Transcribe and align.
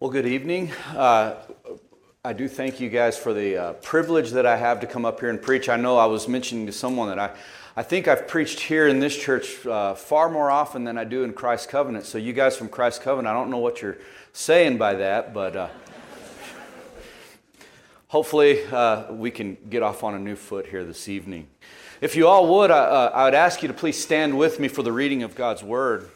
Well, 0.00 0.08
good 0.08 0.26
evening. 0.26 0.72
Uh, 0.96 1.34
I 2.24 2.32
do 2.32 2.48
thank 2.48 2.80
you 2.80 2.88
guys 2.88 3.18
for 3.18 3.34
the 3.34 3.58
uh, 3.58 3.72
privilege 3.74 4.30
that 4.30 4.46
I 4.46 4.56
have 4.56 4.80
to 4.80 4.86
come 4.86 5.04
up 5.04 5.20
here 5.20 5.28
and 5.28 5.42
preach. 5.42 5.68
I 5.68 5.76
know 5.76 5.98
I 5.98 6.06
was 6.06 6.26
mentioning 6.26 6.64
to 6.64 6.72
someone 6.72 7.10
that 7.10 7.18
I, 7.18 7.36
I 7.76 7.82
think 7.82 8.08
I've 8.08 8.26
preached 8.26 8.60
here 8.60 8.88
in 8.88 8.98
this 8.98 9.14
church 9.14 9.66
uh, 9.66 9.92
far 9.94 10.30
more 10.30 10.50
often 10.50 10.84
than 10.84 10.96
I 10.96 11.04
do 11.04 11.22
in 11.22 11.34
Christ 11.34 11.68
Covenant. 11.68 12.06
So, 12.06 12.16
you 12.16 12.32
guys 12.32 12.56
from 12.56 12.70
Christ 12.70 13.02
Covenant, 13.02 13.28
I 13.28 13.34
don't 13.34 13.50
know 13.50 13.58
what 13.58 13.82
you're 13.82 13.98
saying 14.32 14.78
by 14.78 14.94
that, 14.94 15.34
but 15.34 15.54
uh, 15.54 15.68
hopefully 18.08 18.64
uh, 18.72 19.12
we 19.12 19.30
can 19.30 19.58
get 19.68 19.82
off 19.82 20.02
on 20.02 20.14
a 20.14 20.18
new 20.18 20.34
foot 20.34 20.66
here 20.66 20.82
this 20.82 21.10
evening. 21.10 21.46
If 22.00 22.16
you 22.16 22.26
all 22.26 22.48
would, 22.56 22.70
I, 22.70 22.78
uh, 22.78 23.10
I 23.12 23.24
would 23.24 23.34
ask 23.34 23.60
you 23.60 23.68
to 23.68 23.74
please 23.74 24.02
stand 24.02 24.38
with 24.38 24.60
me 24.60 24.68
for 24.68 24.82
the 24.82 24.92
reading 24.92 25.22
of 25.24 25.34
God's 25.34 25.62
Word 25.62 26.08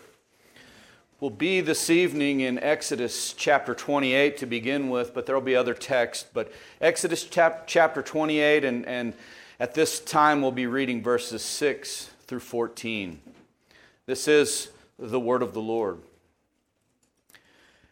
will 1.24 1.30
be 1.30 1.62
this 1.62 1.88
evening 1.88 2.40
in 2.40 2.58
Exodus 2.58 3.32
chapter 3.32 3.74
28 3.74 4.36
to 4.36 4.44
begin 4.44 4.90
with, 4.90 5.14
but 5.14 5.24
there 5.24 5.34
will 5.34 5.40
be 5.40 5.56
other 5.56 5.72
texts. 5.72 6.28
But 6.30 6.52
Exodus 6.82 7.24
chap- 7.24 7.66
chapter 7.66 8.02
28, 8.02 8.62
and, 8.62 8.84
and 8.84 9.14
at 9.58 9.72
this 9.72 10.00
time 10.00 10.42
we'll 10.42 10.52
be 10.52 10.66
reading 10.66 11.02
verses 11.02 11.40
6 11.40 12.10
through 12.26 12.40
14. 12.40 13.22
This 14.04 14.28
is 14.28 14.68
the 14.98 15.18
word 15.18 15.40
of 15.40 15.54
the 15.54 15.62
Lord. 15.62 16.02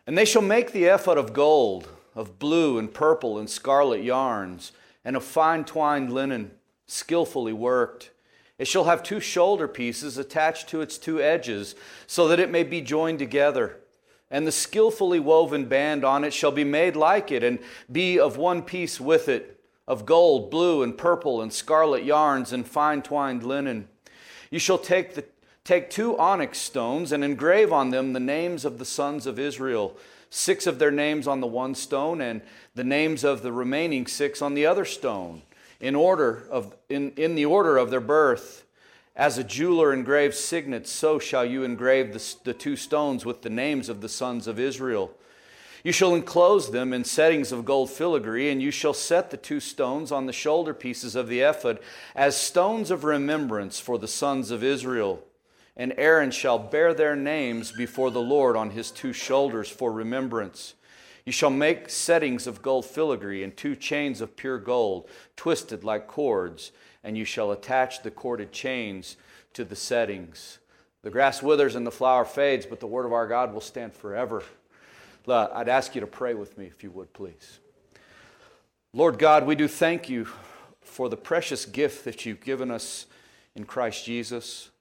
And 0.07 0.19
they 0.19 0.27
shall 0.27 0.43
make 0.43 0.73
the 0.73 0.85
ephod 0.85 1.17
of 1.17 1.33
gold, 1.33 1.89
of 2.15 2.39
blue 2.39 2.79
and 2.79 2.93
purple 2.93 3.39
and 3.39 3.49
scarlet 3.49 4.03
yarns, 4.05 4.73
and 5.07 5.17
of 5.17 5.25
fine 5.25 5.65
twined 5.65 6.13
linen, 6.13 6.51
skillfully 6.87 7.55
worked. 7.55 8.11
It 8.59 8.69
shall 8.69 8.85
have 8.85 9.03
two 9.03 9.21
shoulder 9.21 9.67
pieces 9.67 10.19
attached 10.19 10.69
to 10.69 10.81
its 10.81 10.99
two 10.99 11.21
edges, 11.21 11.75
so 12.07 12.29
that 12.29 12.41
it 12.41 12.51
may 12.51 12.63
be 12.63 12.81
joined 12.81 13.19
together. 13.19 13.79
And 14.31 14.47
the 14.47 14.53
skillfully 14.53 15.21
woven 15.21 15.67
band 15.67 16.05
on 16.05 16.25
it 16.25 16.33
shall 16.33 16.53
be 16.53 16.65
made 16.65 16.97
like 16.97 17.31
it, 17.31 17.43
and 17.43 17.59
be 17.91 18.19
of 18.19 18.37
one 18.37 18.63
piece 18.63 19.01
with 19.01 19.29
it, 19.29 19.61
of 19.89 20.07
gold, 20.07 20.51
blue, 20.51 20.83
and 20.83 20.97
purple, 20.97 21.43
and 21.43 21.53
scarlet 21.53 22.05
yarns, 22.05 22.53
and 22.53 22.67
fine 22.67 23.03
twined 23.03 23.43
linen. 23.43 23.89
You 24.51 24.59
shall 24.59 24.79
take, 24.79 25.15
the, 25.15 25.25
take 25.65 25.91
two 25.91 26.17
onyx 26.19 26.59
stones, 26.59 27.13
and 27.13 27.25
engrave 27.25 27.73
on 27.73 27.91
them 27.91 28.13
the 28.13 28.21
names 28.21 28.65
of 28.65 28.79
the 28.79 28.85
sons 28.85 29.27
of 29.27 29.39
Israel, 29.39 29.97
six 30.31 30.67
of 30.67 30.79
their 30.79 30.91
names 30.91 31.27
on 31.27 31.41
the 31.41 31.47
one 31.47 31.75
stone, 31.75 32.21
and 32.21 32.43
the 32.75 32.85
names 32.85 33.25
of 33.25 33.43
the 33.43 33.53
remaining 33.53 34.07
six 34.07 34.41
on 34.41 34.55
the 34.55 34.67
other 34.67 34.85
stone 34.85 35.43
in 35.83 35.95
order 35.95 36.49
of 36.51 36.75
in, 36.89 37.13
in 37.17 37.35
the 37.35 37.45
order 37.45 37.77
of 37.77 37.91
their 37.91 38.01
birth 38.01 38.65
as 39.15 39.37
a 39.37 39.45
jeweler 39.45 39.93
engraves 39.93 40.39
signets 40.39 40.91
so 40.91 41.19
shall 41.19 41.45
you 41.45 41.63
engrave 41.63 42.15
the, 42.15 42.35
the 42.45 42.55
two 42.55 42.77
stones 42.77 43.27
with 43.27 43.43
the 43.43 43.51
names 43.51 43.91
of 43.91 44.01
the 44.01 44.09
sons 44.09 44.47
of 44.47 44.59
israel 44.59 45.15
you 45.83 45.91
shall 45.91 46.15
enclose 46.15 46.71
them 46.71 46.93
in 46.93 47.05
settings 47.05 47.51
of 47.51 47.65
gold 47.65 47.91
filigree, 47.91 48.51
and 48.51 48.63
you 48.63 48.71
shall 48.71 48.95
set 48.95 49.31
the 49.31 49.37
two 49.37 49.59
stones 49.59 50.13
on 50.13 50.27
the 50.27 50.33
shoulder 50.33 50.75
pieces 50.75 51.17
of 51.17 51.27
the 51.27 51.41
ephod 51.41 51.81
as 52.15 52.37
stones 52.37 52.91
of 52.91 53.03
remembrance 53.03 53.81
for 53.81 53.99
the 53.99 54.09
sons 54.09 54.53
of 54.53 54.63
Israel. 54.63 55.25
And 55.77 55.93
Aaron 55.97 56.31
shall 56.31 56.59
bear 56.59 56.95
their 56.95 57.17
names 57.17 57.73
before 57.73 58.11
the 58.11 58.21
Lord 58.21 58.57
on 58.57 58.71
his 58.71 58.91
two 58.91 59.13
shoulders 59.13 59.69
for 59.69 59.91
remembrance. 59.91 60.75
You 61.25 61.33
shall 61.33 61.51
make 61.51 61.89
settings 61.89 62.47
of 62.47 62.63
gold 62.63 62.85
filigree 62.85 63.45
and 63.45 63.57
two 63.57 63.77
chains 63.77 64.21
of 64.21 64.37
pure 64.37 64.59
gold, 64.59 65.09
twisted 65.37 65.85
like 65.85 66.09
cords, 66.09 66.73
and 67.05 67.17
you 67.17 67.25
shall 67.25 67.53
attach 67.53 68.03
the 68.03 68.11
corded 68.11 68.53
chains 68.53 69.17
to 69.55 69.65
the 69.65 69.77
settings. 69.77 70.59
The 71.03 71.11
grass 71.11 71.43
withers 71.43 71.75
and 71.75 71.87
the 71.87 71.91
flower 71.91 72.25
fades, 72.25 72.67
but 72.67 72.81
the 72.81 72.87
word 72.87 73.07
of 73.07 73.13
our 73.13 73.27
God 73.27 73.53
will 73.53 73.61
stand 73.61 73.95
forever. 73.95 74.43
I'd 75.29 75.69
ask 75.69 75.95
you 75.95 76.01
to 76.01 76.07
pray 76.07 76.35
with 76.35 76.59
me 76.59 76.67
if 76.67 76.83
you 76.83 76.91
would, 76.91 77.13
please. 77.13 77.61
Lord 78.93 79.19
God, 79.19 79.47
we 79.47 79.55
do 79.55 79.69
thank 79.69 80.09
you 80.09 80.27
for 80.81 81.09
the 81.09 81.17
precious 81.17 81.65
gift 81.65 82.05
that 82.05 82.27
you've 82.27 82.41
given 82.41 82.71
us 82.71 83.07
in 83.55 83.65
Christ 83.65 84.05
Jesus. 84.05 84.72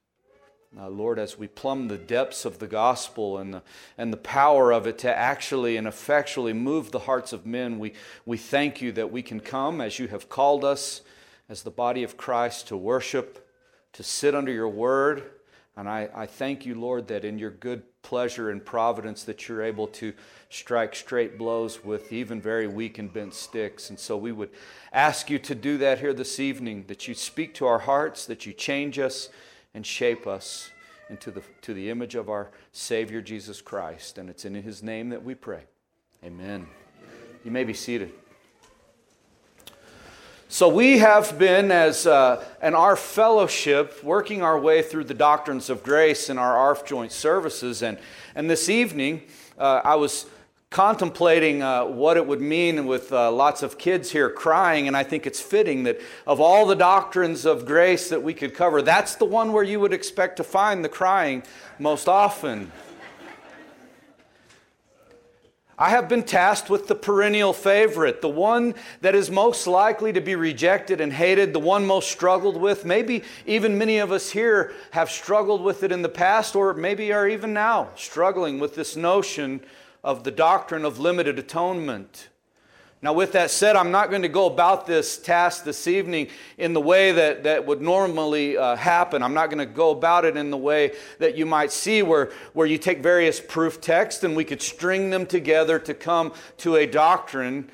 Uh, 0.78 0.88
Lord, 0.88 1.18
as 1.18 1.38
we 1.38 1.48
plumb 1.48 1.88
the 1.88 1.98
depths 1.98 2.46
of 2.46 2.58
the 2.58 2.66
gospel 2.66 3.36
and 3.36 3.52
the, 3.52 3.62
and 3.98 4.10
the 4.10 4.16
power 4.16 4.72
of 4.72 4.86
it 4.86 4.96
to 5.00 5.14
actually 5.14 5.76
and 5.76 5.86
effectually 5.86 6.54
move 6.54 6.90
the 6.90 7.00
hearts 7.00 7.34
of 7.34 7.44
men, 7.44 7.78
we, 7.78 7.92
we 8.24 8.38
thank 8.38 8.80
you 8.80 8.90
that 8.92 9.12
we 9.12 9.20
can 9.20 9.38
come 9.38 9.82
as 9.82 9.98
you 9.98 10.08
have 10.08 10.30
called 10.30 10.64
us 10.64 11.02
as 11.50 11.62
the 11.62 11.70
body 11.70 12.02
of 12.02 12.16
Christ 12.16 12.68
to 12.68 12.76
worship, 12.76 13.46
to 13.92 14.02
sit 14.02 14.34
under 14.34 14.50
your 14.50 14.68
word. 14.68 15.24
And 15.76 15.86
I, 15.86 16.08
I 16.14 16.24
thank 16.24 16.64
you, 16.64 16.74
Lord, 16.74 17.06
that 17.08 17.22
in 17.22 17.38
your 17.38 17.50
good 17.50 17.82
pleasure 18.00 18.48
and 18.48 18.64
providence 18.64 19.24
that 19.24 19.48
you're 19.48 19.62
able 19.62 19.88
to 19.88 20.14
strike 20.48 20.94
straight 20.94 21.36
blows 21.36 21.84
with 21.84 22.10
even 22.14 22.40
very 22.40 22.66
weak 22.66 22.98
and 22.98 23.12
bent 23.12 23.34
sticks. 23.34 23.90
And 23.90 23.98
so 23.98 24.16
we 24.16 24.32
would 24.32 24.50
ask 24.90 25.28
you 25.28 25.38
to 25.40 25.54
do 25.54 25.76
that 25.78 25.98
here 25.98 26.14
this 26.14 26.40
evening, 26.40 26.84
that 26.88 27.06
you 27.06 27.12
speak 27.12 27.52
to 27.54 27.66
our 27.66 27.80
hearts, 27.80 28.24
that 28.24 28.46
you 28.46 28.54
change 28.54 28.98
us 28.98 29.28
and 29.74 29.86
shape 29.86 30.26
us 30.26 30.70
into 31.08 31.30
the, 31.30 31.42
to 31.62 31.74
the 31.74 31.90
image 31.90 32.14
of 32.14 32.30
our 32.30 32.50
Savior 32.72 33.20
Jesus 33.20 33.60
Christ. 33.60 34.18
And 34.18 34.30
it's 34.30 34.44
in 34.44 34.54
His 34.54 34.82
name 34.82 35.10
that 35.10 35.22
we 35.22 35.34
pray. 35.34 35.64
Amen. 36.24 36.66
You 37.44 37.50
may 37.50 37.64
be 37.64 37.74
seated. 37.74 38.12
So, 40.48 40.68
we 40.68 40.98
have 40.98 41.38
been, 41.38 41.70
as 41.70 42.06
uh, 42.06 42.44
in 42.62 42.74
our 42.74 42.94
fellowship, 42.94 44.04
working 44.04 44.42
our 44.42 44.60
way 44.60 44.82
through 44.82 45.04
the 45.04 45.14
doctrines 45.14 45.70
of 45.70 45.82
grace 45.82 46.28
in 46.28 46.36
our 46.36 46.58
ARF 46.58 46.84
joint 46.84 47.10
services. 47.10 47.82
And, 47.82 47.98
and 48.34 48.50
this 48.50 48.68
evening, 48.68 49.22
uh, 49.58 49.80
I 49.82 49.94
was 49.94 50.26
contemplating 50.72 51.62
uh, 51.62 51.84
what 51.84 52.16
it 52.16 52.26
would 52.26 52.40
mean 52.40 52.86
with 52.86 53.12
uh, 53.12 53.30
lots 53.30 53.62
of 53.62 53.78
kids 53.78 54.10
here 54.10 54.30
crying, 54.30 54.88
and 54.88 54.96
I 54.96 55.04
think 55.04 55.26
it's 55.26 55.40
fitting 55.40 55.84
that 55.84 56.00
of 56.26 56.40
all 56.40 56.66
the 56.66 56.74
doctrines 56.74 57.44
of 57.44 57.66
grace 57.66 58.08
that 58.08 58.22
we 58.22 58.32
could 58.34 58.54
cover, 58.54 58.80
that's 58.82 59.14
the 59.14 59.26
one 59.26 59.52
where 59.52 59.62
you 59.62 59.78
would 59.78 59.92
expect 59.92 60.38
to 60.38 60.44
find 60.44 60.82
the 60.82 60.88
crying 60.88 61.42
most 61.78 62.08
often. 62.08 62.72
I 65.78 65.90
have 65.90 66.08
been 66.08 66.22
tasked 66.22 66.70
with 66.70 66.86
the 66.86 66.94
perennial 66.94 67.52
favorite, 67.52 68.22
the 68.22 68.28
one 68.28 68.74
that 69.00 69.14
is 69.14 69.30
most 69.30 69.66
likely 69.66 70.12
to 70.12 70.20
be 70.20 70.36
rejected 70.36 71.00
and 71.00 71.12
hated, 71.12 71.52
the 71.52 71.58
one 71.58 71.86
most 71.86 72.10
struggled 72.10 72.56
with. 72.56 72.84
Maybe 72.84 73.24
even 73.46 73.78
many 73.78 73.98
of 73.98 74.12
us 74.12 74.30
here 74.30 74.72
have 74.92 75.10
struggled 75.10 75.60
with 75.60 75.82
it 75.82 75.90
in 75.90 76.02
the 76.02 76.08
past, 76.08 76.54
or 76.54 76.72
maybe 76.72 77.12
are 77.12 77.28
even 77.28 77.52
now 77.52 77.90
struggling 77.96 78.58
with 78.58 78.74
this 78.74 78.96
notion 78.96 79.60
of 80.04 80.24
the 80.24 80.30
doctrine 80.30 80.84
of 80.84 80.98
limited 80.98 81.38
atonement. 81.38 82.28
Now, 83.04 83.12
with 83.12 83.32
that 83.32 83.50
said, 83.50 83.74
I'm 83.74 83.90
not 83.90 84.10
going 84.10 84.22
to 84.22 84.28
go 84.28 84.46
about 84.46 84.86
this 84.86 85.18
task 85.18 85.64
this 85.64 85.88
evening 85.88 86.28
in 86.56 86.72
the 86.72 86.80
way 86.80 87.10
that, 87.10 87.42
that 87.42 87.66
would 87.66 87.82
normally 87.82 88.56
uh, 88.56 88.76
happen. 88.76 89.24
I'm 89.24 89.34
not 89.34 89.46
going 89.46 89.58
to 89.58 89.66
go 89.66 89.90
about 89.90 90.24
it 90.24 90.36
in 90.36 90.50
the 90.50 90.56
way 90.56 90.92
that 91.18 91.36
you 91.36 91.44
might 91.44 91.72
see, 91.72 92.02
where, 92.02 92.30
where 92.52 92.66
you 92.66 92.78
take 92.78 93.02
various 93.02 93.40
proof 93.40 93.80
texts 93.80 94.22
and 94.22 94.36
we 94.36 94.44
could 94.44 94.62
string 94.62 95.10
them 95.10 95.26
together 95.26 95.80
to 95.80 95.94
come 95.94 96.32
to 96.58 96.76
a 96.76 96.86
doctrine, 96.86 97.68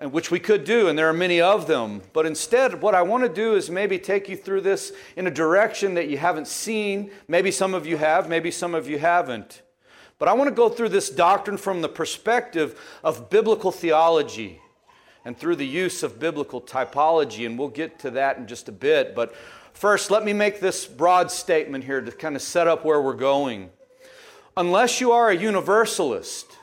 uh, 0.00 0.08
which 0.08 0.30
we 0.30 0.40
could 0.40 0.64
do, 0.64 0.88
and 0.88 0.98
there 0.98 1.10
are 1.10 1.12
many 1.12 1.42
of 1.42 1.66
them. 1.66 2.00
But 2.14 2.24
instead, 2.24 2.80
what 2.80 2.94
I 2.94 3.02
want 3.02 3.22
to 3.24 3.28
do 3.28 3.56
is 3.56 3.68
maybe 3.68 3.98
take 3.98 4.30
you 4.30 4.36
through 4.36 4.62
this 4.62 4.94
in 5.14 5.26
a 5.26 5.30
direction 5.30 5.92
that 5.94 6.08
you 6.08 6.16
haven't 6.16 6.48
seen. 6.48 7.10
Maybe 7.28 7.50
some 7.50 7.74
of 7.74 7.86
you 7.86 7.98
have, 7.98 8.30
maybe 8.30 8.50
some 8.50 8.74
of 8.74 8.88
you 8.88 8.98
haven't. 8.98 9.60
But 10.20 10.28
I 10.28 10.34
want 10.34 10.48
to 10.48 10.54
go 10.54 10.68
through 10.68 10.90
this 10.90 11.08
doctrine 11.08 11.56
from 11.56 11.80
the 11.80 11.88
perspective 11.88 12.78
of 13.02 13.30
biblical 13.30 13.72
theology 13.72 14.60
and 15.24 15.36
through 15.36 15.56
the 15.56 15.66
use 15.66 16.02
of 16.02 16.20
biblical 16.20 16.60
typology, 16.60 17.46
and 17.46 17.58
we'll 17.58 17.68
get 17.68 17.98
to 18.00 18.10
that 18.10 18.36
in 18.36 18.46
just 18.46 18.68
a 18.68 18.72
bit. 18.72 19.14
But 19.14 19.34
first, 19.72 20.10
let 20.10 20.22
me 20.22 20.34
make 20.34 20.60
this 20.60 20.84
broad 20.84 21.30
statement 21.30 21.84
here 21.84 22.02
to 22.02 22.12
kind 22.12 22.36
of 22.36 22.42
set 22.42 22.68
up 22.68 22.84
where 22.84 23.00
we're 23.00 23.14
going. 23.14 23.70
Unless 24.58 25.00
you 25.00 25.12
are 25.12 25.30
a 25.30 25.36
universalist, 25.36 26.54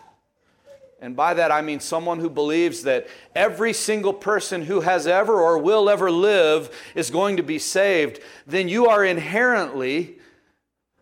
and 1.01 1.15
by 1.15 1.33
that 1.33 1.51
I 1.51 1.61
mean 1.61 1.79
someone 1.79 2.19
who 2.19 2.29
believes 2.29 2.83
that 2.83 3.07
every 3.35 3.73
single 3.73 4.13
person 4.13 4.65
who 4.65 4.81
has 4.81 5.07
ever 5.07 5.41
or 5.41 5.57
will 5.57 5.89
ever 5.89 6.11
live 6.11 6.69
is 6.93 7.09
going 7.09 7.37
to 7.37 7.43
be 7.43 7.57
saved, 7.57 8.19
then 8.45 8.69
you 8.69 8.85
are 8.85 9.03
inherently 9.03 10.16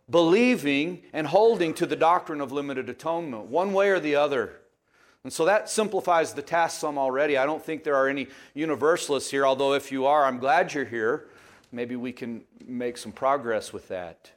believing 0.09 1.01
and 1.13 1.27
holding 1.27 1.73
to 1.75 1.85
the 1.85 1.95
doctrine 1.95 2.41
of 2.41 2.51
limited 2.51 2.89
atonement, 2.89 3.45
one 3.45 3.73
way 3.73 3.89
or 3.89 3.99
the 3.99 4.15
other. 4.15 4.61
And 5.23 5.33
so 5.33 5.45
that 5.45 5.69
simplifies 5.69 6.33
the 6.33 6.43
task 6.43 6.79
some 6.79 6.99
already. 6.99 7.35
I 7.37 7.47
don't 7.47 7.63
think 7.63 7.83
there 7.83 7.95
are 7.95 8.07
any 8.07 8.27
universalists 8.53 9.31
here, 9.31 9.45
although 9.45 9.73
if 9.73 9.91
you 9.91 10.05
are, 10.05 10.25
I'm 10.25 10.37
glad 10.37 10.73
you're 10.73 10.85
here. 10.85 11.27
Maybe 11.71 11.95
we 11.95 12.11
can 12.11 12.43
make 12.65 12.97
some 12.97 13.11
progress 13.11 13.73
with 13.73 13.87
that. 13.87 14.31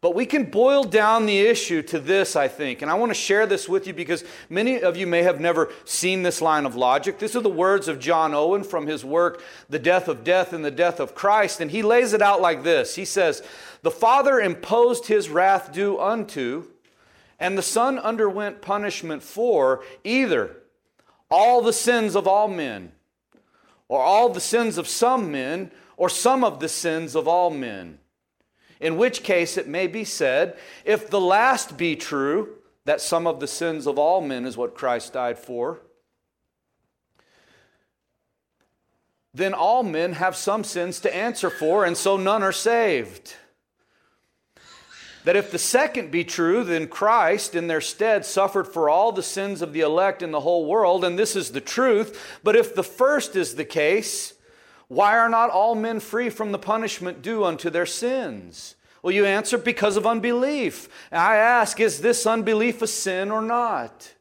But 0.00 0.14
we 0.14 0.26
can 0.26 0.44
boil 0.44 0.84
down 0.84 1.26
the 1.26 1.40
issue 1.40 1.82
to 1.82 1.98
this, 1.98 2.36
I 2.36 2.48
think. 2.48 2.82
And 2.82 2.90
I 2.90 2.94
want 2.94 3.10
to 3.10 3.14
share 3.14 3.46
this 3.46 3.68
with 3.68 3.86
you 3.86 3.92
because 3.92 4.24
many 4.48 4.80
of 4.80 4.96
you 4.96 5.06
may 5.06 5.22
have 5.22 5.40
never 5.40 5.72
seen 5.84 6.22
this 6.22 6.42
line 6.42 6.66
of 6.66 6.76
logic. 6.76 7.18
These 7.18 7.34
are 7.34 7.40
the 7.40 7.48
words 7.48 7.88
of 7.88 7.98
John 7.98 8.34
Owen 8.34 8.62
from 8.62 8.86
his 8.86 9.04
work, 9.04 9.42
The 9.68 9.78
Death 9.78 10.06
of 10.08 10.22
Death 10.22 10.52
and 10.52 10.64
the 10.64 10.70
Death 10.70 11.00
of 11.00 11.14
Christ. 11.14 11.60
And 11.60 11.70
he 11.70 11.82
lays 11.82 12.12
it 12.12 12.22
out 12.22 12.40
like 12.40 12.62
this 12.62 12.94
He 12.94 13.04
says, 13.04 13.42
the 13.86 13.90
Father 13.92 14.40
imposed 14.40 15.06
his 15.06 15.30
wrath 15.30 15.72
due 15.72 15.96
unto, 16.00 16.64
And 17.38 17.56
the 17.56 17.62
Son 17.62 18.00
underwent 18.00 18.60
punishment 18.60 19.22
for 19.22 19.84
either 20.02 20.56
all 21.30 21.62
the 21.62 21.72
sins 21.72 22.16
of 22.16 22.26
all 22.26 22.48
men, 22.48 22.90
or 23.86 24.00
all 24.00 24.28
the 24.28 24.40
sins 24.40 24.76
of 24.76 24.88
some 24.88 25.30
men, 25.30 25.70
or 25.96 26.08
some 26.08 26.42
of 26.42 26.58
the 26.58 26.68
sins 26.68 27.14
of 27.14 27.28
all 27.28 27.48
men. 27.48 28.00
In 28.80 28.96
which 28.96 29.22
case 29.22 29.56
it 29.56 29.68
may 29.68 29.86
be 29.86 30.02
said, 30.02 30.58
if 30.84 31.08
the 31.08 31.20
last 31.20 31.76
be 31.76 31.94
true, 31.94 32.56
that 32.86 33.00
some 33.00 33.24
of 33.24 33.38
the 33.38 33.46
sins 33.46 33.86
of 33.86 34.00
all 34.00 34.20
men 34.20 34.46
is 34.46 34.56
what 34.56 34.74
Christ 34.74 35.12
died 35.12 35.38
for, 35.38 35.78
then 39.32 39.54
all 39.54 39.84
men 39.84 40.14
have 40.14 40.34
some 40.34 40.64
sins 40.64 40.98
to 40.98 41.14
answer 41.14 41.50
for, 41.50 41.84
and 41.84 41.96
so 41.96 42.16
none 42.16 42.42
are 42.42 42.50
saved. 42.50 43.36
That 45.26 45.34
if 45.34 45.50
the 45.50 45.58
second 45.58 46.12
be 46.12 46.22
true, 46.22 46.62
then 46.62 46.86
Christ 46.86 47.56
in 47.56 47.66
their 47.66 47.80
stead 47.80 48.24
suffered 48.24 48.68
for 48.68 48.88
all 48.88 49.10
the 49.10 49.24
sins 49.24 49.60
of 49.60 49.72
the 49.72 49.80
elect 49.80 50.22
in 50.22 50.30
the 50.30 50.38
whole 50.38 50.66
world, 50.66 51.04
and 51.04 51.18
this 51.18 51.34
is 51.34 51.50
the 51.50 51.60
truth. 51.60 52.38
But 52.44 52.54
if 52.54 52.76
the 52.76 52.84
first 52.84 53.34
is 53.34 53.56
the 53.56 53.64
case, 53.64 54.34
why 54.86 55.18
are 55.18 55.28
not 55.28 55.50
all 55.50 55.74
men 55.74 55.98
free 55.98 56.30
from 56.30 56.52
the 56.52 56.60
punishment 56.60 57.22
due 57.22 57.44
unto 57.44 57.70
their 57.70 57.86
sins? 57.86 58.76
Well, 59.02 59.12
you 59.12 59.26
answer, 59.26 59.58
because 59.58 59.96
of 59.96 60.06
unbelief. 60.06 60.88
I 61.10 61.34
ask, 61.34 61.80
is 61.80 62.02
this 62.02 62.24
unbelief 62.24 62.80
a 62.80 62.86
sin 62.86 63.32
or 63.32 63.42
not? 63.42 64.14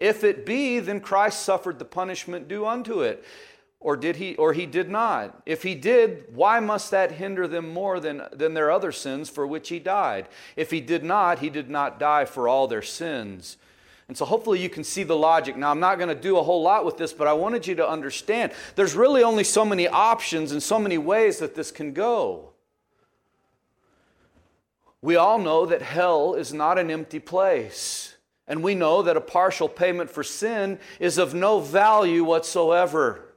If 0.00 0.24
it 0.24 0.44
be, 0.44 0.80
then 0.80 0.98
Christ 0.98 1.42
suffered 1.42 1.78
the 1.78 1.84
punishment 1.84 2.48
due 2.48 2.66
unto 2.66 3.02
it 3.02 3.24
or 3.84 3.98
did 3.98 4.16
he 4.16 4.34
or 4.36 4.54
he 4.54 4.64
did 4.64 4.88
not. 4.88 5.42
If 5.46 5.62
he 5.62 5.74
did 5.74 6.34
why 6.34 6.58
must 6.58 6.90
that 6.90 7.12
hinder 7.12 7.46
them 7.46 7.68
more 7.72 8.00
than 8.00 8.22
than 8.32 8.54
their 8.54 8.70
other 8.70 8.90
sins 8.90 9.28
for 9.28 9.46
which 9.46 9.68
he 9.68 9.78
died? 9.78 10.26
If 10.56 10.70
he 10.72 10.80
did 10.80 11.04
not 11.04 11.38
he 11.38 11.50
did 11.50 11.70
not 11.70 12.00
die 12.00 12.24
for 12.24 12.48
all 12.48 12.66
their 12.66 12.82
sins. 12.82 13.58
And 14.08 14.16
so 14.16 14.24
hopefully 14.24 14.60
you 14.60 14.70
can 14.70 14.84
see 14.84 15.02
the 15.02 15.16
logic. 15.16 15.56
Now 15.56 15.70
i'm 15.70 15.80
not 15.80 15.98
going 15.98 16.08
to 16.08 16.14
do 16.14 16.38
a 16.38 16.42
whole 16.42 16.62
lot 16.62 16.86
with 16.86 16.96
this 16.96 17.12
but 17.12 17.28
i 17.28 17.34
wanted 17.34 17.66
you 17.66 17.74
to 17.76 17.88
understand 17.88 18.52
there's 18.74 18.96
really 18.96 19.22
only 19.22 19.44
so 19.44 19.64
many 19.66 19.86
options 19.86 20.50
and 20.50 20.62
so 20.62 20.78
many 20.78 20.98
ways 20.98 21.38
that 21.38 21.54
this 21.54 21.70
can 21.70 21.92
go. 21.92 22.50
We 25.02 25.16
all 25.16 25.38
know 25.38 25.66
that 25.66 25.82
hell 25.82 26.32
is 26.32 26.54
not 26.54 26.78
an 26.78 26.90
empty 26.90 27.18
place. 27.18 28.16
And 28.46 28.62
we 28.62 28.74
know 28.74 29.02
that 29.02 29.16
a 29.16 29.22
partial 29.22 29.68
payment 29.68 30.10
for 30.10 30.22
sin 30.22 30.78
is 30.98 31.18
of 31.18 31.34
no 31.34 31.60
value 31.60 32.24
whatsoever 32.24 33.33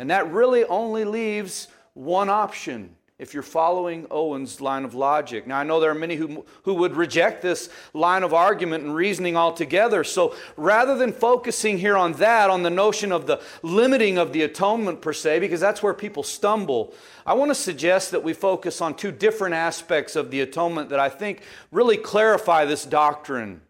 and 0.00 0.08
that 0.08 0.32
really 0.32 0.64
only 0.64 1.04
leaves 1.04 1.68
one 1.92 2.30
option 2.30 2.96
if 3.18 3.34
you're 3.34 3.42
following 3.42 4.06
Owen's 4.10 4.62
line 4.62 4.86
of 4.86 4.94
logic. 4.94 5.46
Now, 5.46 5.58
I 5.58 5.62
know 5.62 5.78
there 5.78 5.90
are 5.90 5.94
many 5.94 6.16
who, 6.16 6.46
who 6.62 6.72
would 6.76 6.96
reject 6.96 7.42
this 7.42 7.68
line 7.92 8.22
of 8.22 8.32
argument 8.32 8.82
and 8.82 8.94
reasoning 8.94 9.36
altogether. 9.36 10.02
So 10.02 10.34
rather 10.56 10.96
than 10.96 11.12
focusing 11.12 11.76
here 11.76 11.98
on 11.98 12.14
that, 12.14 12.48
on 12.48 12.62
the 12.62 12.70
notion 12.70 13.12
of 13.12 13.26
the 13.26 13.42
limiting 13.62 14.16
of 14.16 14.32
the 14.32 14.40
atonement 14.40 15.02
per 15.02 15.12
se, 15.12 15.38
because 15.38 15.60
that's 15.60 15.82
where 15.82 15.92
people 15.92 16.22
stumble, 16.22 16.94
I 17.26 17.34
want 17.34 17.50
to 17.50 17.54
suggest 17.54 18.10
that 18.12 18.24
we 18.24 18.32
focus 18.32 18.80
on 18.80 18.94
two 18.94 19.12
different 19.12 19.54
aspects 19.54 20.16
of 20.16 20.30
the 20.30 20.40
atonement 20.40 20.88
that 20.88 20.98
I 20.98 21.10
think 21.10 21.42
really 21.70 21.98
clarify 21.98 22.64
this 22.64 22.86
doctrine. 22.86 23.60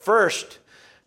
First, 0.00 0.58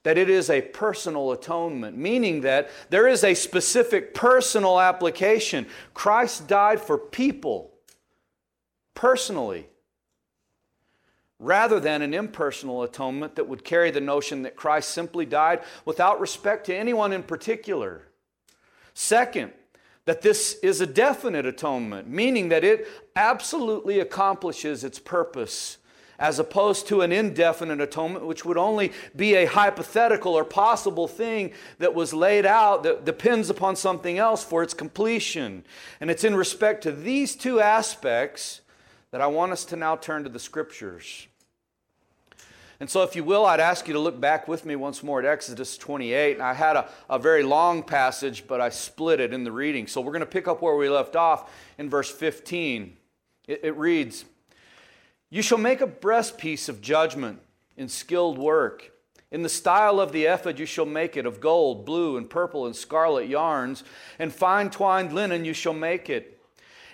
that 0.08 0.18
it 0.18 0.30
is 0.30 0.50
a 0.50 0.62
personal 0.62 1.34
atonement, 1.34 1.98
meaning 1.98 2.40
that 2.40 2.70
there 2.90 3.10
is 3.10 3.26
a 3.26 3.34
specific 3.34 4.14
personal 4.14 4.80
application. 4.80 5.66
Christ 5.94 6.48
died 6.48 6.80
for 6.80 6.98
people 6.98 7.74
personally 8.94 9.68
rather 11.40 11.82
than 11.82 12.02
an 12.02 12.14
impersonal 12.14 12.84
atonement 12.84 13.36
that 13.36 13.50
would 13.50 13.66
carry 13.66 13.92
the 13.92 14.00
notion 14.00 14.44
that 14.44 14.56
Christ 14.56 14.92
simply 14.92 15.26
died 15.26 15.62
without 15.84 16.22
respect 16.22 16.68
to 16.68 16.74
anyone 16.74 17.12
in 17.12 17.22
particular. 17.22 18.04
Second, 18.94 19.52
that 20.06 20.22
this 20.22 20.58
is 20.64 20.80
a 20.80 20.88
definite 20.88 21.46
atonement, 21.46 22.08
meaning 22.08 22.48
that 22.48 22.64
it 22.64 22.88
absolutely 23.18 24.00
accomplishes 24.00 24.86
its 24.86 25.00
purpose 25.00 25.80
as 26.20 26.40
opposed 26.40 26.88
to 26.88 27.02
an 27.02 27.12
indefinite 27.12 27.80
atonement, 27.80 28.26
which 28.26 28.44
would 28.44 28.58
only 28.58 28.92
be 29.16 29.36
a 29.36 29.46
hypothetical 29.46 30.34
or 30.34 30.44
possible 30.44 31.08
thing 31.08 31.52
that 31.80 31.94
was 31.94 32.14
laid 32.14 32.46
out 32.46 32.84
that 32.84 33.06
depends 33.06 33.50
upon 33.50 33.76
something 33.76 34.18
else 34.18 34.44
for 34.44 34.64
its 34.64 34.74
completion. 34.74 35.64
And 36.02 36.10
it's 36.10 36.24
in 36.24 36.36
respect 36.36 36.84
to 36.84 36.92
these 36.92 37.36
two 37.36 37.60
aspects 37.60 38.62
that 39.12 39.22
I 39.22 39.28
want 39.28 39.52
us 39.52 39.66
to 39.66 39.76
now 39.76 39.96
turn 39.96 40.24
to 40.24 40.30
the 40.30 40.40
scriptures. 40.40 41.28
And 42.80 42.90
so, 42.90 43.02
if 43.02 43.16
you 43.16 43.24
will, 43.24 43.46
I'd 43.46 43.60
ask 43.60 43.88
you 43.88 43.94
to 43.94 44.00
look 44.00 44.20
back 44.20 44.48
with 44.48 44.64
me 44.64 44.76
once 44.76 45.02
more 45.02 45.20
at 45.20 45.26
Exodus 45.26 45.78
28. 45.78 46.34
And 46.34 46.44
I 46.44 46.54
had 46.54 46.76
a, 46.76 46.88
a 47.10 47.18
very 47.18 47.42
long 47.42 47.82
passage, 47.82 48.46
but 48.48 48.62
I 48.62 48.70
split 48.70 49.20
it 49.20 49.34
in 49.34 49.44
the 49.44 49.52
reading. 49.52 49.88
So, 49.88 50.00
we're 50.00 50.12
going 50.12 50.20
to 50.20 50.28
pick 50.28 50.48
up 50.48 50.62
where 50.62 50.76
we 50.76 50.88
left 50.88 51.16
off 51.16 51.52
in 51.80 51.90
verse 51.90 52.12
15. 52.12 52.96
It, 53.48 53.62
it 53.64 53.78
reads, 53.78 54.26
you 55.30 55.42
shall 55.42 55.58
make 55.58 55.82
a 55.82 55.88
breastpiece 55.88 56.70
of 56.70 56.82
judgment 56.82 57.40
in 57.76 57.90
skilled 57.90 58.38
work. 58.38 58.92
In 59.30 59.44
the 59.44 59.50
style 59.50 60.00
of 60.00 60.14
the 60.14 60.26
ephod 60.26 60.58
you 60.58 60.66
shall 60.66 60.86
make 60.86 61.18
it, 61.18 61.26
of 61.26 61.42
gold, 61.42 61.86
blue, 61.86 62.16
and 62.18 62.30
purple, 62.30 62.66
and 62.66 62.76
scarlet 62.76 63.28
yarns, 63.28 63.84
and 64.20 64.34
fine 64.34 64.70
twined 64.70 65.12
linen 65.12 65.44
you 65.44 65.54
shall 65.54 65.74
make 65.74 66.10
it. 66.10 66.40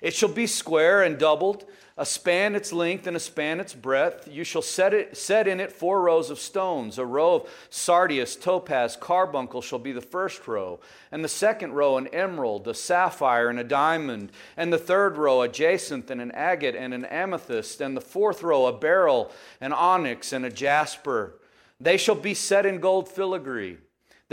It 0.01 0.13
shall 0.13 0.29
be 0.29 0.47
square 0.47 1.03
and 1.03 1.17
doubled 1.17 1.65
a 1.95 2.05
span 2.05 2.55
its 2.55 2.73
length 2.73 3.05
and 3.05 3.15
a 3.15 3.19
span 3.19 3.59
its 3.59 3.73
breadth. 3.73 4.27
You 4.27 4.43
shall 4.43 4.63
set, 4.63 4.93
it, 4.93 5.15
set 5.15 5.47
in 5.47 5.59
it 5.59 5.71
four 5.71 6.01
rows 6.01 6.31
of 6.31 6.39
stones. 6.39 6.97
A 6.97 7.05
row 7.05 7.35
of 7.35 7.49
sardius, 7.69 8.35
topaz, 8.35 8.95
carbuncle 8.95 9.61
shall 9.61 9.79
be 9.79 9.91
the 9.91 10.01
first 10.01 10.47
row, 10.47 10.79
and 11.11 11.23
the 11.23 11.29
second 11.29 11.73
row 11.73 11.97
an 11.97 12.07
emerald, 12.07 12.67
a 12.67 12.73
sapphire, 12.73 13.47
and 13.47 13.59
a 13.59 13.63
diamond, 13.63 14.31
and 14.57 14.73
the 14.73 14.79
third 14.79 15.17
row 15.17 15.41
a 15.41 15.47
jacinth, 15.47 16.09
and 16.09 16.19
an 16.19 16.31
agate, 16.31 16.75
and 16.75 16.93
an 16.93 17.05
amethyst, 17.05 17.79
and 17.79 17.95
the 17.95 18.01
fourth 18.01 18.41
row 18.41 18.65
a 18.65 18.73
beryl, 18.73 19.31
an 19.61 19.71
onyx, 19.71 20.33
and 20.33 20.45
a 20.45 20.49
jasper. 20.49 21.35
They 21.79 21.97
shall 21.97 22.15
be 22.15 22.33
set 22.33 22.65
in 22.65 22.79
gold 22.79 23.07
filigree. 23.07 23.77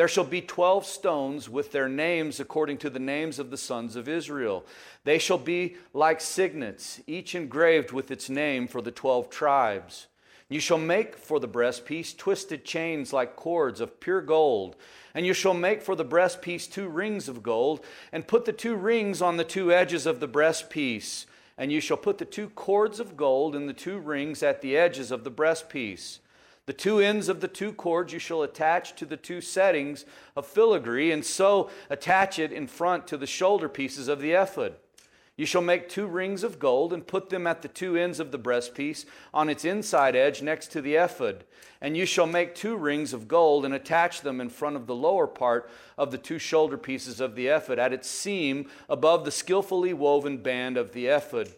There 0.01 0.09
shall 0.09 0.25
be 0.25 0.41
twelve 0.41 0.87
stones 0.87 1.47
with 1.47 1.73
their 1.73 1.87
names 1.87 2.41
according 2.41 2.79
to 2.79 2.89
the 2.89 2.99
names 2.99 3.39
of 3.39 3.51
the 3.51 3.59
sons 3.59 3.97
of 3.97 4.09
Israel. 4.09 4.65
They 5.05 5.19
shall 5.19 5.37
be 5.37 5.77
like 5.93 6.23
signets, 6.23 7.03
each 7.07 7.35
engraved 7.35 7.93
with 7.93 8.11
its 8.11 8.31
name 8.31 8.67
for 8.67 8.81
the 8.81 8.93
twelve 8.93 9.29
tribes. 9.29 10.07
You 10.49 10.59
shall 10.59 10.79
make 10.79 11.19
for 11.19 11.39
the 11.39 11.47
breastpiece 11.47 12.17
twisted 12.17 12.65
chains 12.65 13.13
like 13.13 13.37
cords 13.37 13.79
of 13.79 14.01
pure 14.01 14.23
gold. 14.23 14.75
And 15.13 15.27
you 15.27 15.35
shall 15.35 15.53
make 15.53 15.83
for 15.83 15.95
the 15.95 16.03
breastpiece 16.03 16.67
two 16.67 16.89
rings 16.89 17.29
of 17.29 17.43
gold, 17.43 17.85
and 18.11 18.27
put 18.27 18.47
the 18.47 18.55
two 18.55 18.77
rings 18.77 19.21
on 19.21 19.37
the 19.37 19.45
two 19.45 19.71
edges 19.71 20.07
of 20.07 20.19
the 20.19 20.27
breastpiece. 20.27 21.27
And 21.59 21.71
you 21.71 21.83
shall 21.83 21.99
put 21.99 22.17
the 22.17 22.25
two 22.25 22.49
cords 22.49 23.01
of 23.01 23.19
gold 23.19 23.55
in 23.55 23.67
the 23.67 23.75
two 23.75 23.99
rings 23.99 24.43
at 24.43 24.63
the 24.63 24.79
edges 24.79 25.11
of 25.11 25.25
the 25.25 25.31
breastpiece. 25.31 26.21
The 26.71 26.75
two 26.75 27.01
ends 27.01 27.29
of 27.29 27.41
the 27.41 27.49
two 27.49 27.73
cords 27.73 28.13
you 28.13 28.21
shall 28.21 28.45
attach 28.45 28.95
to 28.95 29.05
the 29.05 29.17
two 29.17 29.41
settings 29.41 30.05
of 30.37 30.47
filigree, 30.47 31.11
and 31.11 31.25
so 31.25 31.69
attach 31.91 32.39
it 32.39 32.53
in 32.53 32.69
front 32.69 33.09
to 33.09 33.17
the 33.17 33.27
shoulder 33.27 33.69
pieces 33.69 34.07
of 34.07 34.21
the 34.21 34.35
ephod. 34.35 34.77
You 35.37 35.47
shall 35.47 35.63
make 35.63 35.89
two 35.89 36.07
rings 36.07 36.45
of 36.45 36.61
gold 36.61 36.93
and 36.93 37.05
put 37.05 37.29
them 37.29 37.45
at 37.49 37.63
the 37.63 37.67
two 37.67 37.97
ends 37.97 38.21
of 38.21 38.31
the 38.31 38.39
breastpiece 38.39 39.05
on 39.35 39.49
its 39.49 39.65
inside 39.65 40.15
edge 40.15 40.43
next 40.43 40.69
to 40.71 40.81
the 40.81 40.95
ephod. 40.95 41.43
And 41.81 41.97
you 41.97 42.07
shall 42.07 42.29
make 42.29 42.55
two 42.55 42.77
rings 42.77 43.13
of 43.13 43.27
gold 43.27 43.65
and 43.65 43.75
attach 43.75 44.21
them 44.21 44.41
in 44.41 44.49
front 44.49 44.77
of 44.77 44.87
the 44.87 44.95
lower 44.95 45.27
part 45.27 45.69
of 45.99 46.13
the 46.13 46.19
two 46.19 46.39
shoulder 46.39 46.79
pieces 46.79 47.21
of 47.21 47.35
the 47.35 47.49
ephod 47.49 47.81
at 47.81 47.93
its 47.93 48.09
seam 48.09 48.71
above 48.89 49.25
the 49.25 49.33
skillfully 49.33 49.93
woven 49.93 50.37
band 50.37 50.77
of 50.77 50.93
the 50.93 51.09
ephod. 51.09 51.49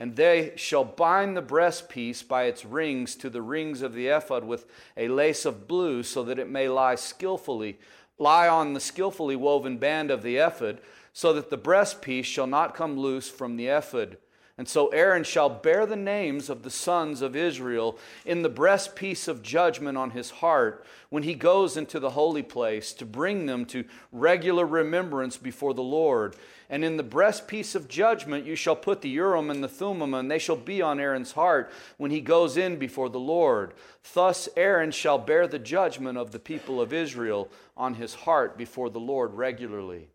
And 0.00 0.16
they 0.16 0.54
shall 0.56 0.84
bind 0.84 1.36
the 1.36 1.42
breastpiece 1.42 2.26
by 2.26 2.44
its 2.44 2.64
rings 2.64 3.14
to 3.16 3.28
the 3.28 3.42
rings 3.42 3.82
of 3.82 3.92
the 3.92 4.08
ephod 4.08 4.44
with 4.44 4.64
a 4.96 5.08
lace 5.08 5.44
of 5.44 5.68
blue, 5.68 6.02
so 6.02 6.24
that 6.24 6.38
it 6.38 6.48
may 6.48 6.70
lie 6.70 6.94
skillfully, 6.94 7.78
lie 8.16 8.48
on 8.48 8.72
the 8.72 8.80
skillfully 8.80 9.36
woven 9.36 9.76
band 9.76 10.10
of 10.10 10.22
the 10.22 10.38
ephod, 10.38 10.80
so 11.12 11.34
that 11.34 11.50
the 11.50 11.58
breastpiece 11.58 12.24
shall 12.24 12.46
not 12.46 12.74
come 12.74 12.98
loose 12.98 13.28
from 13.28 13.58
the 13.58 13.66
ephod. 13.66 14.16
And 14.60 14.68
so 14.68 14.88
Aaron 14.88 15.24
shall 15.24 15.48
bear 15.48 15.86
the 15.86 15.96
names 15.96 16.50
of 16.50 16.64
the 16.64 16.70
sons 16.70 17.22
of 17.22 17.34
Israel 17.34 17.98
in 18.26 18.42
the 18.42 18.50
breastpiece 18.50 19.26
of 19.26 19.42
judgment 19.42 19.96
on 19.96 20.10
his 20.10 20.28
heart 20.28 20.84
when 21.08 21.22
he 21.22 21.32
goes 21.32 21.78
into 21.78 21.98
the 21.98 22.10
holy 22.10 22.42
place 22.42 22.92
to 22.92 23.06
bring 23.06 23.46
them 23.46 23.64
to 23.64 23.86
regular 24.12 24.66
remembrance 24.66 25.38
before 25.38 25.72
the 25.72 25.82
Lord. 25.82 26.36
And 26.68 26.84
in 26.84 26.98
the 26.98 27.02
breastpiece 27.02 27.74
of 27.74 27.88
judgment 27.88 28.44
you 28.44 28.54
shall 28.54 28.76
put 28.76 29.00
the 29.00 29.08
Urim 29.08 29.48
and 29.48 29.64
the 29.64 29.66
Thummim, 29.66 30.12
and 30.12 30.30
they 30.30 30.38
shall 30.38 30.56
be 30.56 30.82
on 30.82 31.00
Aaron's 31.00 31.32
heart 31.32 31.72
when 31.96 32.10
he 32.10 32.20
goes 32.20 32.58
in 32.58 32.76
before 32.76 33.08
the 33.08 33.18
Lord. 33.18 33.72
Thus 34.12 34.46
Aaron 34.58 34.90
shall 34.90 35.16
bear 35.16 35.46
the 35.46 35.58
judgment 35.58 36.18
of 36.18 36.32
the 36.32 36.38
people 36.38 36.82
of 36.82 36.92
Israel 36.92 37.48
on 37.78 37.94
his 37.94 38.12
heart 38.12 38.58
before 38.58 38.90
the 38.90 39.00
Lord 39.00 39.32
regularly. 39.32 40.08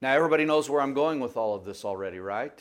Now, 0.00 0.14
everybody 0.14 0.46
knows 0.46 0.70
where 0.70 0.80
I'm 0.80 0.94
going 0.94 1.20
with 1.20 1.36
all 1.36 1.54
of 1.54 1.66
this 1.66 1.84
already, 1.84 2.20
right? 2.20 2.58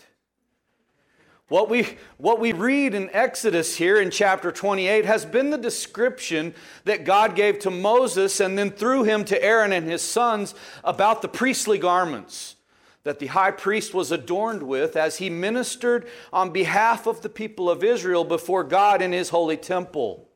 What 1.47 1.69
we, 1.69 1.87
what 2.17 2.39
we 2.39 2.53
read 2.53 2.95
in 2.95 3.09
Exodus 3.11 3.77
here 3.77 4.01
in 4.01 4.09
chapter 4.09 4.51
28 4.51 5.05
has 5.05 5.25
been 5.25 5.51
the 5.51 5.59
description 5.59 6.55
that 6.85 7.05
God 7.05 7.35
gave 7.35 7.59
to 7.59 7.69
Moses 7.69 8.39
and 8.39 8.57
then 8.57 8.71
through 8.71 9.03
him 9.03 9.23
to 9.25 9.43
Aaron 9.43 9.71
and 9.71 9.87
his 9.87 10.01
sons 10.01 10.55
about 10.83 11.21
the 11.21 11.27
priestly 11.27 11.77
garments 11.77 12.55
that 13.03 13.19
the 13.19 13.27
high 13.27 13.51
priest 13.51 13.93
was 13.93 14.11
adorned 14.11 14.63
with 14.63 14.95
as 14.95 15.17
he 15.17 15.29
ministered 15.29 16.07
on 16.33 16.49
behalf 16.49 17.05
of 17.05 17.21
the 17.21 17.29
people 17.29 17.69
of 17.69 17.83
Israel 17.83 18.23
before 18.23 18.63
God 18.63 18.99
in 19.03 19.11
his 19.11 19.29
holy 19.29 19.57
temple. 19.57 20.27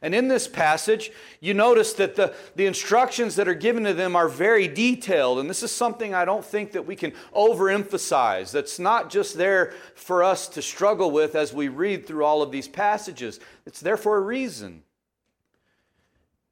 And 0.00 0.14
in 0.14 0.28
this 0.28 0.46
passage, 0.46 1.10
you 1.40 1.54
notice 1.54 1.92
that 1.94 2.16
the, 2.16 2.34
the 2.54 2.66
instructions 2.66 3.36
that 3.36 3.48
are 3.48 3.54
given 3.54 3.84
to 3.84 3.94
them 3.94 4.14
are 4.14 4.28
very 4.28 4.68
detailed. 4.68 5.38
And 5.40 5.50
this 5.50 5.62
is 5.62 5.72
something 5.72 6.14
I 6.14 6.24
don't 6.24 6.44
think 6.44 6.72
that 6.72 6.86
we 6.86 6.96
can 6.96 7.12
overemphasize. 7.34 8.52
That's 8.52 8.78
not 8.78 9.10
just 9.10 9.36
there 9.36 9.72
for 9.94 10.22
us 10.22 10.48
to 10.48 10.62
struggle 10.62 11.10
with 11.10 11.34
as 11.34 11.52
we 11.52 11.68
read 11.68 12.06
through 12.06 12.24
all 12.24 12.42
of 12.42 12.52
these 12.52 12.68
passages, 12.68 13.40
it's 13.66 13.80
there 13.80 13.96
for 13.96 14.16
a 14.16 14.20
reason. 14.20 14.82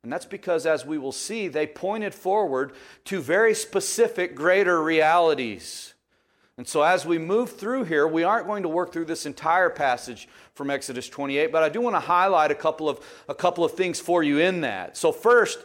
And 0.03 0.13
that's 0.13 0.25
because, 0.25 0.67
as 0.67 0.87
we 0.87 0.99
will 0.99 1.11
see, 1.11 1.49
they 1.49 1.67
pointed 1.67 2.15
forward 2.15 2.75
to 3.07 3.21
very 3.21 3.55
specific 3.55 4.37
greater 4.37 4.81
realities. 4.81 5.95
And 6.59 6.67
so, 6.67 6.83
as 6.83 7.05
we 7.05 7.19
move 7.19 7.51
through 7.51 7.85
here, 7.85 8.09
we 8.09 8.23
aren't 8.23 8.47
going 8.47 8.63
to 8.63 8.69
work 8.71 8.91
through 8.91 9.05
this 9.05 9.27
entire 9.27 9.69
passage 9.69 10.27
from 10.55 10.71
Exodus 10.71 11.07
28, 11.07 11.53
but 11.53 11.63
I 11.63 11.69
do 11.69 11.83
want 11.83 11.97
to 11.97 12.01
highlight 12.01 12.51
a 12.51 12.55
couple 12.55 12.89
of, 12.89 12.99
a 13.29 13.35
couple 13.35 13.63
of 13.63 13.73
things 13.73 14.01
for 14.01 14.23
you 14.23 14.39
in 14.39 14.63
that. 14.63 14.97
So, 14.97 15.13
first, 15.13 15.59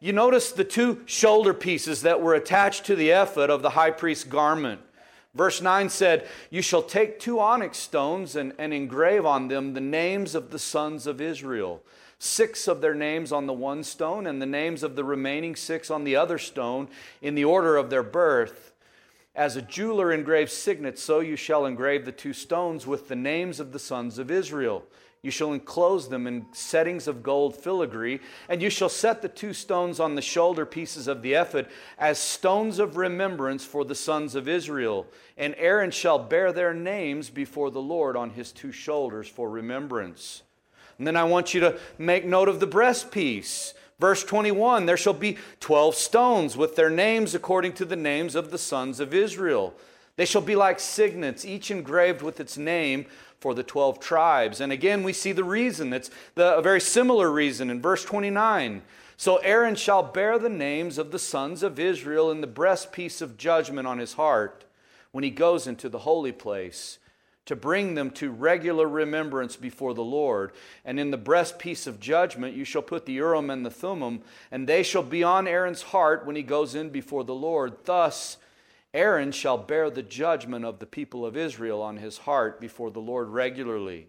you 0.00 0.14
notice 0.14 0.50
the 0.50 0.64
two 0.64 1.02
shoulder 1.04 1.52
pieces 1.52 2.00
that 2.02 2.22
were 2.22 2.32
attached 2.32 2.86
to 2.86 2.96
the 2.96 3.10
ephod 3.10 3.50
of 3.50 3.60
the 3.60 3.70
high 3.70 3.90
priest's 3.90 4.24
garment. 4.24 4.80
Verse 5.34 5.60
9 5.60 5.90
said, 5.90 6.26
You 6.48 6.62
shall 6.62 6.82
take 6.82 7.20
two 7.20 7.38
onyx 7.38 7.76
stones 7.76 8.34
and, 8.34 8.54
and 8.58 8.72
engrave 8.72 9.26
on 9.26 9.48
them 9.48 9.74
the 9.74 9.80
names 9.80 10.34
of 10.34 10.50
the 10.50 10.58
sons 10.58 11.06
of 11.06 11.20
Israel. 11.20 11.82
Six 12.18 12.66
of 12.66 12.80
their 12.80 12.94
names 12.94 13.30
on 13.30 13.46
the 13.46 13.52
one 13.52 13.84
stone, 13.84 14.26
and 14.26 14.40
the 14.40 14.46
names 14.46 14.82
of 14.82 14.96
the 14.96 15.04
remaining 15.04 15.54
six 15.54 15.90
on 15.90 16.04
the 16.04 16.16
other 16.16 16.38
stone, 16.38 16.88
in 17.20 17.34
the 17.34 17.44
order 17.44 17.76
of 17.76 17.90
their 17.90 18.02
birth. 18.02 18.69
As 19.34 19.56
a 19.56 19.62
jeweler 19.62 20.12
engraves 20.12 20.52
signets, 20.52 21.02
so 21.02 21.20
you 21.20 21.36
shall 21.36 21.64
engrave 21.64 22.04
the 22.04 22.12
two 22.12 22.32
stones 22.32 22.86
with 22.86 23.08
the 23.08 23.16
names 23.16 23.60
of 23.60 23.72
the 23.72 23.78
sons 23.78 24.18
of 24.18 24.30
Israel. 24.30 24.84
You 25.22 25.30
shall 25.30 25.52
enclose 25.52 26.08
them 26.08 26.26
in 26.26 26.46
settings 26.52 27.06
of 27.06 27.22
gold 27.22 27.54
filigree, 27.54 28.20
and 28.48 28.62
you 28.62 28.70
shall 28.70 28.88
set 28.88 29.20
the 29.20 29.28
two 29.28 29.52
stones 29.52 30.00
on 30.00 30.14
the 30.14 30.22
shoulder 30.22 30.64
pieces 30.64 31.06
of 31.06 31.20
the 31.20 31.34
ephod 31.34 31.68
as 31.98 32.18
stones 32.18 32.78
of 32.78 32.96
remembrance 32.96 33.64
for 33.64 33.84
the 33.84 33.94
sons 33.94 34.34
of 34.34 34.48
Israel. 34.48 35.06
And 35.36 35.54
Aaron 35.58 35.90
shall 35.90 36.18
bear 36.18 36.52
their 36.52 36.72
names 36.72 37.28
before 37.28 37.70
the 37.70 37.82
Lord 37.82 38.16
on 38.16 38.30
his 38.30 38.50
two 38.50 38.72
shoulders 38.72 39.28
for 39.28 39.50
remembrance. 39.50 40.42
And 40.96 41.06
then 41.06 41.16
I 41.16 41.24
want 41.24 41.52
you 41.52 41.60
to 41.60 41.78
make 41.98 42.24
note 42.24 42.48
of 42.48 42.58
the 42.58 42.66
breastpiece. 42.66 43.74
Verse 44.00 44.24
21 44.24 44.86
There 44.86 44.96
shall 44.96 45.12
be 45.12 45.36
12 45.60 45.94
stones 45.94 46.56
with 46.56 46.74
their 46.74 46.90
names 46.90 47.34
according 47.34 47.74
to 47.74 47.84
the 47.84 47.96
names 47.96 48.34
of 48.34 48.50
the 48.50 48.58
sons 48.58 48.98
of 48.98 49.14
Israel. 49.14 49.74
They 50.16 50.24
shall 50.24 50.42
be 50.42 50.56
like 50.56 50.80
signets, 50.80 51.44
each 51.44 51.70
engraved 51.70 52.22
with 52.22 52.40
its 52.40 52.58
name 52.58 53.06
for 53.38 53.54
the 53.54 53.62
12 53.62 54.00
tribes. 54.00 54.60
And 54.60 54.72
again, 54.72 55.02
we 55.02 55.12
see 55.12 55.32
the 55.32 55.44
reason. 55.44 55.92
It's 55.92 56.10
the, 56.34 56.56
a 56.56 56.62
very 56.62 56.80
similar 56.80 57.30
reason 57.30 57.70
in 57.70 57.80
verse 57.80 58.04
29. 58.04 58.82
So 59.16 59.36
Aaron 59.38 59.76
shall 59.76 60.02
bear 60.02 60.38
the 60.38 60.48
names 60.48 60.98
of 60.98 61.10
the 61.10 61.18
sons 61.18 61.62
of 61.62 61.78
Israel 61.78 62.30
in 62.30 62.40
the 62.40 62.46
breastpiece 62.46 63.20
of 63.20 63.36
judgment 63.36 63.86
on 63.86 63.98
his 63.98 64.14
heart 64.14 64.64
when 65.12 65.24
he 65.24 65.30
goes 65.30 65.66
into 65.66 65.88
the 65.88 66.00
holy 66.00 66.32
place 66.32 66.98
to 67.50 67.56
bring 67.56 67.96
them 67.96 68.12
to 68.12 68.30
regular 68.30 68.88
remembrance 68.88 69.56
before 69.56 69.92
the 69.92 70.04
Lord. 70.04 70.52
And 70.84 71.00
in 71.00 71.10
the 71.10 71.18
breastpiece 71.18 71.88
of 71.88 71.98
judgment 71.98 72.54
you 72.54 72.64
shall 72.64 72.80
put 72.80 73.06
the 73.06 73.14
Urim 73.14 73.50
and 73.50 73.66
the 73.66 73.72
Thummim, 73.72 74.22
and 74.52 74.68
they 74.68 74.84
shall 74.84 75.02
be 75.02 75.24
on 75.24 75.48
Aaron's 75.48 75.82
heart 75.82 76.24
when 76.24 76.36
he 76.36 76.44
goes 76.44 76.76
in 76.76 76.90
before 76.90 77.24
the 77.24 77.34
Lord. 77.34 77.72
Thus 77.86 78.36
Aaron 78.94 79.32
shall 79.32 79.58
bear 79.58 79.90
the 79.90 80.04
judgment 80.04 80.64
of 80.64 80.78
the 80.78 80.86
people 80.86 81.26
of 81.26 81.36
Israel 81.36 81.82
on 81.82 81.96
his 81.96 82.18
heart 82.18 82.60
before 82.60 82.92
the 82.92 83.00
Lord 83.00 83.30
regularly. 83.30 84.06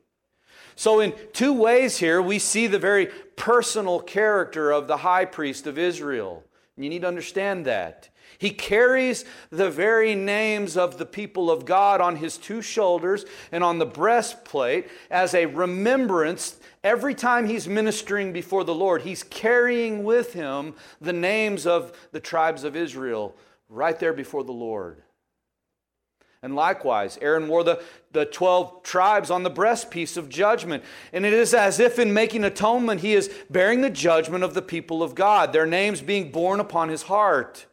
So, 0.76 1.00
in 1.00 1.16
two 1.34 1.54
ways 1.54 1.98
here, 1.98 2.22
we 2.22 2.38
see 2.38 2.68
the 2.68 2.78
very 2.78 3.08
personal 3.38 4.00
character 4.00 4.70
of 4.70 4.86
the 4.86 4.98
high 4.98 5.26
priest 5.26 5.66
of 5.66 5.80
Israel. 5.80 6.44
You 6.78 6.90
need 6.90 7.02
to 7.02 7.08
understand 7.08 7.66
that. 7.66 8.10
He 8.38 8.52
carries 8.52 9.26
the 9.50 9.70
very 9.70 10.16
names 10.16 10.78
of 10.78 10.98
the 10.98 11.06
people 11.06 11.52
of 11.52 11.66
God 11.66 12.02
on 12.02 12.16
his 12.16 12.38
two 12.38 12.62
shoulders 12.62 13.26
and 13.52 13.64
on 13.64 13.80
the 13.80 13.86
breastplate 13.86 14.90
as 15.10 15.34
a 15.34 15.46
remembrance. 15.46 16.60
Every 16.84 17.14
time 17.14 17.46
he's 17.46 17.68
ministering 17.68 18.34
before 18.34 18.64
the 18.64 18.76
Lord, 18.76 19.04
he's 19.04 19.24
carrying 19.24 20.04
with 20.04 20.34
him 20.34 20.76
the 21.00 21.14
names 21.14 21.68
of 21.68 21.92
the 22.12 22.20
tribes 22.20 22.64
of 22.64 22.76
Israel 22.76 23.36
right 23.70 23.98
there 24.00 24.14
before 24.14 24.44
the 24.44 24.52
Lord. 24.52 25.04
And 26.44 26.56
likewise, 26.56 27.20
Aaron 27.22 27.48
wore 27.48 27.64
the, 27.64 27.84
the 28.14 28.26
12 28.26 28.82
tribes 28.82 29.30
on 29.30 29.44
the 29.44 29.52
breastpiece 29.52 30.18
of 30.18 30.28
judgment. 30.28 30.84
And 31.14 31.24
it 31.24 31.34
is 31.34 31.54
as 31.54 31.80
if 31.80 32.00
in 32.00 32.14
making 32.14 32.44
atonement, 32.44 33.02
he 33.02 33.14
is 33.14 33.32
bearing 33.50 33.82
the 33.82 33.92
judgment 33.92 34.44
of 34.44 34.56
the 34.56 34.62
people 34.62 35.04
of 35.04 35.14
God, 35.14 35.54
their 35.54 35.68
names 35.68 36.02
being 36.02 36.32
borne 36.32 36.60
upon 36.60 36.90
his 36.90 37.04
heart. 37.04 37.68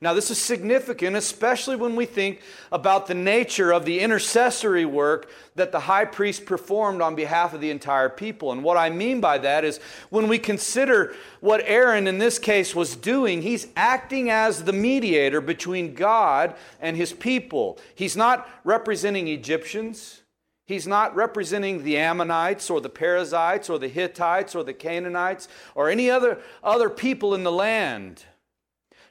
Now, 0.00 0.14
this 0.14 0.30
is 0.30 0.40
significant, 0.40 1.16
especially 1.16 1.74
when 1.74 1.96
we 1.96 2.06
think 2.06 2.40
about 2.70 3.08
the 3.08 3.14
nature 3.14 3.72
of 3.72 3.84
the 3.84 3.98
intercessory 3.98 4.84
work 4.84 5.28
that 5.56 5.72
the 5.72 5.80
high 5.80 6.04
priest 6.04 6.46
performed 6.46 7.02
on 7.02 7.16
behalf 7.16 7.52
of 7.52 7.60
the 7.60 7.70
entire 7.70 8.08
people. 8.08 8.52
And 8.52 8.62
what 8.62 8.76
I 8.76 8.90
mean 8.90 9.20
by 9.20 9.38
that 9.38 9.64
is 9.64 9.80
when 10.10 10.28
we 10.28 10.38
consider 10.38 11.16
what 11.40 11.62
Aaron 11.64 12.06
in 12.06 12.18
this 12.18 12.38
case 12.38 12.76
was 12.76 12.94
doing, 12.94 13.42
he's 13.42 13.66
acting 13.74 14.30
as 14.30 14.62
the 14.62 14.72
mediator 14.72 15.40
between 15.40 15.94
God 15.94 16.54
and 16.80 16.96
his 16.96 17.12
people. 17.12 17.76
He's 17.96 18.16
not 18.16 18.48
representing 18.62 19.26
Egyptians. 19.26 20.22
He's 20.64 20.86
not 20.86 21.16
representing 21.16 21.82
the 21.82 21.96
Ammonites 21.96 22.70
or 22.70 22.80
the 22.80 22.88
Perizzites 22.88 23.68
or 23.68 23.80
the 23.80 23.88
Hittites 23.88 24.54
or 24.54 24.62
the 24.62 24.74
Canaanites 24.74 25.48
or 25.74 25.88
any 25.88 26.08
other, 26.08 26.38
other 26.62 26.88
people 26.88 27.34
in 27.34 27.42
the 27.42 27.50
land. 27.50 28.22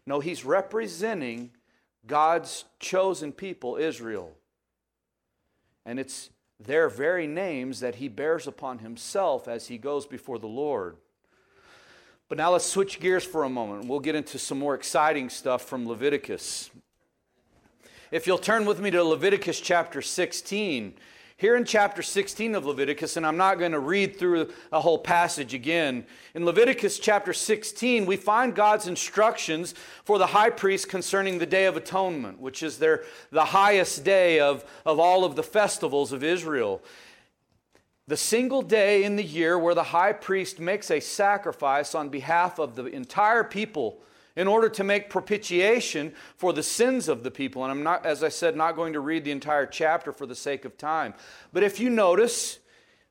No, 0.07 0.21
he's 0.21 0.45
representing 0.45 1.51
God's 2.07 2.63
chosen 2.79 3.33
people, 3.33 3.75
Israel. 3.75 4.31
And 5.85 5.99
it's 5.99 6.29
their 6.59 6.87
very 6.87 7.27
names 7.27 7.81
that 7.81 7.95
he 7.95 8.07
bears 8.07 8.47
upon 8.47 8.79
himself 8.79 9.49
as 9.49 9.67
he 9.67 9.77
goes 9.77 10.07
before 10.07 10.39
the 10.39 10.47
Lord. 10.47 10.95
But 12.29 12.37
now 12.37 12.51
let's 12.51 12.65
switch 12.65 13.01
gears 13.01 13.25
for 13.25 13.43
a 13.43 13.49
moment. 13.49 13.87
We'll 13.87 13.99
get 13.99 14.15
into 14.15 14.39
some 14.39 14.57
more 14.57 14.75
exciting 14.75 15.29
stuff 15.29 15.63
from 15.63 15.87
Leviticus. 15.87 16.71
If 18.09 18.25
you'll 18.25 18.37
turn 18.37 18.65
with 18.65 18.79
me 18.79 18.89
to 18.91 19.03
Leviticus 19.03 19.59
chapter 19.59 20.01
16, 20.01 20.93
here 21.39 21.55
in 21.55 21.65
chapter 21.65 22.01
16 22.01 22.55
of 22.55 22.65
Leviticus, 22.65 23.15
and 23.15 23.23
I'm 23.23 23.37
not 23.37 23.59
going 23.59 23.73
to 23.73 23.79
read 23.79 24.17
through 24.17 24.49
a 24.71 24.81
whole 24.81 24.97
passage 24.97 25.53
again, 25.53 26.03
in 26.33 26.45
Leviticus 26.45 26.97
chapter 26.97 27.31
16, 27.31 28.07
we 28.07 28.17
find 28.17 28.55
God's 28.55 28.87
instructions 28.87 29.75
for 30.03 30.17
the 30.17 30.25
high 30.25 30.49
priest 30.49 30.89
concerning 30.89 31.37
the 31.37 31.45
Day 31.45 31.65
of 31.65 31.77
Atonement, 31.77 32.39
which 32.39 32.63
is 32.63 32.79
their, 32.79 33.03
the 33.31 33.45
highest 33.45 34.03
day 34.03 34.39
of, 34.39 34.65
of 34.83 34.99
all 34.99 35.23
of 35.23 35.35
the 35.35 35.43
festivals 35.43 36.11
of 36.11 36.23
Israel. 36.23 36.81
The 38.07 38.17
single 38.17 38.63
day 38.63 39.03
in 39.03 39.15
the 39.15 39.23
year 39.23 39.59
where 39.59 39.75
the 39.75 39.83
high 39.83 40.13
priest 40.13 40.59
makes 40.59 40.89
a 40.89 40.99
sacrifice 40.99 41.93
on 41.93 42.09
behalf 42.09 42.57
of 42.57 42.75
the 42.75 42.85
entire 42.85 43.43
people 43.43 43.99
in 44.37 44.47
order 44.47 44.69
to 44.69 44.83
make 44.83 45.09
propitiation 45.09 46.13
for 46.37 46.53
the 46.53 46.63
sins 46.63 47.09
of 47.09 47.23
the 47.23 47.31
people. 47.31 47.63
And 47.63 47.71
I'm 47.71 47.83
not, 47.83 48.05
as 48.05 48.23
I 48.23 48.29
said, 48.29 48.55
not 48.55 48.77
going 48.77 48.93
to 48.93 49.01
read 49.01 49.25
the 49.25 49.31
entire 49.31 49.65
chapter 49.65 50.13
for 50.13 50.25
the 50.25 50.35
sake 50.35 50.63
of 50.63 50.77
time. 50.77 51.15
But 51.51 51.63
if 51.63 51.81
you 51.81 51.89
notice, 51.89 52.59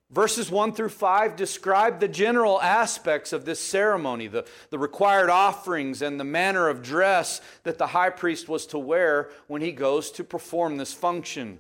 Verses 0.09 0.53
1 0.53 0.73
through 0.73 0.91
5 0.91 1.35
describe 1.35 1.99
the 1.99 2.07
general 2.07 2.63
aspects 2.63 3.33
of 3.33 3.45
this 3.45 3.59
ceremony, 3.59 4.29
the, 4.29 4.47
the 4.71 4.79
required 4.79 5.29
offerings 5.29 6.01
and 6.01 6.21
the 6.21 6.25
manner 6.25 6.69
of 6.69 6.81
dress 6.81 7.41
that 7.65 7.77
the 7.77 7.89
high 7.89 8.11
priest 8.11 8.49
was 8.49 8.67
to 8.67 8.79
wear 8.79 9.31
when 9.49 9.63
he 9.63 9.73
goes 9.73 10.13
to 10.13 10.23
perform 10.23 10.77
this 10.77 10.93
function. 10.93 11.59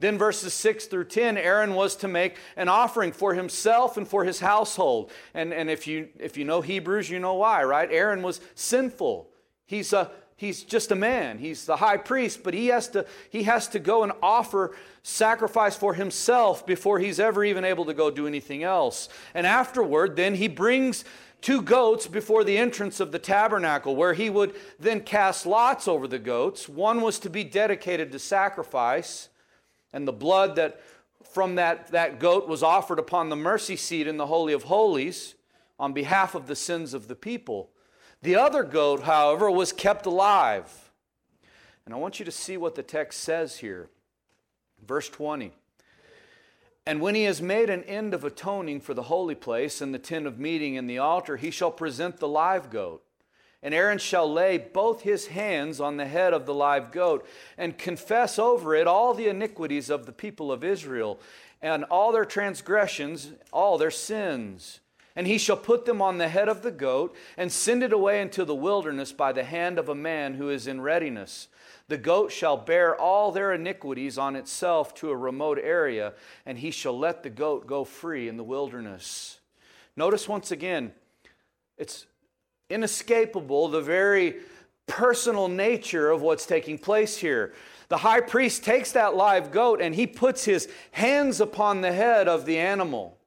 Then, 0.00 0.16
verses 0.16 0.54
6 0.54 0.86
through 0.86 1.04
10, 1.04 1.36
Aaron 1.36 1.74
was 1.74 1.94
to 1.96 2.08
make 2.08 2.36
an 2.56 2.68
offering 2.68 3.12
for 3.12 3.34
himself 3.34 3.98
and 3.98 4.08
for 4.08 4.24
his 4.24 4.40
household. 4.40 5.12
And, 5.34 5.52
and 5.52 5.68
if, 5.68 5.86
you, 5.86 6.08
if 6.18 6.38
you 6.38 6.44
know 6.46 6.62
Hebrews, 6.62 7.10
you 7.10 7.18
know 7.18 7.34
why, 7.34 7.62
right? 7.64 7.88
Aaron 7.92 8.22
was 8.22 8.40
sinful. 8.54 9.28
He's, 9.66 9.92
a, 9.92 10.10
he's 10.36 10.64
just 10.64 10.90
a 10.90 10.96
man. 10.96 11.36
He's 11.36 11.66
the 11.66 11.76
high 11.76 11.98
priest, 11.98 12.42
but 12.42 12.54
he 12.54 12.68
has, 12.68 12.88
to, 12.88 13.04
he 13.28 13.42
has 13.42 13.68
to 13.68 13.78
go 13.78 14.02
and 14.02 14.12
offer 14.22 14.74
sacrifice 15.02 15.76
for 15.76 15.92
himself 15.92 16.66
before 16.66 16.98
he's 16.98 17.20
ever 17.20 17.44
even 17.44 17.64
able 17.64 17.84
to 17.84 17.94
go 17.94 18.10
do 18.10 18.26
anything 18.26 18.62
else. 18.62 19.10
And 19.34 19.46
afterward, 19.46 20.16
then 20.16 20.34
he 20.34 20.48
brings 20.48 21.04
two 21.42 21.60
goats 21.60 22.06
before 22.06 22.42
the 22.42 22.56
entrance 22.56 23.00
of 23.00 23.12
the 23.12 23.18
tabernacle, 23.18 23.96
where 23.96 24.14
he 24.14 24.30
would 24.30 24.54
then 24.78 25.00
cast 25.00 25.44
lots 25.44 25.86
over 25.86 26.08
the 26.08 26.18
goats. 26.18 26.70
One 26.70 27.02
was 27.02 27.18
to 27.18 27.28
be 27.28 27.44
dedicated 27.44 28.10
to 28.12 28.18
sacrifice 28.18 29.28
And 29.92 30.06
the 30.06 30.12
blood 30.12 30.56
that 30.56 30.80
from 31.24 31.56
that, 31.56 31.88
that 31.88 32.18
goat 32.18 32.48
was 32.48 32.62
offered 32.62 32.98
upon 32.98 33.28
the 33.28 33.36
mercy 33.36 33.76
seat 33.76 34.06
in 34.06 34.16
the 34.16 34.26
Holy 34.26 34.52
of 34.52 34.64
Holies 34.64 35.34
on 35.78 35.92
behalf 35.92 36.34
of 36.34 36.46
the 36.46 36.56
sins 36.56 36.94
of 36.94 37.08
the 37.08 37.14
people. 37.14 37.70
The 38.22 38.36
other 38.36 38.62
goat, 38.62 39.02
however, 39.02 39.50
was 39.50 39.72
kept 39.72 40.06
alive. 40.06 40.90
And 41.84 41.94
I 41.94 41.98
want 41.98 42.18
you 42.18 42.24
to 42.24 42.30
see 42.30 42.56
what 42.56 42.74
the 42.74 42.82
text 42.82 43.20
says 43.20 43.58
here. 43.58 43.88
Verse 44.86 45.08
20. 45.08 45.52
And 46.86 47.00
when 47.00 47.14
he 47.14 47.24
has 47.24 47.40
made 47.40 47.70
an 47.70 47.84
end 47.84 48.14
of 48.14 48.24
atoning 48.24 48.80
for 48.80 48.94
the 48.94 49.04
holy 49.04 49.34
place 49.34 49.80
and 49.80 49.94
the 49.94 49.98
tent 49.98 50.26
of 50.26 50.38
meeting 50.38 50.76
and 50.76 50.88
the 50.88 50.98
altar, 50.98 51.36
he 51.36 51.50
shall 51.50 51.70
present 51.70 52.18
the 52.18 52.28
live 52.28 52.70
goat. 52.70 53.02
And 53.62 53.74
Aaron 53.74 53.98
shall 53.98 54.30
lay 54.30 54.56
both 54.56 55.02
his 55.02 55.26
hands 55.28 55.80
on 55.80 55.98
the 55.98 56.06
head 56.06 56.32
of 56.32 56.46
the 56.46 56.54
live 56.54 56.90
goat 56.90 57.28
and 57.58 57.76
confess 57.76 58.38
over 58.38 58.74
it 58.74 58.86
all 58.86 59.12
the 59.12 59.28
iniquities 59.28 59.90
of 59.90 60.06
the 60.06 60.12
people 60.12 60.50
of 60.50 60.64
Israel 60.64 61.20
and 61.60 61.84
all 61.84 62.10
their 62.10 62.24
transgressions, 62.24 63.32
all 63.52 63.76
their 63.76 63.90
sins. 63.90 64.80
And 65.14 65.26
he 65.26 65.36
shall 65.36 65.56
put 65.56 65.84
them 65.84 66.00
on 66.00 66.18
the 66.18 66.28
head 66.28 66.48
of 66.48 66.62
the 66.62 66.70
goat 66.70 67.14
and 67.36 67.52
send 67.52 67.82
it 67.82 67.92
away 67.92 68.22
into 68.22 68.44
the 68.44 68.54
wilderness 68.54 69.12
by 69.12 69.32
the 69.32 69.44
hand 69.44 69.78
of 69.78 69.88
a 69.88 69.94
man 69.94 70.34
who 70.34 70.48
is 70.48 70.66
in 70.66 70.80
readiness. 70.80 71.48
The 71.88 71.98
goat 71.98 72.30
shall 72.30 72.56
bear 72.56 72.94
all 72.94 73.32
their 73.32 73.52
iniquities 73.52 74.16
on 74.16 74.36
itself 74.36 74.94
to 74.94 75.10
a 75.10 75.16
remote 75.16 75.58
area, 75.60 76.14
and 76.46 76.56
he 76.56 76.70
shall 76.70 76.96
let 76.96 77.22
the 77.22 77.30
goat 77.30 77.66
go 77.66 77.84
free 77.84 78.28
in 78.28 78.36
the 78.36 78.44
wilderness. 78.44 79.40
Notice 79.96 80.28
once 80.28 80.52
again, 80.52 80.92
it's 81.76 82.06
inescapable 82.70 83.68
the 83.68 83.82
very 83.82 84.36
personal 84.86 85.48
nature 85.48 86.10
of 86.10 86.22
what's 86.22 86.46
taking 86.46 86.78
place 86.78 87.16
here. 87.16 87.52
The 87.88 87.98
high 87.98 88.20
priest 88.20 88.64
takes 88.64 88.92
that 88.92 89.16
live 89.16 89.50
goat 89.50 89.80
and 89.80 89.94
he 89.94 90.06
puts 90.06 90.44
his 90.44 90.68
hands 90.92 91.40
upon 91.40 91.80
the 91.80 91.92
head 91.92 92.28
of 92.28 92.46
the 92.46 92.58
animal. 92.58 93.18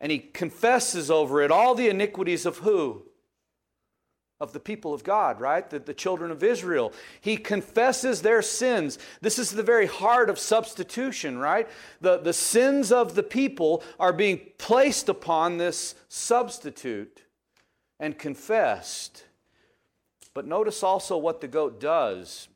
And 0.00 0.10
he 0.10 0.18
confesses 0.18 1.10
over 1.10 1.42
it 1.42 1.50
all 1.50 1.74
the 1.74 1.88
iniquities 1.88 2.44
of 2.44 2.58
who? 2.58 3.04
Of 4.40 4.52
the 4.52 4.60
people 4.60 4.92
of 4.92 5.04
God, 5.04 5.40
right? 5.40 5.68
The, 5.68 5.78
the 5.78 5.94
children 5.94 6.30
of 6.30 6.42
Israel. 6.42 6.92
He 7.20 7.36
confesses 7.36 8.22
their 8.22 8.42
sins. 8.42 8.98
This 9.20 9.38
is 9.38 9.50
the 9.50 9.62
very 9.62 9.86
heart 9.86 10.28
of 10.28 10.38
substitution, 10.38 11.38
right? 11.38 11.68
The, 12.00 12.18
the 12.18 12.32
sins 12.32 12.90
of 12.90 13.14
the 13.14 13.22
people 13.22 13.84
are 14.00 14.12
being 14.12 14.40
placed 14.58 15.08
upon 15.08 15.58
this 15.58 15.94
substitute 16.08 17.22
and 18.02 18.18
confessed. 18.18 19.24
But 20.34 20.44
notice 20.44 20.82
also 20.82 21.16
what 21.16 21.40
the 21.40 21.46
goat 21.46 21.80
does. 21.80 22.48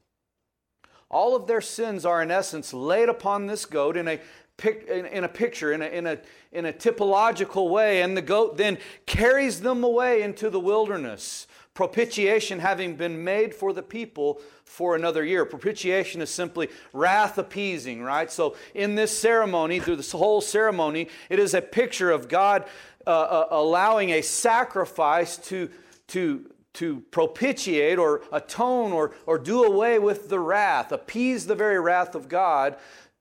All 1.08 1.36
of 1.36 1.46
their 1.46 1.60
sins 1.60 2.04
are, 2.04 2.20
in 2.20 2.32
essence, 2.32 2.74
laid 2.74 3.08
upon 3.08 3.46
this 3.46 3.64
goat 3.64 3.96
in 3.96 4.08
a, 4.08 4.20
in 4.66 5.22
a 5.22 5.28
picture, 5.28 5.72
in 5.72 5.82
a, 5.82 5.86
in, 5.86 6.06
a, 6.08 6.18
in 6.50 6.66
a 6.66 6.72
typological 6.72 7.70
way, 7.70 8.02
and 8.02 8.16
the 8.16 8.22
goat 8.22 8.56
then 8.56 8.76
carries 9.06 9.60
them 9.60 9.84
away 9.84 10.22
into 10.22 10.50
the 10.50 10.58
wilderness. 10.58 11.46
Propitiation 11.74 12.58
having 12.58 12.96
been 12.96 13.22
made 13.22 13.54
for 13.54 13.72
the 13.72 13.82
people 13.82 14.40
for 14.64 14.96
another 14.96 15.24
year. 15.24 15.44
Propitiation 15.44 16.22
is 16.22 16.30
simply 16.30 16.70
wrath 16.92 17.38
appeasing, 17.38 18.02
right? 18.02 18.32
So, 18.32 18.56
in 18.74 18.96
this 18.96 19.16
ceremony, 19.16 19.78
through 19.78 19.96
this 19.96 20.12
whole 20.12 20.40
ceremony, 20.40 21.08
it 21.28 21.38
is 21.38 21.54
a 21.54 21.60
picture 21.60 22.10
of 22.10 22.28
God 22.28 22.64
uh, 23.06 23.10
uh, 23.10 23.46
allowing 23.52 24.10
a 24.10 24.22
sacrifice 24.22 25.36
to, 25.36 25.70
to, 26.08 26.50
to 26.74 27.00
propitiate 27.12 27.98
or 27.98 28.22
atone 28.32 28.92
or, 28.92 29.14
or 29.26 29.38
do 29.38 29.62
away 29.62 29.98
with 29.98 30.28
the 30.28 30.40
wrath, 30.40 30.90
appease 30.90 31.46
the 31.46 31.54
very 31.54 31.78
wrath 31.78 32.14
of 32.16 32.28
God 32.28 32.76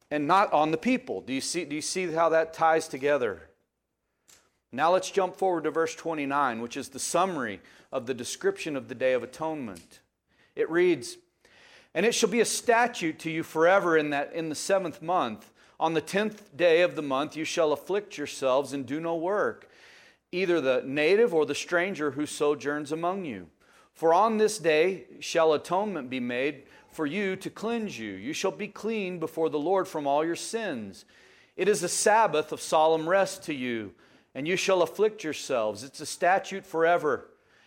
and 0.10 0.28
not 0.28 0.52
on 0.52 0.72
the 0.72 0.78
people. 0.78 1.22
Do 1.22 1.34
you 1.34 1.42
see, 1.42 1.66
do 1.66 1.76
you 1.76 1.82
see 1.82 2.12
how 2.12 2.30
that 2.30 2.54
ties 2.54 2.88
together? 2.88 3.50
Now 4.72 4.92
let's 4.92 5.12
jump 5.12 5.36
forward 5.36 5.66
to 5.66 5.72
verse 5.72 5.96
29, 5.96 6.62
which 6.62 6.78
is 6.78 6.90
the 6.90 7.00
summary 7.00 7.62
of 7.92 8.08
the 8.08 8.14
description 8.14 8.76
of 8.76 8.88
the 8.88 8.96
Day 8.96 9.14
of 9.14 9.24
Atonement. 9.24 10.00
It 10.56 10.70
reads, 10.70 11.18
And 11.94 12.06
it 12.06 12.16
shall 12.16 12.30
be 12.30 12.42
a 12.42 12.46
statute 12.46 13.20
to 13.20 13.30
you 13.30 13.44
forever 13.44 13.98
in, 13.98 14.10
that, 14.10 14.34
in 14.34 14.50
the 14.50 14.56
seventh 14.56 15.02
month. 15.02 15.52
On 15.80 15.94
the 15.94 16.02
tenth 16.02 16.58
day 16.58 16.82
of 16.82 16.96
the 16.96 17.02
month 17.02 17.36
you 17.36 17.46
shall 17.46 17.72
afflict 17.72 18.18
yourselves 18.18 18.74
and 18.74 18.86
do 18.86 19.00
no 19.00 19.16
work 19.16 19.70
either 20.36 20.60
the 20.60 20.84
native 20.86 21.34
or 21.34 21.46
the 21.46 21.56
stranger 21.56 22.12
who 22.12 22.26
sojourns 22.26 22.92
among 22.92 23.26
you. 23.26 23.48
For 23.94 24.14
on 24.14 24.38
this 24.38 24.58
day 24.58 25.06
shall 25.22 25.54
atonement 25.54 26.10
be 26.10 26.20
made 26.20 26.64
for 26.90 27.06
you 27.06 27.38
to 27.38 27.50
cleanse 27.50 27.98
you. 27.98 28.12
You 28.12 28.34
shall 28.34 28.52
be 28.52 28.68
clean 28.68 29.20
before 29.20 29.50
the 29.50 29.60
Lord 29.60 29.88
from 29.88 30.06
all 30.06 30.26
your 30.26 30.36
sins. 30.36 31.06
It 31.56 31.70
is 31.70 31.82
a 31.82 31.90
Sabbath 31.90 32.52
of 32.52 32.60
solemn 32.60 33.08
rest 33.08 33.44
to 33.44 33.54
you, 33.54 33.94
and 34.34 34.46
you 34.46 34.58
shall 34.58 34.82
afflict 34.82 35.24
yourselves. 35.24 35.84
It's 35.84 36.02
a 36.02 36.06
statute 36.06 36.66
forever. 36.66 37.30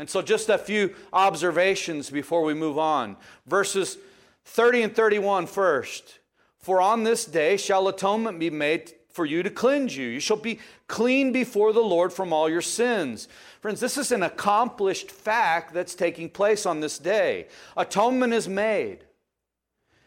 And 0.00 0.08
so, 0.08 0.22
just 0.22 0.48
a 0.48 0.56
few 0.56 0.94
observations 1.12 2.08
before 2.08 2.42
we 2.42 2.54
move 2.54 2.78
on. 2.78 3.18
Verses 3.46 3.98
30 4.46 4.84
and 4.84 4.96
31 4.96 5.46
first. 5.46 6.20
For 6.56 6.80
on 6.80 7.04
this 7.04 7.26
day 7.26 7.58
shall 7.58 7.86
atonement 7.86 8.38
be 8.38 8.48
made 8.48 8.94
for 9.10 9.26
you 9.26 9.42
to 9.42 9.50
cleanse 9.50 9.94
you. 9.94 10.08
You 10.08 10.18
shall 10.18 10.38
be 10.38 10.58
clean 10.86 11.32
before 11.32 11.74
the 11.74 11.80
Lord 11.82 12.14
from 12.14 12.32
all 12.32 12.48
your 12.48 12.62
sins. 12.62 13.28
Friends, 13.60 13.78
this 13.78 13.98
is 13.98 14.10
an 14.10 14.22
accomplished 14.22 15.10
fact 15.10 15.74
that's 15.74 15.94
taking 15.94 16.30
place 16.30 16.64
on 16.64 16.80
this 16.80 16.96
day. 16.96 17.48
Atonement 17.76 18.32
is 18.32 18.48
made. 18.48 19.04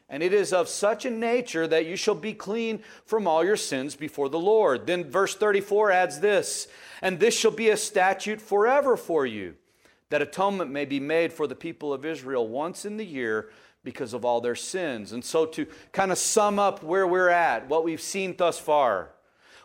And 0.10 0.23
it 0.23 0.34
is 0.34 0.53
of 0.53 0.69
such 0.69 1.06
a 1.06 1.12
nature 1.12 1.67
that 1.67 1.86
you 1.86 1.97
shall 1.97 2.15
be 2.15 2.34
clean 2.34 2.82
from 3.06 3.27
all 3.27 3.45
your 3.45 3.58
sins 3.58 3.95
before 3.95 4.29
the 4.29 4.39
Lord. 4.39 4.88
Then 4.88 5.12
verse 5.12 5.36
34 5.36 5.91
adds 5.91 6.19
this 6.19 6.67
And 6.99 7.19
this 7.19 7.38
shall 7.38 7.51
be 7.51 7.69
a 7.69 7.77
statute 7.77 8.41
forever 8.41 8.97
for 8.97 9.27
you, 9.27 9.53
that 10.13 10.21
atonement 10.21 10.69
may 10.69 10.86
be 10.86 10.99
made 10.99 11.34
for 11.34 11.47
the 11.47 11.56
people 11.56 11.91
of 11.91 12.06
Israel 12.06 12.47
once 12.47 12.86
in 12.86 12.97
the 12.97 13.04
year 13.04 13.49
because 13.84 14.13
of 14.13 14.23
all 14.23 14.41
their 14.41 14.54
sins. 14.54 15.12
And 15.12 15.26
so, 15.26 15.47
to 15.47 15.65
kind 15.91 16.12
of 16.12 16.19
sum 16.19 16.60
up 16.60 16.84
where 16.84 17.08
we're 17.08 17.30
at, 17.30 17.67
what 17.67 17.84
we've 17.84 17.99
seen 17.99 18.36
thus 18.38 18.60
far, 18.60 19.10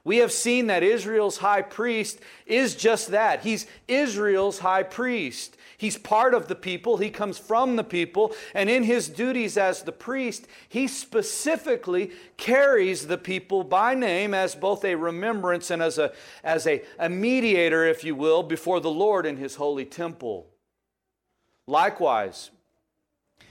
we 0.05 0.17
have 0.17 0.33
seen 0.33 0.69
that 0.69 0.83
Israel's 0.83 1.37
high 1.37 1.61
priest 1.61 2.21
is 2.47 2.75
just 2.75 3.11
that. 3.11 3.43
He's 3.43 3.67
Israel's 3.89 4.61
high 4.61 4.85
priest. 4.85 5.59
He's 5.79 5.97
part 5.97 6.35
of 6.35 6.49
the 6.49 6.57
people, 6.57 6.97
he 6.97 7.09
comes 7.09 7.39
from 7.39 7.77
the 7.77 7.85
people, 7.85 8.35
and 8.53 8.69
in 8.69 8.83
his 8.83 9.09
duties 9.09 9.57
as 9.57 9.83
the 9.83 9.93
priest, 9.93 10.49
he 10.69 10.89
specifically 10.89 12.11
carries 12.37 13.07
the 13.07 13.17
people 13.17 13.63
by 13.63 13.95
name 13.95 14.35
as 14.35 14.57
both 14.57 14.85
a 14.85 14.97
remembrance 14.97 15.71
and 15.71 15.81
as 15.81 15.97
a, 15.97 16.13
as 16.43 16.67
a, 16.67 16.83
a 16.99 17.09
mediator, 17.09 17.87
if 17.87 18.03
you 18.03 18.17
will, 18.17 18.43
before 18.43 18.81
the 18.81 18.91
Lord 18.91 19.25
in 19.25 19.37
his 19.37 19.55
holy 19.55 19.85
temple. 19.85 20.49
Likewise, 21.69 22.51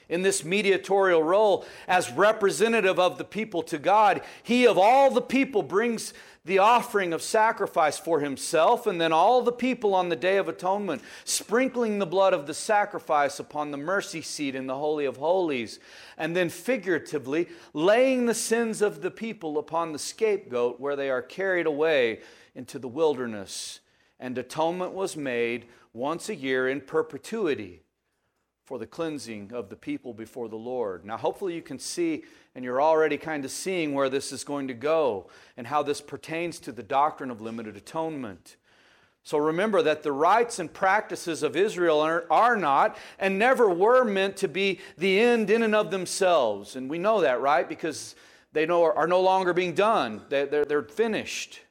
in 0.10 0.22
this 0.22 0.44
mediatorial 0.44 1.24
role 1.24 1.66
as 1.88 2.12
representative 2.12 3.00
of 3.00 3.18
the 3.18 3.26
people 3.26 3.62
to 3.64 3.78
God. 3.78 4.22
He, 4.44 4.68
of 4.68 4.78
all 4.78 5.12
the 5.12 5.22
people, 5.22 5.64
brings 5.64 6.14
the 6.46 6.60
offering 6.60 7.12
of 7.12 7.22
sacrifice 7.22 8.00
for 8.00 8.22
himself 8.22 8.88
and 8.88 9.02
then 9.02 9.12
all 9.12 9.42
the 9.42 9.52
people 9.52 9.94
on 9.94 10.08
the 10.08 10.16
Day 10.16 10.38
of 10.38 10.48
Atonement, 10.48 11.02
sprinkling 11.26 12.00
the 12.00 12.06
blood 12.06 12.34
of 12.34 12.48
the 12.48 12.54
sacrifice 12.54 13.38
upon 13.38 13.70
the 13.70 13.78
mercy 13.78 14.22
seat 14.22 14.56
in 14.56 14.66
the 14.66 14.76
Holy 14.76 15.06
of 15.06 15.18
Holies, 15.18 15.80
and 16.18 16.36
then 16.36 16.50
figuratively 16.50 17.50
laying 17.74 18.26
the 18.26 18.34
sins 18.34 18.82
of 18.82 19.02
the 19.02 19.12
people 19.12 19.58
upon 19.58 19.92
the 19.92 20.00
scapegoat 20.00 20.80
where 20.80 20.96
they 20.96 21.10
are 21.10 21.22
carried 21.22 21.68
away 21.68 22.22
into 22.56 22.80
the 22.80 22.88
wilderness. 22.88 23.82
And 24.18 24.38
atonement 24.38 24.94
was 24.94 25.18
made 25.18 25.66
once 25.94 26.30
a 26.30 26.36
year 26.36 26.70
in 26.70 26.82
perpetuity 26.82 27.82
for 28.68 28.78
the 28.78 28.86
cleansing 28.86 29.50
of 29.54 29.70
the 29.70 29.78
people 29.78 30.14
before 30.14 30.50
the 30.50 30.58
Lord. 30.58 31.06
Now, 31.06 31.16
hopefully, 31.16 31.56
you 31.56 31.62
can 31.62 31.80
see, 31.80 32.26
and 32.54 32.66
you're 32.66 32.82
already 32.82 33.18
kind 33.18 33.46
of 33.46 33.52
seeing 33.52 33.94
where 33.94 34.10
this 34.10 34.34
is 34.34 34.44
going 34.44 34.68
to 34.68 34.74
go 34.74 35.30
and 35.56 35.66
how 35.66 35.84
this 35.84 36.02
pertains 36.02 36.60
to 36.60 36.74
the 36.74 36.84
doctrine 36.84 37.32
of 37.32 37.40
limited 37.40 37.78
atonement. 37.78 38.58
So 39.24 39.38
remember 39.38 39.82
that 39.84 40.04
the 40.04 40.12
rites 40.12 40.60
and 40.60 40.72
practices 40.72 41.44
of 41.44 41.56
Israel 41.56 42.02
are, 42.02 42.26
are, 42.30 42.58
not 42.58 42.98
and 43.20 43.40
never 43.40 43.70
were 43.70 44.04
meant 44.04 44.36
to 44.38 44.50
be 44.50 44.82
the 44.98 45.18
end 45.18 45.50
in 45.50 45.64
and 45.64 45.74
of 45.74 45.90
themselves. 45.90 46.76
And 46.76 46.90
we 46.90 46.98
know 46.98 47.22
that, 47.22 47.40
right? 47.40 47.70
Because 47.70 48.16
they 48.52 48.66
know 48.66 48.84
are, 48.84 49.08
no 49.08 49.22
longer 49.22 49.54
being 49.54 49.76
done, 49.76 50.24
they, 50.28 50.44
they're, 50.44 50.66
they're 50.66 50.84
finished. 50.84 51.62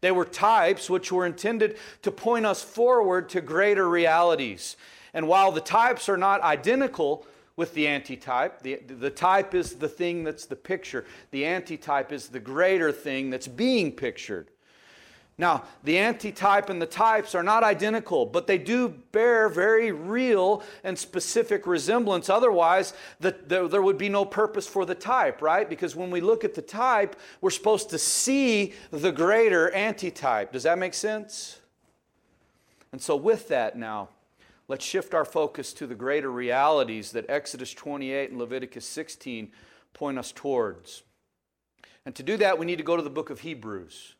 They 0.00 0.10
were 0.10 0.24
types 0.24 0.88
which 0.88 1.12
were 1.12 1.26
intended 1.26 1.76
to 2.00 2.10
point 2.10 2.46
us 2.46 2.62
forward 2.62 3.28
to 3.30 3.42
greater 3.42 3.86
realities. 3.86 4.76
And 5.16 5.26
while 5.26 5.50
the 5.50 5.62
types 5.62 6.10
are 6.10 6.18
not 6.18 6.42
identical 6.42 7.26
with 7.56 7.72
the 7.72 7.88
antitype, 7.88 8.60
the, 8.60 8.74
the 8.86 9.08
type 9.08 9.54
is 9.54 9.76
the 9.76 9.88
thing 9.88 10.24
that's 10.24 10.44
the 10.44 10.56
picture, 10.56 11.06
the 11.30 11.46
antitype 11.46 12.12
is 12.12 12.28
the 12.28 12.38
greater 12.38 12.92
thing 12.92 13.30
that's 13.30 13.48
being 13.48 13.92
pictured. 13.92 14.48
Now, 15.38 15.64
the 15.84 15.96
antitype 15.96 16.68
and 16.68 16.82
the 16.82 16.86
types 16.86 17.34
are 17.34 17.42
not 17.42 17.64
identical, 17.64 18.26
but 18.26 18.46
they 18.46 18.58
do 18.58 18.90
bear 19.12 19.48
very 19.48 19.90
real 19.90 20.62
and 20.84 20.98
specific 20.98 21.66
resemblance. 21.66 22.28
Otherwise, 22.28 22.92
the, 23.18 23.34
the, 23.46 23.68
there 23.68 23.80
would 23.80 23.98
be 23.98 24.10
no 24.10 24.26
purpose 24.26 24.66
for 24.66 24.84
the 24.84 24.94
type, 24.94 25.40
right? 25.40 25.66
Because 25.66 25.96
when 25.96 26.10
we 26.10 26.20
look 26.20 26.44
at 26.44 26.54
the 26.54 26.62
type, 26.62 27.16
we're 27.40 27.48
supposed 27.48 27.88
to 27.88 27.98
see 27.98 28.74
the 28.90 29.12
greater 29.12 29.72
antitype. 29.72 30.52
Does 30.52 30.64
that 30.64 30.78
make 30.78 30.92
sense? 30.92 31.60
And 32.92 33.00
so, 33.00 33.16
with 33.16 33.48
that, 33.48 33.78
now, 33.78 34.10
let's 34.68 34.84
shift 34.84 35.14
our 35.14 35.24
focus 35.24 35.72
to 35.74 35.86
the 35.86 35.94
greater 35.94 36.30
realities 36.30 37.12
that 37.12 37.28
Exodus 37.28 37.72
28 37.72 38.30
and 38.30 38.38
Leviticus 38.38 38.86
16 38.86 39.50
point 39.94 40.18
us 40.18 40.32
towards. 40.32 41.02
And 42.04 42.14
to 42.14 42.22
do 42.22 42.36
that, 42.36 42.58
we 42.58 42.66
need 42.66 42.78
to 42.78 42.84
go 42.84 42.96
to 42.96 43.02
the 43.02 43.10
book 43.10 43.30
of 43.30 43.40
Hebrews. 43.40 44.14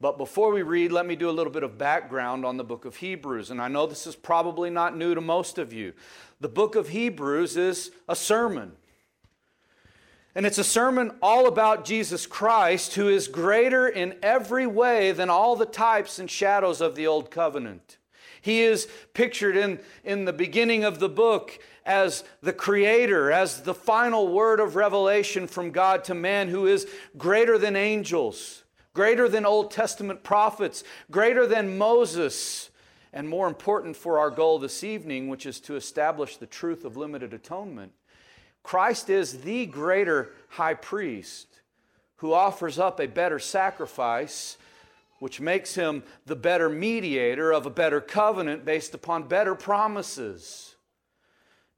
But 0.00 0.18
before 0.18 0.52
we 0.52 0.62
read, 0.62 0.92
let 0.92 1.06
me 1.06 1.16
do 1.16 1.30
a 1.30 1.32
little 1.32 1.52
bit 1.52 1.62
of 1.62 1.78
background 1.78 2.44
on 2.44 2.56
the 2.56 2.64
book 2.64 2.84
of 2.84 2.96
Hebrews. 2.96 3.50
And 3.50 3.60
I 3.60 3.68
know 3.68 3.86
this 3.86 4.06
is 4.06 4.16
probably 4.16 4.68
not 4.68 4.96
new 4.96 5.14
to 5.14 5.20
most 5.20 5.56
of 5.56 5.72
you. 5.72 5.92
The 6.40 6.48
book 6.48 6.74
of 6.74 6.88
Hebrews 6.88 7.56
is 7.56 7.90
a 8.08 8.16
sermon. 8.16 8.72
And 10.34 10.44
it's 10.44 10.58
a 10.58 10.64
sermon 10.64 11.12
all 11.22 11.46
about 11.46 11.84
Jesus 11.84 12.26
Christ, 12.26 12.94
who 12.94 13.08
is 13.08 13.28
greater 13.28 13.86
in 13.86 14.16
every 14.20 14.66
way 14.66 15.12
than 15.12 15.30
all 15.30 15.54
the 15.54 15.64
types 15.64 16.18
and 16.18 16.28
shadows 16.28 16.80
of 16.80 16.96
the 16.96 17.06
old 17.06 17.30
covenant. 17.30 17.98
He 18.44 18.62
is 18.62 18.86
pictured 19.14 19.56
in, 19.56 19.80
in 20.04 20.26
the 20.26 20.32
beginning 20.32 20.84
of 20.84 20.98
the 20.98 21.08
book 21.08 21.58
as 21.86 22.24
the 22.42 22.52
creator, 22.52 23.32
as 23.32 23.62
the 23.62 23.74
final 23.74 24.28
word 24.28 24.60
of 24.60 24.76
revelation 24.76 25.46
from 25.46 25.70
God 25.70 26.04
to 26.04 26.14
man, 26.14 26.48
who 26.48 26.66
is 26.66 26.86
greater 27.16 27.58
than 27.58 27.74
angels 27.74 28.64
greater 28.94 29.28
than 29.28 29.44
Old 29.44 29.70
Testament 29.72 30.22
prophets, 30.22 30.84
greater 31.10 31.46
than 31.46 31.76
Moses, 31.76 32.70
and 33.12 33.28
more 33.28 33.48
important 33.48 33.96
for 33.96 34.18
our 34.18 34.30
goal 34.30 34.58
this 34.58 34.82
evening, 34.82 35.28
which 35.28 35.46
is 35.46 35.60
to 35.60 35.76
establish 35.76 36.36
the 36.36 36.46
truth 36.46 36.84
of 36.84 36.96
limited 36.96 37.34
atonement. 37.34 37.92
Christ 38.62 39.10
is 39.10 39.42
the 39.42 39.66
greater 39.66 40.32
high 40.48 40.74
priest 40.74 41.48
who 42.16 42.32
offers 42.32 42.78
up 42.78 43.00
a 43.00 43.06
better 43.06 43.38
sacrifice, 43.38 44.56
which 45.24 45.40
makes 45.40 45.74
him 45.74 46.02
the 46.26 46.36
better 46.36 46.68
mediator 46.68 47.50
of 47.50 47.64
a 47.64 47.70
better 47.70 47.98
covenant 47.98 48.62
based 48.62 48.92
upon 48.92 49.22
better 49.22 49.54
promises. 49.54 50.76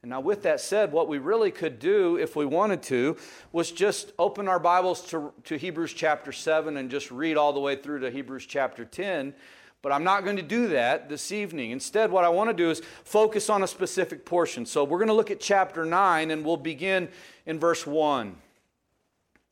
And 0.03 0.11
now, 0.11 0.19
with 0.19 0.43
that 0.43 0.61
said, 0.61 0.91
what 0.91 1.07
we 1.07 1.19
really 1.19 1.53
could 1.53 1.79
do, 1.79 2.17
if 2.17 2.35
we 2.35 2.45
wanted 2.45 2.83
to, 2.83 3.17
was 3.53 3.71
just 3.71 4.11
open 4.19 4.49
our 4.49 4.59
Bibles 4.59 5.01
to, 5.11 5.33
to 5.45 5.57
Hebrews 5.57 5.93
chapter 5.93 6.33
7 6.33 6.77
and 6.77 6.91
just 6.91 7.13
read 7.13 7.37
all 7.37 7.53
the 7.53 7.61
way 7.61 7.77
through 7.77 8.01
to 8.01 8.11
Hebrews 8.11 8.47
chapter 8.47 8.85
10. 8.85 9.33
But 9.81 9.93
I'm 9.93 10.03
not 10.03 10.25
going 10.25 10.39
to 10.39 10.43
do 10.43 10.67
that 10.71 11.09
this 11.09 11.31
evening. 11.31 11.71
Instead, 11.71 12.11
what 12.11 12.25
I 12.25 12.29
want 12.31 12.51
to 12.51 12.53
do 12.53 12.71
is 12.71 12.83
focus 13.05 13.49
on 13.49 13.63
a 13.63 13.69
specific 13.69 14.27
portion. 14.27 14.67
So 14.67 14.83
we're 14.83 14.99
going 14.99 15.07
to 15.07 15.15
look 15.15 15.31
at 15.31 15.39
chapter 15.39 15.85
9 15.85 16.33
and 16.33 16.45
we'll 16.45 16.57
begin 16.57 17.09
in 17.47 17.61
verse 17.61 17.87
1. 17.87 18.35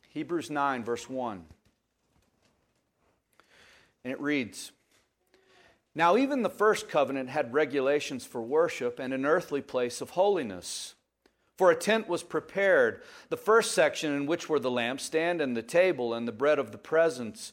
Hebrews 0.09 0.50
9, 0.50 0.83
verse 0.83 1.09
1. 1.09 1.44
And 4.05 4.12
it 4.12 4.21
reads 4.21 4.73
now, 5.95 6.17
even 6.17 6.43
the 6.43 6.51
first 6.51 6.88
covenant 6.88 7.29
had 7.29 7.55
regulations 7.55 8.27
for 8.27 8.43
worship 8.43 8.99
and 8.99 9.14
an 9.14 9.25
earthly 9.25 9.62
place 9.62 10.01
of 10.01 10.11
holiness. 10.11 10.97
For 11.57 11.71
a 11.71 11.77
tent 11.77 12.09
was 12.09 12.25
prepared, 12.25 13.03
the 13.29 13.37
first 13.37 13.73
section 13.73 14.12
in 14.12 14.27
which 14.27 14.49
were 14.49 14.59
the 14.59 14.73
lampstand 14.73 15.40
and 15.40 15.57
the 15.57 15.62
table 15.62 16.12
and 16.12 16.27
the 16.27 16.33
bread 16.33 16.59
of 16.59 16.73
the 16.73 16.79
presence. 16.79 17.53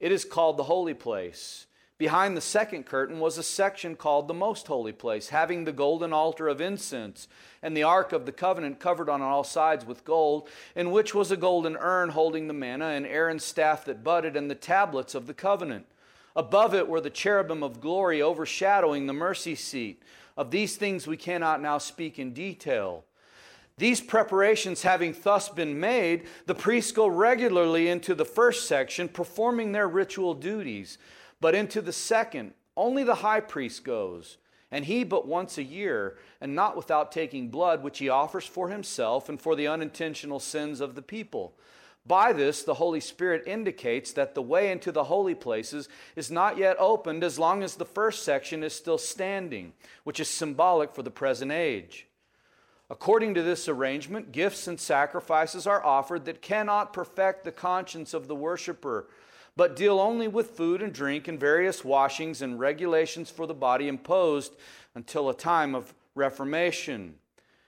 It 0.00 0.10
is 0.10 0.24
called 0.24 0.56
the 0.56 0.64
holy 0.64 0.94
place. 0.94 1.67
Behind 1.98 2.36
the 2.36 2.40
second 2.40 2.86
curtain 2.86 3.18
was 3.18 3.38
a 3.38 3.42
section 3.42 3.96
called 3.96 4.28
the 4.28 4.34
most 4.34 4.68
holy 4.68 4.92
place, 4.92 5.30
having 5.30 5.64
the 5.64 5.72
golden 5.72 6.12
altar 6.12 6.46
of 6.46 6.60
incense 6.60 7.26
and 7.60 7.76
the 7.76 7.82
ark 7.82 8.12
of 8.12 8.24
the 8.24 8.30
covenant 8.30 8.78
covered 8.78 9.08
on 9.08 9.20
all 9.20 9.42
sides 9.42 9.84
with 9.84 10.04
gold, 10.04 10.48
in 10.76 10.92
which 10.92 11.12
was 11.12 11.32
a 11.32 11.36
golden 11.36 11.76
urn 11.76 12.10
holding 12.10 12.46
the 12.46 12.54
manna 12.54 12.86
and 12.86 13.04
Aaron's 13.04 13.44
staff 13.44 13.84
that 13.84 14.04
budded 14.04 14.36
and 14.36 14.48
the 14.48 14.54
tablets 14.54 15.16
of 15.16 15.26
the 15.26 15.34
covenant. 15.34 15.86
Above 16.36 16.72
it 16.72 16.86
were 16.86 17.00
the 17.00 17.10
cherubim 17.10 17.64
of 17.64 17.80
glory 17.80 18.22
overshadowing 18.22 19.08
the 19.08 19.12
mercy 19.12 19.56
seat. 19.56 20.00
Of 20.36 20.52
these 20.52 20.76
things 20.76 21.08
we 21.08 21.16
cannot 21.16 21.60
now 21.60 21.78
speak 21.78 22.16
in 22.16 22.32
detail. 22.32 23.04
These 23.76 24.02
preparations 24.02 24.82
having 24.82 25.16
thus 25.20 25.48
been 25.48 25.80
made, 25.80 26.28
the 26.46 26.54
priests 26.54 26.92
go 26.92 27.08
regularly 27.08 27.88
into 27.88 28.14
the 28.14 28.24
first 28.24 28.68
section, 28.68 29.08
performing 29.08 29.72
their 29.72 29.88
ritual 29.88 30.34
duties. 30.34 30.98
But 31.40 31.54
into 31.54 31.80
the 31.80 31.92
second, 31.92 32.54
only 32.76 33.04
the 33.04 33.16
high 33.16 33.40
priest 33.40 33.84
goes, 33.84 34.38
and 34.70 34.84
he 34.84 35.04
but 35.04 35.26
once 35.26 35.58
a 35.58 35.62
year, 35.62 36.18
and 36.40 36.54
not 36.54 36.76
without 36.76 37.12
taking 37.12 37.48
blood, 37.48 37.82
which 37.82 37.98
he 37.98 38.08
offers 38.08 38.44
for 38.44 38.68
himself 38.68 39.28
and 39.28 39.40
for 39.40 39.56
the 39.56 39.66
unintentional 39.66 40.40
sins 40.40 40.80
of 40.80 40.94
the 40.94 41.02
people. 41.02 41.54
By 42.06 42.32
this, 42.32 42.62
the 42.62 42.74
Holy 42.74 43.00
Spirit 43.00 43.46
indicates 43.46 44.12
that 44.12 44.34
the 44.34 44.42
way 44.42 44.70
into 44.70 44.90
the 44.90 45.04
holy 45.04 45.34
places 45.34 45.88
is 46.16 46.30
not 46.30 46.56
yet 46.56 46.76
opened 46.78 47.22
as 47.22 47.38
long 47.38 47.62
as 47.62 47.74
the 47.74 47.84
first 47.84 48.22
section 48.22 48.62
is 48.62 48.72
still 48.72 48.96
standing, 48.96 49.74
which 50.04 50.18
is 50.18 50.28
symbolic 50.28 50.94
for 50.94 51.02
the 51.02 51.10
present 51.10 51.52
age. 51.52 52.06
According 52.90 53.34
to 53.34 53.42
this 53.42 53.68
arrangement, 53.68 54.32
gifts 54.32 54.66
and 54.66 54.80
sacrifices 54.80 55.66
are 55.66 55.84
offered 55.84 56.24
that 56.24 56.40
cannot 56.40 56.94
perfect 56.94 57.44
the 57.44 57.52
conscience 57.52 58.14
of 58.14 58.26
the 58.26 58.34
worshiper, 58.34 59.08
but 59.58 59.74
deal 59.74 59.98
only 59.98 60.28
with 60.28 60.52
food 60.52 60.80
and 60.80 60.92
drink 60.92 61.26
and 61.26 61.40
various 61.40 61.84
washings 61.84 62.42
and 62.42 62.60
regulations 62.60 63.28
for 63.28 63.44
the 63.44 63.52
body 63.52 63.88
imposed 63.88 64.54
until 64.94 65.28
a 65.28 65.34
time 65.34 65.74
of 65.74 65.92
reformation. 66.14 67.16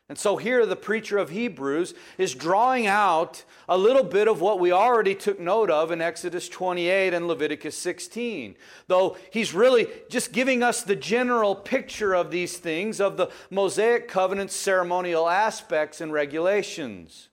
And 0.09 0.17
so 0.17 0.37
here 0.37 0.65
the 0.67 0.77
preacher 0.77 1.19
of 1.19 1.31
Hebrews 1.31 1.95
is 2.17 2.33
drawing 2.33 2.87
out 2.87 3.43
a 3.69 3.77
little 3.77 4.05
bit 4.05 4.29
of 4.29 4.41
what 4.41 4.61
we 4.61 4.71
already 4.71 5.17
took 5.17 5.41
note 5.41 5.69
of 5.69 5.91
in 5.91 6.01
Exodus 6.01 6.49
28 6.49 7.13
and 7.13 7.27
Leviticus 7.27 7.77
16. 7.77 8.55
Though 8.87 9.17
he's 9.33 9.53
really 9.53 9.89
just 10.09 10.33
giving 10.33 10.63
us 10.63 10.85
the 10.85 10.95
general 10.95 11.57
picture 11.57 12.15
of 12.15 12.31
these 12.31 12.57
things, 12.57 13.01
of 13.01 13.17
the 13.17 13.31
Mosaic 13.51 14.07
covenant's 14.07 14.55
ceremonial 14.55 15.29
aspects 15.29 16.01
and 16.01 16.13
regulations. 16.13 17.30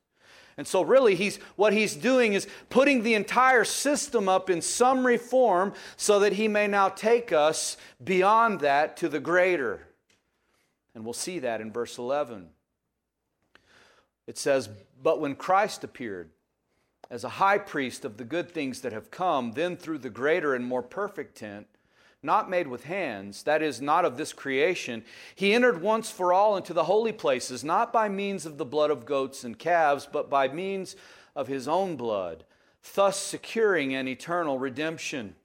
And 0.58 0.68
so 0.68 0.82
really 0.82 1.14
he's 1.14 1.38
what 1.56 1.72
he's 1.72 1.96
doing 1.96 2.34
is 2.34 2.48
putting 2.70 3.04
the 3.04 3.14
entire 3.14 3.64
system 3.64 4.28
up 4.28 4.50
in 4.50 4.62
summary 4.62 5.18
form 5.18 5.74
so 5.96 6.20
that 6.20 6.34
he 6.34 6.48
may 6.48 6.66
now 6.68 6.90
take 6.90 7.32
us 7.32 7.78
beyond 8.04 8.62
that 8.62 8.98
to 8.98 9.10
the 9.10 9.20
greater. 9.20 9.88
And 10.96 11.06
we'll 11.06 11.14
see 11.14 11.40
that 11.40 11.62
in 11.62 11.72
verse 11.72 12.00
11. 12.00 12.50
It 14.26 14.38
says, 14.38 14.68
But 15.02 15.22
when 15.22 15.36
Christ 15.36 15.84
appeared 15.84 16.32
as 17.12 17.24
a 17.24 17.30
high 17.30 17.60
priest 17.60 18.04
of 18.04 18.18
the 18.18 18.24
good 18.24 18.52
things 18.52 18.82
that 18.82 18.94
have 18.94 19.12
come, 19.12 19.52
then 19.52 19.78
through 19.78 20.00
the 20.00 20.10
greater 20.10 20.56
and 20.56 20.66
more 20.66 20.82
perfect 20.82 21.38
tent, 21.38 21.68
not 22.24 22.50
made 22.50 22.68
with 22.68 22.84
hands, 22.84 23.44
that 23.44 23.62
is, 23.62 23.80
not 23.82 24.06
of 24.06 24.18
this 24.18 24.34
creation, 24.34 25.04
he 25.36 25.54
entered 25.54 25.82
once 25.82 26.10
for 26.10 26.34
all 26.34 26.58
into 26.58 26.74
the 26.74 26.86
holy 26.86 27.12
places, 27.12 27.64
not 27.64 27.94
by 27.94 28.10
means 28.10 28.46
of 28.46 28.58
the 28.58 28.66
blood 28.66 28.92
of 28.92 29.06
goats 29.06 29.44
and 29.44 29.60
calves, 29.60 30.08
but 30.12 30.30
by 30.30 30.48
means 30.48 30.96
of 31.36 31.48
his 31.48 31.68
own 31.68 31.96
blood, 31.96 32.44
thus 32.96 33.18
securing 33.18 33.94
an 33.94 34.08
eternal 34.08 34.58
redemption. 34.58 35.36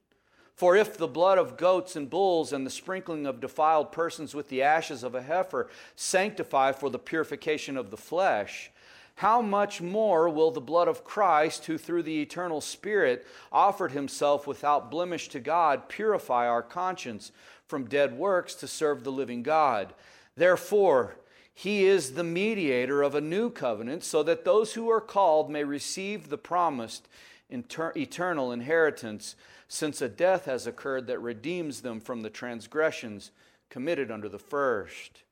For 0.55 0.75
if 0.75 0.97
the 0.97 1.07
blood 1.07 1.37
of 1.37 1.57
goats 1.57 1.95
and 1.95 2.09
bulls 2.09 2.53
and 2.53 2.65
the 2.65 2.71
sprinkling 2.71 3.25
of 3.25 3.39
defiled 3.39 3.91
persons 3.91 4.35
with 4.35 4.49
the 4.49 4.61
ashes 4.61 5.03
of 5.03 5.15
a 5.15 5.21
heifer 5.21 5.69
sanctify 5.95 6.71
for 6.71 6.89
the 6.89 6.99
purification 6.99 7.75
of 7.75 7.89
the 7.89 7.97
flesh, 7.97 8.71
how 9.15 9.41
much 9.41 9.81
more 9.81 10.27
will 10.27 10.51
the 10.51 10.59
blood 10.59 10.87
of 10.87 11.03
Christ, 11.03 11.65
who 11.65 11.77
through 11.77 12.03
the 12.03 12.21
eternal 12.21 12.61
Spirit 12.61 13.25
offered 13.51 13.91
himself 13.91 14.47
without 14.47 14.91
blemish 14.91 15.29
to 15.29 15.39
God, 15.39 15.87
purify 15.87 16.47
our 16.47 16.63
conscience 16.63 17.31
from 17.67 17.85
dead 17.85 18.17
works 18.17 18.55
to 18.55 18.67
serve 18.67 19.03
the 19.03 19.11
living 19.11 19.43
God? 19.43 19.93
Therefore, 20.35 21.15
he 21.53 21.85
is 21.85 22.13
the 22.13 22.23
mediator 22.23 23.03
of 23.03 23.13
a 23.13 23.21
new 23.21 23.49
covenant, 23.51 24.03
so 24.03 24.23
that 24.23 24.45
those 24.45 24.73
who 24.73 24.89
are 24.89 25.01
called 25.01 25.51
may 25.51 25.63
receive 25.63 26.29
the 26.29 26.37
promised 26.37 27.07
eternal 27.51 28.51
inheritance, 28.51 29.35
since 29.67 30.01
a 30.01 30.09
death 30.09 30.45
has 30.45 30.65
occurred 30.65 31.05
that 31.07 31.19
redeems 31.19 31.81
them 31.81 31.99
from 31.99 32.21
the 32.21 32.29
transgressions 32.29 33.29
committed 33.69 34.09
under 34.09 34.27
the 34.27 34.39
first. 34.39 35.22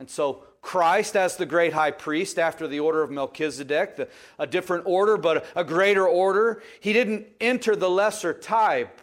And 0.00 0.08
so, 0.08 0.44
Christ, 0.60 1.16
as 1.16 1.36
the 1.36 1.46
great 1.46 1.72
high 1.72 1.90
priest 1.90 2.38
after 2.38 2.68
the 2.68 2.80
order 2.80 3.02
of 3.02 3.10
Melchizedek, 3.10 3.96
the, 3.96 4.08
a 4.38 4.46
different 4.46 4.84
order, 4.86 5.16
but 5.16 5.46
a 5.56 5.64
greater 5.64 6.06
order, 6.06 6.62
he 6.80 6.92
didn't 6.92 7.26
enter 7.40 7.74
the 7.74 7.90
lesser 7.90 8.32
type. 8.32 9.00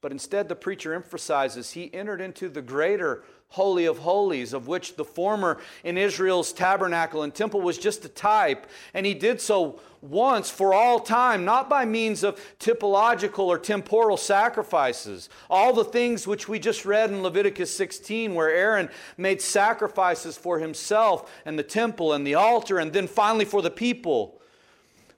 But 0.00 0.12
instead, 0.12 0.48
the 0.48 0.56
preacher 0.56 0.94
emphasizes 0.94 1.72
he 1.72 1.92
entered 1.94 2.20
into 2.20 2.48
the 2.48 2.62
greater 2.62 3.22
Holy 3.52 3.84
of 3.84 3.98
Holies, 3.98 4.54
of 4.54 4.66
which 4.66 4.96
the 4.96 5.04
former 5.04 5.58
in 5.84 5.98
Israel's 5.98 6.54
tabernacle 6.54 7.22
and 7.22 7.34
temple 7.34 7.60
was 7.60 7.76
just 7.76 8.04
a 8.06 8.08
type. 8.08 8.66
And 8.94 9.04
he 9.04 9.12
did 9.12 9.42
so 9.42 9.78
once 10.00 10.48
for 10.48 10.72
all 10.72 10.98
time, 10.98 11.44
not 11.44 11.68
by 11.68 11.84
means 11.84 12.24
of 12.24 12.40
typological 12.58 13.44
or 13.44 13.58
temporal 13.58 14.16
sacrifices. 14.16 15.28
All 15.50 15.74
the 15.74 15.84
things 15.84 16.26
which 16.26 16.48
we 16.48 16.58
just 16.58 16.86
read 16.86 17.10
in 17.10 17.22
Leviticus 17.22 17.76
16, 17.76 18.34
where 18.34 18.50
Aaron 18.50 18.88
made 19.18 19.42
sacrifices 19.42 20.38
for 20.38 20.58
himself 20.58 21.30
and 21.44 21.58
the 21.58 21.62
temple 21.62 22.14
and 22.14 22.26
the 22.26 22.34
altar, 22.34 22.78
and 22.78 22.94
then 22.94 23.06
finally 23.06 23.44
for 23.44 23.60
the 23.60 23.70
people. 23.70 24.40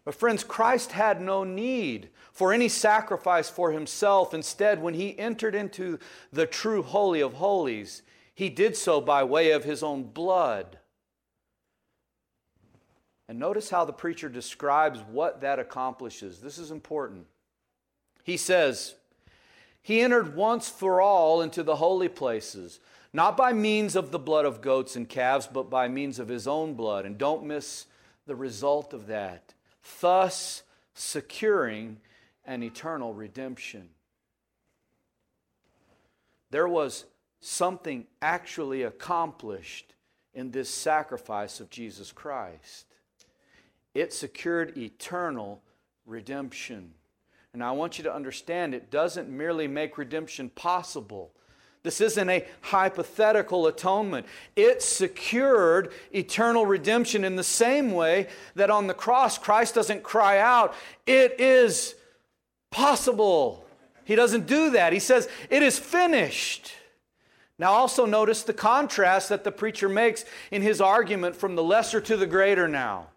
But, 0.05 0.17
friends, 0.17 0.43
Christ 0.43 0.91
had 0.91 1.21
no 1.21 1.45
need 1.45 2.09
for 2.33 2.53
any 2.53 2.69
sacrifice 2.69 3.49
for 3.49 3.71
himself. 3.71 4.35
Instead, 4.35 4.83
when 4.83 4.95
he 4.95 5.17
entered 5.21 5.55
into 5.55 6.01
the 6.33 6.47
true 6.47 6.83
Holy 6.83 7.21
of 7.21 7.35
Holies, 7.35 8.03
he 8.35 8.49
did 8.51 8.77
so 8.77 9.01
by 9.01 9.23
way 9.23 9.53
of 9.53 9.65
his 9.65 9.83
own 9.83 10.03
blood. 10.03 10.79
And 13.29 13.39
notice 13.39 13.71
how 13.71 13.85
the 13.85 13.93
preacher 13.93 14.29
describes 14.29 15.01
what 15.01 15.41
that 15.41 15.59
accomplishes. 15.59 16.41
This 16.41 16.59
is 16.59 16.71
important. 16.71 17.27
He 18.23 18.37
says, 18.37 18.97
He 19.81 20.01
entered 20.01 20.35
once 20.35 20.69
for 20.69 21.01
all 21.01 21.41
into 21.41 21.63
the 21.63 21.77
holy 21.77 22.09
places, 22.09 22.81
not 23.13 23.37
by 23.37 23.53
means 23.53 23.97
of 23.97 24.11
the 24.11 24.19
blood 24.19 24.45
of 24.45 24.61
goats 24.61 24.97
and 24.97 25.09
calves, 25.09 25.47
but 25.47 25.71
by 25.71 25.89
means 25.89 26.19
of 26.19 26.29
His 26.29 26.47
own 26.47 26.75
blood. 26.75 27.07
And 27.07 27.17
don't 27.17 27.47
miss 27.47 27.87
the 28.27 28.37
result 28.37 28.93
of 28.93 29.07
that, 29.07 29.55
thus 30.01 30.63
securing 30.95 31.99
an 32.45 32.63
eternal 32.63 33.15
redemption. 33.15 33.89
There 36.51 36.69
was 36.69 37.05
something 37.45 38.07
actually 38.23 38.83
accomplished 38.83 39.95
in 40.33 40.51
this 40.51 40.69
sacrifice 40.69 41.61
of 41.61 41.71
Jesus 41.71 42.13
Christ 42.13 42.87
it 43.95 44.13
secured 44.13 44.77
eternal 44.77 45.63
redemption. 46.05 46.93
And 47.53 47.63
I 47.63 47.71
want 47.71 47.99
you 47.99 48.05
to 48.05 48.15
understand 48.15 48.75
it 48.75 48.91
doesn't 48.91 49.29
merely 49.29 49.69
make 49.69 49.97
redemption 49.97 50.51
possible. 50.51 51.31
This 51.85 52.01
isn't 52.01 52.29
a 52.29 52.47
hypothetical 52.63 53.67
atonement. 53.69 54.27
It 54.57 54.83
secured 54.83 55.93
eternal 56.13 56.67
redemption 56.67 57.25
in 57.25 57.37
the 57.37 57.45
same 57.45 57.93
way 57.93 58.29
that 58.57 58.71
on 58.71 58.87
the 58.87 58.95
cross, 58.95 59.39
Christ 59.39 59.75
doesn't 59.75 60.03
cry 60.03 60.39
out, 60.39 60.75
It 61.07 61.39
is 61.39 61.95
possible. 62.71 63.65
He 64.05 64.17
doesn't 64.17 64.47
do 64.47 64.71
that. 64.71 64.93
He 64.93 64.99
says, 64.99 65.29
It 65.51 65.63
is 65.63 65.79
finished. 65.79 66.73
Now, 67.59 67.73
also 67.73 68.05
notice 68.05 68.43
the 68.43 68.53
contrast 68.53 69.29
that 69.29 69.45
the 69.45 69.53
preacher 69.53 69.89
makes 69.89 70.25
in 70.51 70.63
his 70.63 70.81
argument 70.81 71.37
from 71.37 71.55
the 71.55 71.63
lesser 71.63 72.01
to 72.01 72.17
the 72.17 72.27
greater 72.27 72.67
now. 72.67 73.09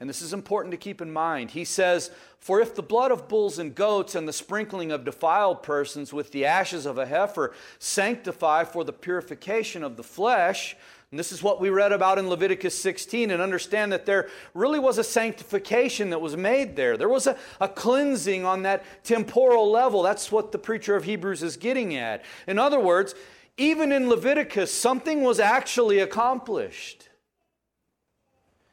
And 0.00 0.08
this 0.08 0.22
is 0.22 0.32
important 0.32 0.72
to 0.72 0.78
keep 0.78 1.02
in 1.02 1.12
mind. 1.12 1.50
He 1.50 1.64
says, 1.64 2.10
For 2.38 2.60
if 2.60 2.74
the 2.74 2.82
blood 2.82 3.12
of 3.12 3.28
bulls 3.28 3.58
and 3.58 3.74
goats 3.74 4.14
and 4.14 4.26
the 4.26 4.32
sprinkling 4.32 4.90
of 4.90 5.04
defiled 5.04 5.62
persons 5.62 6.10
with 6.10 6.32
the 6.32 6.46
ashes 6.46 6.86
of 6.86 6.96
a 6.96 7.04
heifer 7.04 7.52
sanctify 7.78 8.64
for 8.64 8.82
the 8.82 8.94
purification 8.94 9.84
of 9.84 9.98
the 9.98 10.02
flesh, 10.02 10.74
and 11.10 11.18
this 11.18 11.32
is 11.32 11.42
what 11.42 11.60
we 11.60 11.70
read 11.70 11.90
about 11.90 12.18
in 12.18 12.28
Leviticus 12.28 12.80
16, 12.80 13.32
and 13.32 13.42
understand 13.42 13.90
that 13.90 14.06
there 14.06 14.28
really 14.54 14.78
was 14.78 14.96
a 14.96 15.04
sanctification 15.04 16.10
that 16.10 16.20
was 16.20 16.36
made 16.36 16.76
there. 16.76 16.96
There 16.96 17.08
was 17.08 17.26
a, 17.26 17.36
a 17.60 17.68
cleansing 17.68 18.44
on 18.44 18.62
that 18.62 18.84
temporal 19.02 19.68
level. 19.70 20.02
That's 20.02 20.30
what 20.30 20.52
the 20.52 20.58
preacher 20.58 20.94
of 20.94 21.04
Hebrews 21.04 21.42
is 21.42 21.56
getting 21.56 21.96
at. 21.96 22.24
In 22.46 22.60
other 22.60 22.78
words, 22.78 23.16
even 23.56 23.90
in 23.90 24.08
Leviticus, 24.08 24.72
something 24.72 25.22
was 25.22 25.40
actually 25.40 25.98
accomplished. 25.98 27.08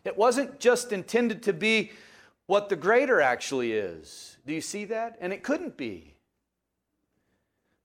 It 0.05 0.15
wasn't 0.15 0.59
just 0.59 0.91
intended 0.91 1.41
to 1.43 1.53
be 1.53 1.91
what 2.45 2.69
the 2.69 2.75
greater 2.75 3.19
actually 3.19 3.73
is. 3.73 4.37
Do 4.45 4.53
you 4.53 4.61
see 4.61 4.85
that? 4.85 5.17
And 5.19 5.33
it 5.33 5.41
couldn't 5.41 5.75
be. 5.75 6.13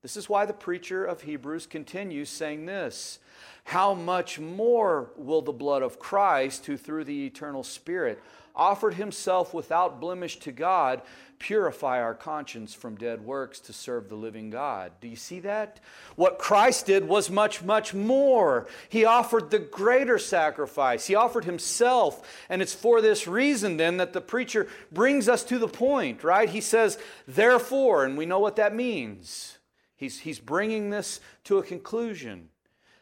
This 0.03 0.17
is 0.17 0.29
why 0.29 0.47
the 0.47 0.53
preacher 0.53 1.05
of 1.05 1.23
Hebrews 1.23 1.67
continues 1.67 2.29
saying 2.29 2.67
this 2.67 3.21
How 3.65 3.95
much 3.95 4.39
more 4.39 5.11
will 5.17 5.43
the 5.43 5.53
blood 5.53 5.83
of 5.83 5.99
Christ, 6.01 6.67
who 6.67 6.77
through 6.77 7.05
the 7.05 7.27
eternal 7.27 7.63
Spirit 7.63 8.21
offered 8.55 8.95
himself 8.95 9.55
without 9.55 10.01
blemish 10.01 10.39
to 10.41 10.53
God, 10.53 11.01
purify 11.39 12.01
our 12.03 12.15
conscience 12.15 12.75
from 12.75 12.97
dead 12.97 13.25
works 13.25 13.59
to 13.61 13.73
serve 13.73 14.09
the 14.09 14.15
living 14.15 14.51
God. 14.51 14.93
Do 15.01 15.09
you 15.09 15.17
see 15.17 15.41
that? 15.41 15.81
What 16.17 16.39
Christ 16.39 16.87
did 16.87 17.09
was 17.09 17.31
much, 17.31 17.63
much 17.63 17.95
more. 17.95 18.67
He 18.89 19.05
offered 19.05 19.51
the 19.51 19.59
greater 19.59 20.19
sacrifice, 20.19 21.07
He 21.07 21.15
offered 21.15 21.45
Himself. 21.45 22.29
And 22.49 22.61
it's 22.61 22.75
for 22.75 23.01
this 23.01 23.27
reason 23.27 23.77
then 23.77 23.97
that 23.99 24.13
the 24.13 24.21
preacher 24.21 24.69
brings 24.91 25.29
us 25.29 25.45
to 25.45 25.59
the 25.59 25.69
point, 25.69 26.23
right? 26.23 26.49
He 26.49 26.61
says, 26.61 26.99
therefore, 27.27 28.05
and 28.05 28.19
we 28.19 28.27
know 28.27 28.41
what 28.41 28.57
that 28.57 28.75
means. 28.75 29.59
He's, 30.03 30.19
he's 30.19 30.41
bringing 30.41 30.91
this 30.91 31.21
to 31.45 31.59
a 31.59 31.63
conclusion. 31.63 32.49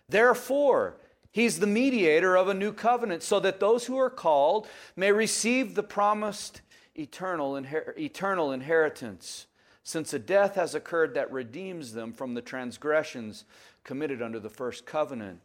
Therefore, 0.09 0.97
He's 1.33 1.61
the 1.61 1.67
mediator 1.67 2.37
of 2.37 2.49
a 2.49 2.55
new 2.55 2.73
covenant 2.73 3.23
so 3.23 3.39
that 3.41 3.61
those 3.61 3.87
who 3.87 3.97
are 3.99 4.11
called 4.11 4.67
may 4.97 5.13
receive 5.13 5.75
the 5.75 5.83
promised 5.83 6.61
eternal, 6.97 7.53
inher- 7.53 7.97
eternal 7.97 8.51
inheritance, 8.51 9.47
since 9.85 10.13
a 10.13 10.19
death 10.19 10.57
has 10.57 10.75
occurred 10.75 11.15
that 11.15 11.31
redeems 11.31 11.93
them 11.93 12.13
from 12.13 12.35
the 12.35 12.43
transgressions 12.43 13.45
committed 13.85 14.21
under 14.21 14.41
the 14.41 14.51
first 14.51 14.87
covenant. 14.87 15.41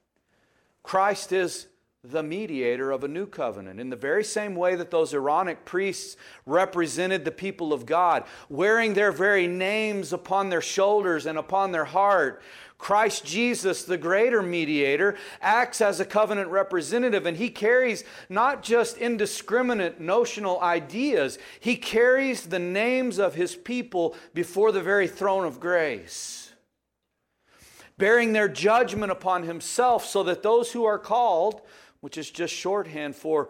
Christ 0.81 1.31
is 1.31 1.67
the 2.11 2.23
mediator 2.23 2.91
of 2.91 3.03
a 3.03 3.07
new 3.07 3.25
covenant. 3.25 3.79
In 3.79 3.89
the 3.89 3.95
very 3.95 4.23
same 4.23 4.55
way 4.55 4.75
that 4.75 4.91
those 4.91 5.13
Aaronic 5.13 5.65
priests 5.65 6.17
represented 6.45 7.25
the 7.25 7.31
people 7.31 7.73
of 7.73 7.85
God, 7.85 8.23
wearing 8.49 8.93
their 8.93 9.11
very 9.11 9.47
names 9.47 10.13
upon 10.13 10.49
their 10.49 10.61
shoulders 10.61 11.25
and 11.25 11.37
upon 11.37 11.71
their 11.71 11.85
heart, 11.85 12.41
Christ 12.77 13.25
Jesus, 13.25 13.85
the 13.85 13.97
greater 13.97 14.41
mediator, 14.41 15.15
acts 15.41 15.79
as 15.79 15.99
a 15.99 16.05
covenant 16.05 16.49
representative, 16.49 17.25
and 17.25 17.37
he 17.37 17.49
carries 17.49 18.03
not 18.27 18.63
just 18.63 18.97
indiscriminate 18.97 19.99
notional 19.99 20.61
ideas, 20.61 21.39
he 21.59 21.77
carries 21.77 22.47
the 22.47 22.59
names 22.59 23.17
of 23.17 23.35
his 23.35 23.55
people 23.55 24.15
before 24.33 24.71
the 24.71 24.81
very 24.81 25.07
throne 25.07 25.45
of 25.45 25.59
grace, 25.59 26.51
bearing 27.97 28.33
their 28.33 28.49
judgment 28.49 29.11
upon 29.11 29.43
himself, 29.43 30.05
so 30.05 30.21
that 30.23 30.43
those 30.43 30.73
who 30.73 30.83
are 30.83 30.99
called, 30.99 31.61
which 32.05 32.19
is 32.19 32.29
just 32.29 32.53
shorthand 32.53 33.15
for 33.15 33.49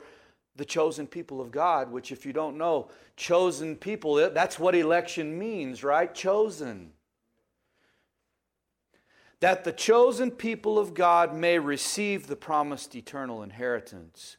the 0.56 0.63
chosen 0.63 1.08
people 1.08 1.41
of 1.41 1.52
God, 1.52 1.91
which, 1.91 2.10
if 2.13 2.26
you 2.26 2.32
don't 2.32 2.58
know, 2.58 2.88
chosen 3.18 3.76
people, 3.76 4.15
that's 4.30 4.58
what 4.58 4.74
election 4.74 5.38
means, 5.38 5.84
right? 5.84 6.15
Chosen 6.15 6.94
that 9.41 9.65
the 9.65 9.74
chosen 9.74 10.32
people 10.32 10.80
of 10.80 10.94
God 10.94 11.36
may 11.36 11.60
receive 11.60 12.28
the 12.28 12.38
promised 12.38 12.96
eternal 12.96 13.44
inheritance. 13.44 14.38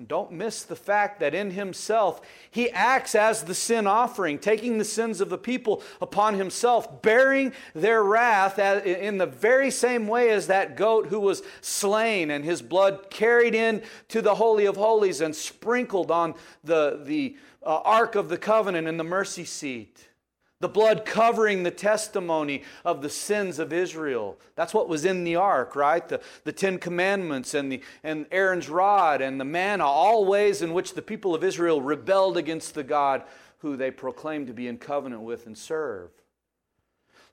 And 0.00 0.08
don't 0.08 0.32
miss 0.32 0.62
the 0.62 0.76
fact 0.76 1.20
that 1.20 1.34
in 1.34 1.50
himself, 1.50 2.22
he 2.50 2.70
acts 2.70 3.14
as 3.14 3.42
the 3.42 3.54
sin 3.54 3.86
offering, 3.86 4.38
taking 4.38 4.78
the 4.78 4.84
sins 4.86 5.20
of 5.20 5.28
the 5.28 5.36
people 5.36 5.82
upon 6.00 6.36
himself, 6.36 7.02
bearing 7.02 7.52
their 7.74 8.02
wrath 8.02 8.58
in 8.58 9.18
the 9.18 9.26
very 9.26 9.70
same 9.70 10.08
way 10.08 10.30
as 10.30 10.46
that 10.46 10.74
goat 10.74 11.08
who 11.08 11.20
was 11.20 11.42
slain 11.60 12.30
and 12.30 12.46
his 12.46 12.62
blood 12.62 13.10
carried 13.10 13.54
in 13.54 13.82
to 14.08 14.22
the 14.22 14.36
Holy 14.36 14.64
of 14.64 14.78
Holies 14.78 15.20
and 15.20 15.36
sprinkled 15.36 16.10
on 16.10 16.32
the, 16.64 17.02
the 17.04 17.36
uh, 17.62 17.80
Ark 17.84 18.14
of 18.14 18.30
the 18.30 18.38
Covenant 18.38 18.88
and 18.88 18.98
the 18.98 19.04
mercy 19.04 19.44
seat 19.44 20.08
the 20.60 20.68
blood 20.68 21.06
covering 21.06 21.62
the 21.62 21.70
testimony 21.70 22.62
of 22.84 23.00
the 23.00 23.08
sins 23.08 23.58
of 23.58 23.72
Israel. 23.72 24.38
That's 24.54 24.74
what 24.74 24.88
was 24.88 25.06
in 25.06 25.24
the 25.24 25.36
ark, 25.36 25.74
right? 25.74 26.06
The, 26.06 26.20
the 26.44 26.52
Ten 26.52 26.78
Commandments 26.78 27.54
and, 27.54 27.72
the, 27.72 27.82
and 28.04 28.26
Aaron's 28.30 28.68
rod 28.68 29.22
and 29.22 29.40
the 29.40 29.44
manna, 29.44 29.86
all 29.86 30.26
ways 30.26 30.60
in 30.60 30.74
which 30.74 30.94
the 30.94 31.02
people 31.02 31.34
of 31.34 31.42
Israel 31.42 31.80
rebelled 31.80 32.36
against 32.36 32.74
the 32.74 32.84
God 32.84 33.22
who 33.58 33.76
they 33.76 33.90
proclaimed 33.90 34.46
to 34.48 34.52
be 34.52 34.68
in 34.68 34.76
covenant 34.76 35.22
with 35.22 35.46
and 35.46 35.56
serve. 35.56 36.10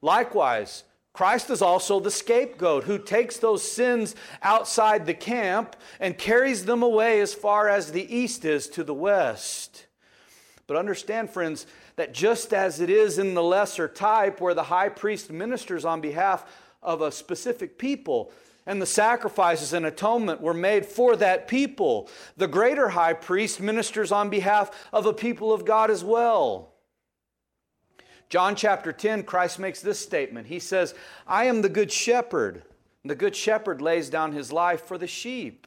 Likewise, 0.01 0.85
Christ 1.11 1.49
is 1.49 1.61
also 1.61 1.99
the 1.99 2.11
scapegoat 2.11 2.83
who 2.83 2.99
takes 2.99 3.37
those 3.37 3.69
sins 3.69 4.15
outside 4.41 5.05
the 5.05 5.13
camp 5.13 5.75
and 5.99 6.17
carries 6.17 6.65
them 6.65 6.83
away 6.83 7.19
as 7.19 7.33
far 7.33 7.67
as 7.67 7.91
the 7.91 8.15
east 8.15 8.45
is 8.45 8.69
to 8.69 8.83
the 8.83 8.93
west. 8.93 9.87
But 10.67 10.77
understand, 10.77 11.29
friends, 11.29 11.65
that 11.97 12.13
just 12.13 12.53
as 12.53 12.79
it 12.79 12.89
is 12.89 13.19
in 13.19 13.33
the 13.33 13.43
lesser 13.43 13.87
type 13.87 14.39
where 14.39 14.53
the 14.53 14.63
high 14.63 14.89
priest 14.89 15.31
ministers 15.31 15.83
on 15.83 15.99
behalf 15.99 16.45
of 16.81 17.01
a 17.01 17.11
specific 17.11 17.77
people. 17.77 18.31
And 18.65 18.81
the 18.81 18.85
sacrifices 18.85 19.73
and 19.73 19.85
atonement 19.85 20.41
were 20.41 20.53
made 20.53 20.85
for 20.85 21.15
that 21.15 21.47
people. 21.47 22.09
The 22.35 22.47
greater 22.47 22.89
high 22.89 23.13
priest 23.13 23.59
ministers 23.59 24.11
on 24.11 24.29
behalf 24.29 24.87
of 24.93 25.05
a 25.05 25.13
people 25.13 25.53
of 25.53 25.65
God 25.65 25.89
as 25.89 26.03
well. 26.03 26.73
John 28.29 28.55
chapter 28.55 28.91
10, 28.91 29.23
Christ 29.23 29.57
makes 29.57 29.81
this 29.81 29.99
statement. 29.99 30.47
He 30.47 30.59
says, 30.59 30.93
I 31.25 31.45
am 31.45 31.61
the 31.61 31.69
good 31.69 31.91
shepherd. 31.91 32.63
The 33.05 33.15
good 33.15 33.35
shepherd 33.35 33.81
lays 33.81 34.09
down 34.09 34.33
his 34.33 34.51
life 34.51 34.81
for 34.81 34.97
the 34.97 35.07
sheep. 35.07 35.66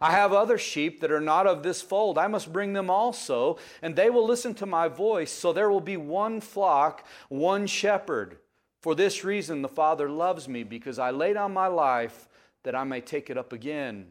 I 0.00 0.10
have 0.10 0.32
other 0.32 0.58
sheep 0.58 1.00
that 1.00 1.12
are 1.12 1.20
not 1.20 1.46
of 1.46 1.62
this 1.62 1.80
fold. 1.80 2.18
I 2.18 2.26
must 2.26 2.52
bring 2.52 2.72
them 2.72 2.90
also, 2.90 3.58
and 3.80 3.96
they 3.96 4.10
will 4.10 4.26
listen 4.26 4.54
to 4.54 4.66
my 4.66 4.88
voice. 4.88 5.32
So 5.32 5.52
there 5.52 5.70
will 5.70 5.80
be 5.80 5.96
one 5.96 6.40
flock, 6.40 7.06
one 7.28 7.66
shepherd. 7.66 8.38
For 8.82 8.94
this 8.94 9.24
reason, 9.24 9.62
the 9.62 9.68
Father 9.68 10.10
loves 10.10 10.46
me, 10.46 10.62
because 10.62 10.98
I 10.98 11.10
lay 11.10 11.32
down 11.32 11.54
my 11.54 11.68
life 11.68 12.28
that 12.64 12.74
I 12.74 12.84
may 12.84 13.00
take 13.00 13.30
it 13.30 13.38
up 13.38 13.52
again. 13.52 14.08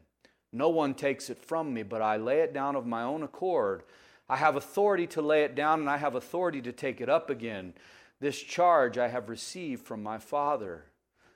No 0.52 0.70
one 0.70 0.94
takes 0.94 1.30
it 1.30 1.38
from 1.38 1.74
me, 1.74 1.84
but 1.84 2.02
I 2.02 2.18
lay 2.18 2.40
it 2.40 2.54
down 2.54 2.76
of 2.76 2.86
my 2.86 3.04
own 3.04 3.22
accord. 3.22 3.84
I 4.30 4.38
have 4.38 4.56
authority 4.56 5.06
to 5.08 5.22
lay 5.22 5.44
it 5.44 5.54
down, 5.54 5.82
and 5.82 5.90
I 5.90 5.98
have 5.98 6.16
authority 6.16 6.62
to 6.62 6.72
take 6.72 7.02
it 7.02 7.10
up 7.10 7.30
again. 7.30 7.74
This 8.20 8.40
charge 8.40 8.98
I 8.98 9.10
have 9.10 9.30
received 9.30 9.86
from 9.86 10.02
my 10.02 10.18
Father. 10.18 10.86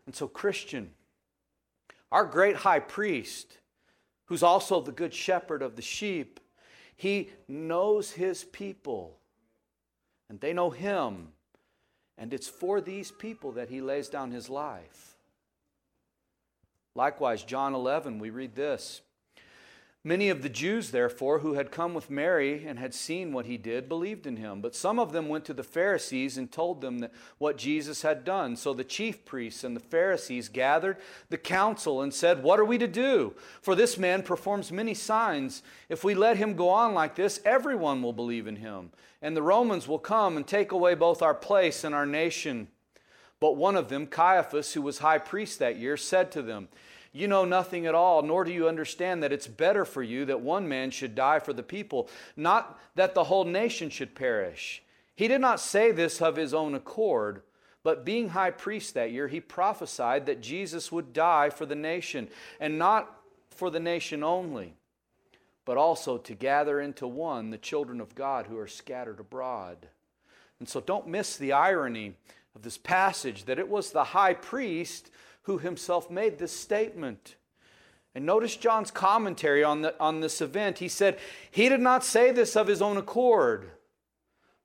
And 0.06 0.16
so, 0.16 0.28
Christian, 0.28 0.92
our 2.12 2.26
great 2.26 2.58
high 2.58 2.80
priest, 2.80 3.58
who's 4.28 4.44
also 4.44 4.80
the 4.80 4.92
good 4.92 5.14
shepherd 5.14 5.62
of 5.62 5.76
the 5.76 5.82
sheep, 5.82 6.40
he 6.96 7.32
knows 7.48 8.12
his 8.12 8.44
people, 8.44 9.18
and 10.30 10.40
they 10.40 10.54
know 10.54 10.70
him. 10.70 11.30
And 12.18 12.34
it's 12.34 12.48
for 12.48 12.82
these 12.82 13.12
people 13.12 13.52
that 13.54 13.70
he 13.70 13.80
lays 13.80 14.10
down 14.10 14.32
his 14.32 14.50
life. 14.50 15.18
Likewise, 16.96 17.44
John 17.44 17.76
11, 17.76 18.18
we 18.18 18.32
read 18.32 18.56
this 18.56 19.02
Many 20.08 20.30
of 20.30 20.42
the 20.42 20.48
Jews, 20.48 20.92
therefore, 20.92 21.40
who 21.40 21.56
had 21.56 21.70
come 21.70 21.94
with 21.94 22.10
Mary 22.10 22.66
and 22.66 22.80
had 22.80 22.94
seen 22.94 23.34
what 23.34 23.46
he 23.46 23.58
did, 23.58 23.90
believed 23.90 24.26
in 24.26 24.38
him. 24.38 24.62
But 24.62 24.74
some 24.74 25.00
of 25.00 25.12
them 25.12 25.28
went 25.28 25.44
to 25.44 25.54
the 25.54 25.66
Pharisees 25.66 26.38
and 26.38 26.50
told 26.50 26.80
them 26.80 27.00
that 27.00 27.12
what 27.40 27.58
Jesus 27.58 28.04
had 28.04 28.24
done. 28.24 28.56
So 28.56 28.74
the 28.74 28.86
chief 28.86 29.26
priests 29.26 29.66
and 29.66 29.76
the 29.76 29.82
Pharisees 29.82 30.48
gathered 30.48 30.96
the 31.28 31.38
council 31.38 32.02
and 32.02 32.14
said, 32.14 32.42
What 32.42 32.58
are 32.58 32.64
we 32.64 32.78
to 32.78 32.88
do? 32.88 33.34
For 33.62 33.76
this 33.76 33.98
man 33.98 34.24
performs 34.24 34.72
many 34.72 34.94
signs. 34.94 35.62
If 35.90 36.06
we 36.06 36.16
let 36.16 36.38
him 36.38 36.56
go 36.56 36.70
on 36.70 36.94
like 36.94 37.16
this, 37.16 37.42
everyone 37.44 38.02
will 38.02 38.14
believe 38.14 38.48
in 38.48 38.56
him. 38.56 38.92
And 39.22 39.36
the 39.36 39.44
Romans 39.44 39.90
will 39.90 40.00
come 40.00 40.38
and 40.38 40.48
take 40.48 40.72
away 40.72 40.96
both 40.96 41.22
our 41.22 41.36
place 41.36 41.84
and 41.84 41.94
our 41.94 42.06
nation. 42.06 42.70
But 43.42 43.58
one 43.58 43.76
of 43.76 43.90
them, 43.90 44.08
Caiaphas, 44.08 44.72
who 44.72 44.82
was 44.82 45.00
high 45.00 45.20
priest 45.20 45.60
that 45.60 45.76
year, 45.76 45.98
said 45.98 46.32
to 46.32 46.42
them, 46.42 46.70
you 47.12 47.28
know 47.28 47.46
nothing 47.46 47.86
at 47.86 47.96
all, 47.96 48.22
nor 48.22 48.44
do 48.44 48.52
you 48.52 48.68
understand 48.68 49.24
that 49.24 49.32
it's 49.32 49.48
better 49.48 49.86
for 49.86 50.04
you 50.04 50.26
that 50.26 50.42
one 50.42 50.68
man 50.68 50.92
should 50.92 51.16
die 51.16 51.40
for 51.40 51.54
the 51.54 51.64
people, 51.64 52.10
not 52.36 52.80
that 52.96 53.14
the 53.14 53.26
whole 53.26 53.46
nation 53.46 53.90
should 53.90 54.16
perish. 54.16 54.84
He 55.16 55.28
did 55.28 55.42
not 55.42 55.60
say 55.60 55.92
this 55.92 56.22
of 56.22 56.36
his 56.36 56.54
own 56.54 56.76
accord, 56.76 57.42
but 57.84 58.06
being 58.06 58.30
high 58.30 58.52
priest 58.52 58.94
that 58.94 59.12
year, 59.12 59.28
he 59.28 59.40
prophesied 59.40 60.26
that 60.26 60.42
Jesus 60.42 60.92
would 60.92 61.14
die 61.14 61.50
for 61.50 61.66
the 61.66 61.76
nation, 61.76 62.28
and 62.60 62.78
not 62.78 63.18
for 63.50 63.70
the 63.70 63.80
nation 63.80 64.24
only, 64.24 64.76
but 65.66 65.78
also 65.78 66.18
to 66.18 66.36
gather 66.36 66.80
into 66.80 67.08
one 67.08 67.50
the 67.50 67.58
children 67.58 68.00
of 68.00 68.16
God 68.16 68.48
who 68.48 68.58
are 68.58 68.68
scattered 68.68 69.20
abroad. 69.20 69.88
And 70.60 70.68
so 70.68 70.80
don't 70.80 71.08
miss 71.08 71.38
the 71.38 71.54
irony 71.54 72.14
of 72.56 72.62
this 72.62 72.78
passage 72.78 73.46
that 73.46 73.60
it 73.60 73.70
was 73.70 73.92
the 73.92 74.04
high 74.04 74.34
priest 74.34 75.12
who 75.48 75.58
himself 75.58 76.12
made 76.12 76.38
this 76.38 76.52
statement. 76.52 77.36
And 78.14 78.26
notice 78.26 78.58
John's 78.58 78.92
commentary 78.92 79.64
on, 79.64 79.82
the, 79.82 79.96
on 79.98 80.20
this 80.20 80.42
event. 80.42 80.80
He 80.80 80.90
said, 80.90 81.18
He 81.50 81.70
did 81.70 81.80
not 81.80 82.04
say 82.04 82.32
this 82.32 82.58
of 82.58 82.68
his 82.68 82.82
own 82.82 82.98
accord. 82.98 83.72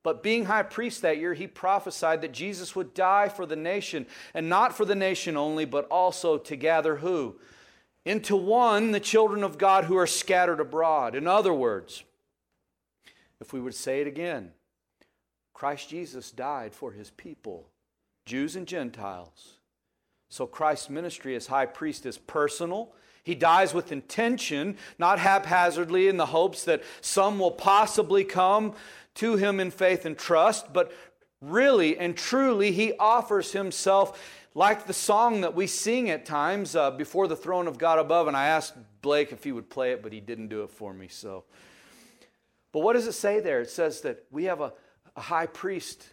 But 0.02 0.24
being 0.24 0.46
high 0.46 0.64
priest 0.64 1.02
that 1.02 1.18
year, 1.18 1.34
he 1.34 1.46
prophesied 1.46 2.20
that 2.22 2.32
Jesus 2.32 2.74
would 2.74 2.94
die 2.94 3.28
for 3.28 3.46
the 3.46 3.54
nation, 3.54 4.06
and 4.34 4.48
not 4.48 4.76
for 4.76 4.84
the 4.84 4.96
nation 4.96 5.36
only, 5.36 5.64
but 5.64 5.86
also 5.86 6.36
to 6.36 6.56
gather 6.56 6.96
who? 6.96 7.36
Into 8.04 8.34
one, 8.34 8.90
the 8.90 8.98
children 8.98 9.44
of 9.44 9.58
God 9.58 9.84
who 9.84 9.96
are 9.96 10.08
scattered 10.08 10.58
abroad. 10.58 11.14
In 11.14 11.28
other 11.28 11.54
words, 11.54 12.02
if 13.40 13.52
we 13.52 13.60
would 13.60 13.76
say 13.76 14.00
it 14.00 14.08
again, 14.08 14.50
Christ 15.54 15.88
Jesus 15.88 16.32
died 16.32 16.74
for 16.74 16.90
his 16.90 17.10
people, 17.10 17.68
Jews 18.26 18.56
and 18.56 18.66
Gentiles. 18.66 19.58
So 20.32 20.46
Christ's 20.46 20.88
ministry 20.88 21.36
as 21.36 21.46
high 21.46 21.66
priest 21.66 22.06
is 22.06 22.16
personal. 22.16 22.94
He 23.22 23.34
dies 23.34 23.74
with 23.74 23.92
intention, 23.92 24.78
not 24.98 25.18
haphazardly 25.18 26.08
in 26.08 26.16
the 26.16 26.24
hopes 26.24 26.64
that 26.64 26.82
some 27.02 27.38
will 27.38 27.50
possibly 27.50 28.24
come 28.24 28.72
to 29.16 29.36
him 29.36 29.60
in 29.60 29.70
faith 29.70 30.06
and 30.06 30.16
trust, 30.16 30.72
but 30.72 30.90
really 31.42 31.98
and 31.98 32.16
truly, 32.16 32.72
he 32.72 32.94
offers 32.94 33.52
himself 33.52 34.42
like 34.54 34.86
the 34.86 34.94
song 34.94 35.42
that 35.42 35.54
we 35.54 35.66
sing 35.66 36.08
at 36.08 36.24
times 36.24 36.74
uh, 36.74 36.90
before 36.90 37.28
the 37.28 37.36
throne 37.36 37.68
of 37.68 37.76
God 37.76 37.98
above. 37.98 38.26
And 38.26 38.34
I 38.34 38.46
asked 38.46 38.72
Blake 39.02 39.32
if 39.32 39.44
he 39.44 39.52
would 39.52 39.68
play 39.68 39.92
it, 39.92 40.02
but 40.02 40.14
he 40.14 40.20
didn't 40.20 40.48
do 40.48 40.62
it 40.62 40.70
for 40.70 40.94
me. 40.94 41.08
So, 41.08 41.44
but 42.72 42.80
what 42.80 42.94
does 42.94 43.06
it 43.06 43.12
say 43.12 43.40
there? 43.40 43.60
It 43.60 43.68
says 43.68 44.00
that 44.00 44.24
we 44.30 44.44
have 44.44 44.62
a, 44.62 44.72
a 45.14 45.20
high 45.20 45.46
priest 45.46 46.06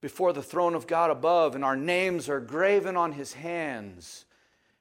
before 0.00 0.32
the 0.32 0.42
throne 0.42 0.74
of 0.74 0.86
God 0.86 1.10
above, 1.10 1.54
and 1.54 1.64
our 1.64 1.76
names 1.76 2.28
are 2.28 2.40
graven 2.40 2.96
on 2.96 3.12
his 3.12 3.32
hands, 3.32 4.24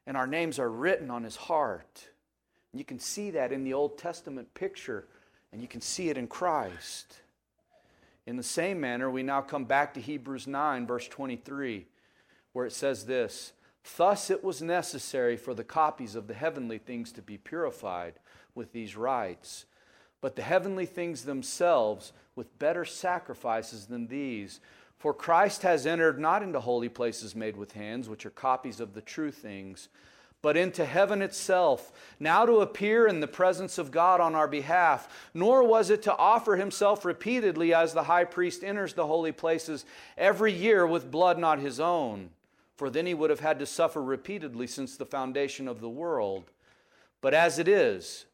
and 0.06 0.16
our 0.16 0.28
names 0.28 0.60
are 0.60 0.70
written 0.70 1.10
on 1.10 1.24
his 1.24 1.36
heart. 1.36 2.08
And 2.72 2.80
you 2.80 2.86
can 2.86 3.00
see 3.00 3.32
that 3.32 3.52
in 3.52 3.64
the 3.64 3.74
Old 3.74 3.98
Testament 3.98 4.54
picture, 4.54 5.08
and 5.52 5.62
you 5.62 5.68
can 5.68 5.82
see 5.82 6.10
it 6.10 6.18
in 6.18 6.28
Christ. 6.28 7.22
In 8.28 8.38
the 8.38 8.44
same 8.44 8.80
manner, 8.80 9.10
we 9.10 9.24
now 9.24 9.42
come 9.42 9.66
back 9.66 9.94
to 9.94 10.02
Hebrews 10.02 10.48
9, 10.48 10.86
verse 10.86 11.08
23, 11.08 11.88
where 12.54 12.66
it 12.66 12.74
says 12.74 13.06
this 13.06 13.54
Thus 13.96 14.30
it 14.30 14.44
was 14.44 14.62
necessary 14.62 15.38
for 15.38 15.54
the 15.54 15.64
copies 15.64 16.14
of 16.16 16.28
the 16.28 16.34
heavenly 16.34 16.78
things 16.78 17.12
to 17.14 17.22
be 17.22 17.38
purified 17.38 18.16
with 18.54 18.74
these 18.74 18.96
rites, 18.96 19.66
but 20.22 20.36
the 20.36 20.42
heavenly 20.42 20.86
things 20.86 21.24
themselves 21.24 22.12
with 22.36 22.60
better 22.60 22.86
sacrifices 22.86 23.86
than 23.86 24.08
these 24.08 24.60
for 24.98 25.14
Christ 25.14 25.62
has 25.62 25.86
entered 25.86 26.20
not 26.20 26.42
into 26.42 26.60
holy 26.60 26.90
places 26.90 27.36
made 27.36 27.56
with 27.56 27.74
hands, 27.74 28.10
which 28.10 28.26
are 28.26 28.32
copies 28.32 28.80
of 28.80 28.94
the 28.94 29.02
true 29.02 29.32
things, 29.32 29.90
but 30.42 30.58
into 30.58 30.86
heaven 30.86 31.22
itself, 31.22 31.92
now 32.20 32.46
to 32.46 32.62
appear 32.62 33.08
in 33.08 33.20
the 33.20 33.28
presence 33.28 33.78
of 33.78 33.92
God 33.92 34.22
on 34.22 34.36
our 34.36 34.48
behalf. 34.48 35.30
Nor 35.34 35.64
was 35.64 35.90
it 35.90 36.02
to 36.04 36.16
offer 36.16 36.56
himself 36.56 37.06
repeatedly 37.06 37.74
as 37.74 37.94
the 37.94 38.04
high 38.04 38.24
priest 38.24 38.64
enters 38.64 38.94
the 38.94 39.08
holy 39.08 39.32
places 39.32 39.86
every 40.18 40.54
year 40.54 40.86
with 40.86 41.12
blood 41.12 41.38
not 41.38 41.60
his 41.60 41.80
own, 41.80 42.30
for 42.76 42.90
then 42.90 43.06
he 43.06 43.14
would 43.14 43.30
have 43.30 43.40
had 43.40 43.60
to 43.60 43.66
suffer 43.66 44.02
repeatedly 44.02 44.68
since 44.68 44.96
the 44.96 45.06
foundation 45.06 45.68
of 45.68 45.82
the 45.82 45.90
world. 45.90 46.52
But 47.22 47.34
as 47.34 47.60
it 47.60 47.68
is, 47.68 48.26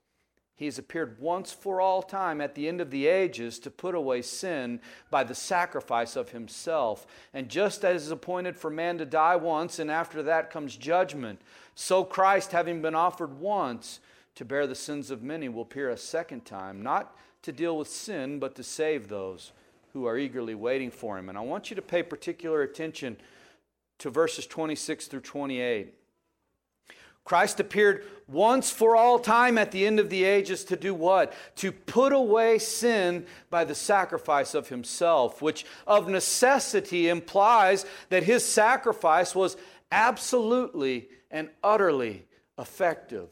he 0.56 0.66
has 0.66 0.78
appeared 0.78 1.20
once 1.20 1.52
for 1.52 1.82
all 1.82 2.04
time 2.04 2.40
at 2.40 2.54
the 2.54 2.68
end 2.68 2.80
of 2.80 2.92
the 2.92 3.08
ages 3.08 3.58
to 3.60 3.72
put 3.72 3.96
away 3.96 4.22
sin 4.22 4.80
by 5.10 5.24
the 5.24 5.34
sacrifice 5.34 6.16
of 6.16 6.30
himself. 6.30 7.08
And 7.34 7.50
just 7.50 7.84
as 7.84 8.04
is 8.04 8.12
appointed 8.12 8.56
for 8.56 8.70
man 8.70 9.00
to 9.00 9.06
die 9.06 9.36
once, 9.36 9.80
and 9.80 9.90
after 9.90 10.22
that 10.24 10.52
comes 10.52 10.76
judgment, 10.76 11.42
so 11.76 12.04
Christ, 12.04 12.52
having 12.52 12.82
been 12.82 12.96
offered 12.96 13.40
once 13.40 14.00
to 14.36 14.46
bear 14.46 14.68
the 14.68 14.76
sins 14.76 15.10
of 15.10 15.24
many, 15.24 15.50
will 15.50 15.64
appear 15.64 15.90
a 15.90 15.98
second 15.98 16.46
time, 16.46 16.84
not 16.84 17.18
to 17.42 17.52
deal 17.52 17.78
with 17.78 17.88
sin, 17.88 18.40
but 18.40 18.56
to 18.56 18.64
save 18.64 19.08
those 19.08 19.52
who 19.94 20.06
are 20.06 20.18
eagerly 20.18 20.56
waiting 20.56 20.92
for 20.92 21.18
him. 21.18 21.30
And 21.30 21.38
I 21.38 21.42
want 21.42 21.70
you 21.70 21.76
to 21.76 21.82
pay 21.82 22.04
particular 22.04 22.62
attention 22.62 23.18
to 24.00 24.10
verses 24.10 24.46
26 24.46 25.08
through 25.08 25.22
28. 25.22 25.94
Christ 27.24 27.60
appeared 27.60 28.06
once 28.28 28.70
for 28.70 28.96
all 28.96 29.20
time 29.20 29.58
at 29.58 29.72
the 29.72 29.86
end 29.86 30.00
of 30.00 30.10
the 30.10 30.24
ages 30.24 30.64
to 30.66 30.76
do 30.76 30.94
what? 30.94 31.34
To 31.58 31.72
put 31.72 32.12
away 32.12 32.60
sin 32.60 33.26
by 33.50 33.64
the 33.64 33.76
sacrifice 33.76 34.54
of 34.54 34.70
himself, 34.70 35.42
which 35.42 35.66
of 35.88 36.10
necessity 36.10 37.10
implies 37.10 37.86
that 38.10 38.24
his 38.24 38.46
sacrifice 38.46 39.34
was 39.34 39.58
absolutely 39.92 41.08
and 41.32 41.50
utterly 41.64 42.26
effective. 42.58 43.30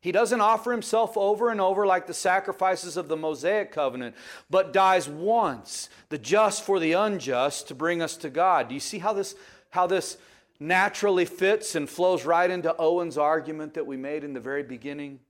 He 0.00 0.12
doesn't 0.12 0.42
offer 0.42 0.70
himself 0.70 1.16
over 1.16 1.48
and 1.48 1.62
over 1.62 1.86
like 1.86 2.06
the 2.06 2.12
sacrifices 2.12 2.98
of 2.98 3.08
the 3.08 3.16
Mosaic 3.16 3.72
covenant, 3.72 4.14
but 4.50 4.74
dies 4.74 5.08
once, 5.08 5.88
the 6.10 6.18
just 6.18 6.62
for 6.62 6.78
the 6.78 6.92
unjust, 6.92 7.68
to 7.68 7.74
bring 7.74 8.02
us 8.02 8.14
to 8.18 8.28
God. 8.28 8.68
Do 8.68 8.74
you 8.74 8.80
see 8.80 8.98
how 8.98 9.14
this, 9.14 9.34
how 9.70 9.86
this 9.86 10.18
naturally 10.60 11.24
fits 11.24 11.74
and 11.74 11.88
flows 11.88 12.24
right 12.24 12.50
into 12.50 12.74
Owen's 12.78 13.18
argument 13.18 13.74
that 13.74 13.86
we 13.86 13.96
made 13.96 14.24
in 14.24 14.32
the 14.32 14.40
very 14.40 14.62
beginning? 14.62 15.20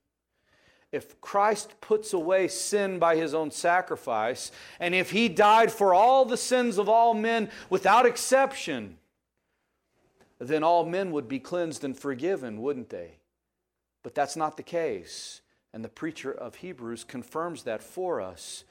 If 0.93 1.21
Christ 1.21 1.81
puts 1.81 2.13
away 2.13 2.47
sin 2.47 3.01
by 3.01 3.17
his 3.17 3.35
own 3.35 3.51
sacrifice, 3.51 4.53
and 4.79 4.95
if 4.95 5.11
he 5.11 5.29
died 5.29 5.73
for 5.73 5.93
all 5.93 6.25
the 6.25 6.37
sins 6.37 6.79
of 6.79 6.89
all 6.89 7.15
men 7.15 7.51
without 7.69 8.07
exception, 8.07 8.99
then 10.39 10.63
all 10.63 10.85
men 10.85 11.11
would 11.11 11.29
be 11.29 11.41
cleansed 11.41 11.83
and 11.83 11.99
forgiven, 11.99 12.63
wouldn't 12.63 12.91
they? 12.91 13.19
But 14.05 14.15
that's 14.15 14.37
not 14.37 14.57
the 14.57 14.63
case. 14.63 15.41
And 15.73 15.85
the 15.85 15.89
preacher 15.89 16.31
of 16.31 16.57
Hebrews 16.57 17.03
confirms 17.03 17.65
that 17.65 17.83
for 17.83 18.21
us. 18.21 18.63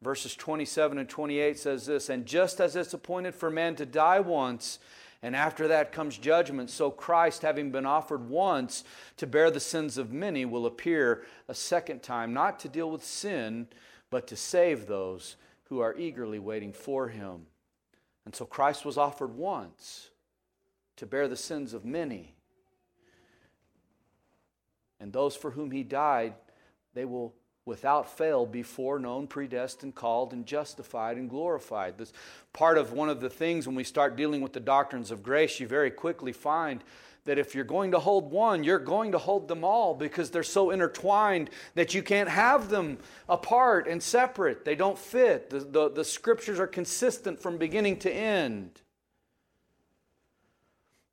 Verses 0.00 0.34
27 0.34 0.96
and 0.98 1.08
28 1.08 1.58
says 1.58 1.86
this 1.86 2.08
And 2.08 2.24
just 2.24 2.60
as 2.60 2.76
it's 2.76 2.94
appointed 2.94 3.34
for 3.34 3.50
man 3.50 3.76
to 3.76 3.84
die 3.84 4.20
once, 4.20 4.78
and 5.22 5.34
after 5.34 5.68
that 5.68 5.92
comes 5.92 6.18
judgment, 6.18 6.70
so 6.70 6.90
Christ, 6.90 7.42
having 7.42 7.70
been 7.70 7.86
offered 7.86 8.28
once 8.28 8.84
to 9.16 9.26
bear 9.26 9.50
the 9.50 9.60
sins 9.60 9.98
of 9.98 10.12
many, 10.12 10.44
will 10.44 10.66
appear 10.66 11.24
a 11.48 11.54
second 11.54 12.02
time, 12.02 12.32
not 12.32 12.58
to 12.60 12.68
deal 12.68 12.90
with 12.90 13.04
sin, 13.04 13.68
but 14.10 14.26
to 14.28 14.36
save 14.36 14.86
those 14.86 15.36
who 15.64 15.80
are 15.80 15.96
eagerly 15.96 16.38
waiting 16.38 16.72
for 16.72 17.08
him. 17.08 17.46
And 18.24 18.34
so 18.34 18.44
Christ 18.44 18.84
was 18.84 18.98
offered 18.98 19.34
once 19.34 20.10
to 20.96 21.06
bear 21.06 21.28
the 21.28 21.36
sins 21.36 21.72
of 21.72 21.84
many. 21.84 22.34
And 25.00 25.12
those 25.12 25.36
for 25.36 25.50
whom 25.50 25.70
he 25.70 25.82
died, 25.82 26.34
they 26.94 27.04
will 27.04 27.34
without 27.66 28.16
fail 28.16 28.46
be 28.46 28.62
foreknown, 28.62 29.26
predestined, 29.26 29.94
called, 29.94 30.32
and 30.32 30.46
justified 30.46 31.16
and 31.16 31.28
glorified. 31.28 31.98
This 31.98 32.12
part 32.52 32.78
of 32.78 32.92
one 32.92 33.10
of 33.10 33.20
the 33.20 33.28
things 33.28 33.66
when 33.66 33.76
we 33.76 33.84
start 33.84 34.16
dealing 34.16 34.40
with 34.40 34.52
the 34.52 34.60
doctrines 34.60 35.10
of 35.10 35.22
grace, 35.22 35.60
you 35.60 35.66
very 35.66 35.90
quickly 35.90 36.32
find 36.32 36.82
that 37.24 37.38
if 37.38 37.56
you're 37.56 37.64
going 37.64 37.90
to 37.90 37.98
hold 37.98 38.30
one, 38.30 38.62
you're 38.62 38.78
going 38.78 39.10
to 39.10 39.18
hold 39.18 39.48
them 39.48 39.64
all 39.64 39.94
because 39.94 40.30
they're 40.30 40.44
so 40.44 40.70
intertwined 40.70 41.50
that 41.74 41.92
you 41.92 42.02
can't 42.02 42.28
have 42.28 42.68
them 42.68 42.98
apart 43.28 43.88
and 43.88 44.00
separate. 44.00 44.64
They 44.64 44.76
don't 44.76 44.96
fit. 44.96 45.50
The, 45.50 45.58
the, 45.58 45.90
the 45.90 46.04
scriptures 46.04 46.60
are 46.60 46.68
consistent 46.68 47.42
from 47.42 47.58
beginning 47.58 47.98
to 47.98 48.12
end. 48.12 48.80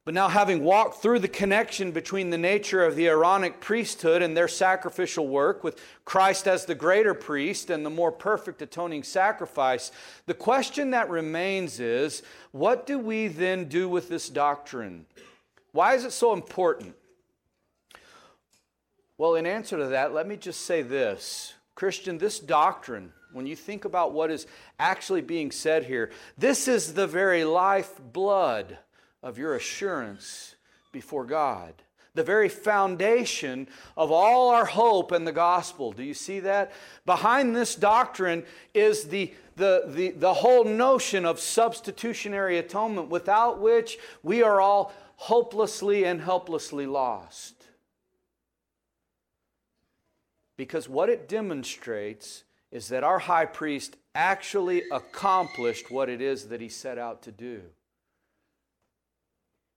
But 0.06 0.14
now, 0.14 0.28
having 0.28 0.66
walked 0.66 1.01
through 1.01 1.20
the 1.20 1.30
connection 1.30 1.91
between 1.91 2.30
the 2.30 2.38
nature 2.38 2.84
of 2.84 2.97
the 2.97 3.08
Aaronic 3.08 3.62
priesthood 3.62 4.22
and 4.22 4.36
their 4.36 4.49
sacrificial 4.49 5.30
work, 5.30 5.64
with 5.64 5.80
Christ 6.04 6.45
as 6.45 6.66
the 6.66 6.76
greater 6.76 7.14
priest 7.14 7.70
and 7.70 7.86
the 7.86 7.89
more 7.89 8.12
perfect 8.12 8.62
atoning 8.62 9.04
sacrifice, 9.04 9.93
the 10.26 10.34
question 10.34 10.91
that 10.91 11.10
remains 11.10 11.80
is 11.80 12.22
what 12.51 12.86
do 12.86 12.99
we 12.99 13.30
then 13.30 13.70
do 13.70 13.88
with 13.88 14.10
this 14.10 14.28
doctrine? 14.28 15.06
Why 15.72 15.95
is 15.95 16.04
it 16.04 16.12
so 16.12 16.34
important? 16.34 16.95
Well, 19.18 19.36
in 19.36 19.45
answer 19.45 19.78
to 19.78 19.88
that, 19.88 20.14
let 20.14 20.28
me 20.28 20.36
just 20.36 20.62
say 20.62 20.82
this 20.82 21.54
Christian, 21.76 22.18
this 22.18 22.39
doctrine, 22.39 23.14
when 23.32 23.47
you 23.47 23.56
think 23.56 23.86
about 23.86 24.12
what 24.12 24.32
is 24.32 24.47
actually 24.80 25.22
being 25.22 25.49
said 25.49 25.86
here, 25.86 26.12
this 26.38 26.68
is 26.68 26.93
the 26.93 27.08
very 27.08 27.45
lifeblood 27.45 28.78
of 29.24 29.38
your 29.38 29.55
assurance 29.55 30.55
before 30.91 31.26
God. 31.26 31.74
The 32.13 32.24
very 32.24 32.49
foundation 32.49 33.67
of 33.97 34.11
all 34.11 34.49
our 34.49 34.65
hope 34.65 35.11
in 35.11 35.24
the 35.24 35.32
gospel. 35.32 35.91
Do 35.91 36.03
you 36.03 36.13
see 36.13 36.41
that? 36.41 36.71
Behind 37.07 37.55
this 37.55 37.74
doctrine 37.74 38.43
is 38.76 39.05
the, 39.05 39.34
the, 39.55 39.86
the, 39.88 40.11
the 40.11 40.34
whole 40.34 40.63
notion 40.63 41.26
of 41.26 41.39
substitutionary 41.39 42.59
atonement, 42.59 43.09
without 43.09 43.59
which 43.59 43.97
we 44.21 44.43
are 44.43 44.61
all 44.61 44.93
hopelessly 45.15 46.03
and 46.03 46.21
helplessly 46.21 46.86
lost. 46.86 47.55
Because 50.55 50.88
what 50.88 51.09
it 51.09 51.28
demonstrates 51.28 52.43
is 52.71 52.89
that 52.89 53.03
our 53.03 53.19
high 53.19 53.45
priest 53.45 53.97
actually 54.13 54.84
accomplished 54.91 55.89
what 55.89 56.09
it 56.09 56.21
is 56.21 56.49
that 56.49 56.61
he 56.61 56.69
set 56.69 56.99
out 56.99 57.24
to 57.24 57.32
do. 57.32 57.61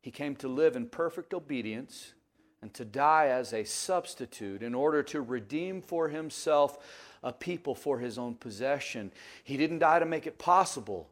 He 0.07 0.13
came 0.13 0.37
to 0.37 0.47
live 0.47 0.77
in 0.77 0.87
perfect 0.87 1.35
obedience 1.35 2.15
and 2.63 2.73
to 2.75 2.85
die 2.85 3.27
as 3.27 3.53
a 3.53 3.65
substitute 3.65 4.63
in 4.63 4.73
order 4.73 5.03
to 5.03 5.21
redeem 5.21 5.83
for 5.83 6.11
himself 6.11 6.79
a 7.25 7.33
people 7.33 7.75
for 7.75 7.99
his 7.99 8.17
own 8.17 8.37
possession. 8.37 9.11
He 9.43 9.57
didn't 9.57 9.81
die 9.81 9.99
to 9.99 10.07
make 10.07 10.29
it 10.29 10.39
possible. 10.39 11.11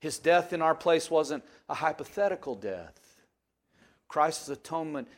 His 0.00 0.18
death 0.18 0.54
in 0.54 0.62
our 0.62 0.74
place 0.74 1.10
wasn't 1.10 1.44
a 1.68 1.74
hypothetical 1.74 2.54
death. 2.54 2.98
Christ's 4.08 4.48
atonement, 4.48 5.08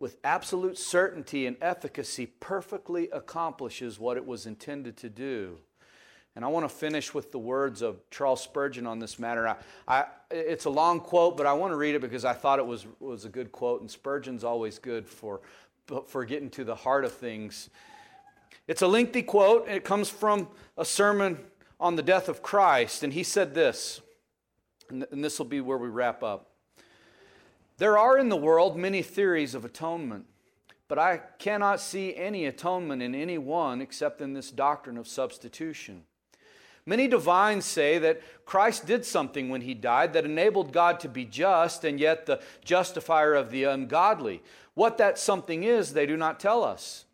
with 0.00 0.16
absolute 0.24 0.76
certainty 0.76 1.46
and 1.46 1.56
efficacy, 1.60 2.26
perfectly 2.26 3.08
accomplishes 3.12 4.00
what 4.00 4.16
it 4.16 4.26
was 4.26 4.46
intended 4.46 4.96
to 4.96 5.08
do. 5.08 5.58
And 6.36 6.44
I 6.44 6.48
want 6.48 6.68
to 6.68 6.74
finish 6.74 7.14
with 7.14 7.32
the 7.32 7.38
words 7.38 7.80
of 7.80 7.98
Charles 8.10 8.42
Spurgeon 8.42 8.86
on 8.86 8.98
this 8.98 9.18
matter. 9.18 9.48
I, 9.48 9.56
I, 9.88 10.04
it's 10.30 10.66
a 10.66 10.70
long 10.70 11.00
quote, 11.00 11.34
but 11.34 11.46
I 11.46 11.54
want 11.54 11.72
to 11.72 11.76
read 11.76 11.94
it 11.94 12.02
because 12.02 12.26
I 12.26 12.34
thought 12.34 12.58
it 12.58 12.66
was, 12.66 12.86
was 13.00 13.24
a 13.24 13.30
good 13.30 13.50
quote, 13.50 13.80
and 13.80 13.90
Spurgeon's 13.90 14.44
always 14.44 14.78
good 14.78 15.08
for, 15.08 15.40
for 16.06 16.26
getting 16.26 16.50
to 16.50 16.64
the 16.64 16.74
heart 16.74 17.06
of 17.06 17.12
things. 17.12 17.70
It's 18.68 18.82
a 18.82 18.86
lengthy 18.86 19.22
quote, 19.22 19.66
and 19.66 19.76
it 19.76 19.82
comes 19.84 20.10
from 20.10 20.48
a 20.76 20.84
sermon 20.84 21.38
on 21.80 21.96
the 21.96 22.02
death 22.02 22.28
of 22.28 22.42
Christ, 22.42 23.02
and 23.02 23.14
he 23.14 23.22
said 23.22 23.54
this, 23.54 24.02
and 24.90 25.24
this 25.24 25.38
will 25.38 25.46
be 25.46 25.62
where 25.62 25.78
we 25.78 25.88
wrap 25.88 26.22
up. 26.22 26.50
There 27.78 27.96
are 27.96 28.18
in 28.18 28.28
the 28.28 28.36
world 28.36 28.76
many 28.76 29.00
theories 29.00 29.54
of 29.54 29.64
atonement, 29.64 30.26
but 30.86 30.98
I 30.98 31.20
cannot 31.38 31.80
see 31.80 32.14
any 32.14 32.44
atonement 32.44 33.02
in 33.02 33.14
any 33.14 33.38
one 33.38 33.80
except 33.80 34.20
in 34.20 34.34
this 34.34 34.50
doctrine 34.50 34.98
of 34.98 35.08
substitution. 35.08 36.02
Many 36.86 37.08
divines 37.08 37.64
say 37.64 37.98
that 37.98 38.22
Christ 38.46 38.86
did 38.86 39.04
something 39.04 39.48
when 39.48 39.62
he 39.62 39.74
died 39.74 40.12
that 40.12 40.24
enabled 40.24 40.72
God 40.72 41.00
to 41.00 41.08
be 41.08 41.24
just 41.24 41.84
and 41.84 41.98
yet 41.98 42.26
the 42.26 42.40
justifier 42.64 43.34
of 43.34 43.50
the 43.50 43.64
ungodly. 43.64 44.40
What 44.74 44.96
that 44.98 45.18
something 45.18 45.64
is, 45.64 45.92
they 45.92 46.06
do 46.06 46.16
not 46.16 46.38
tell 46.38 46.62
us. 46.62 47.04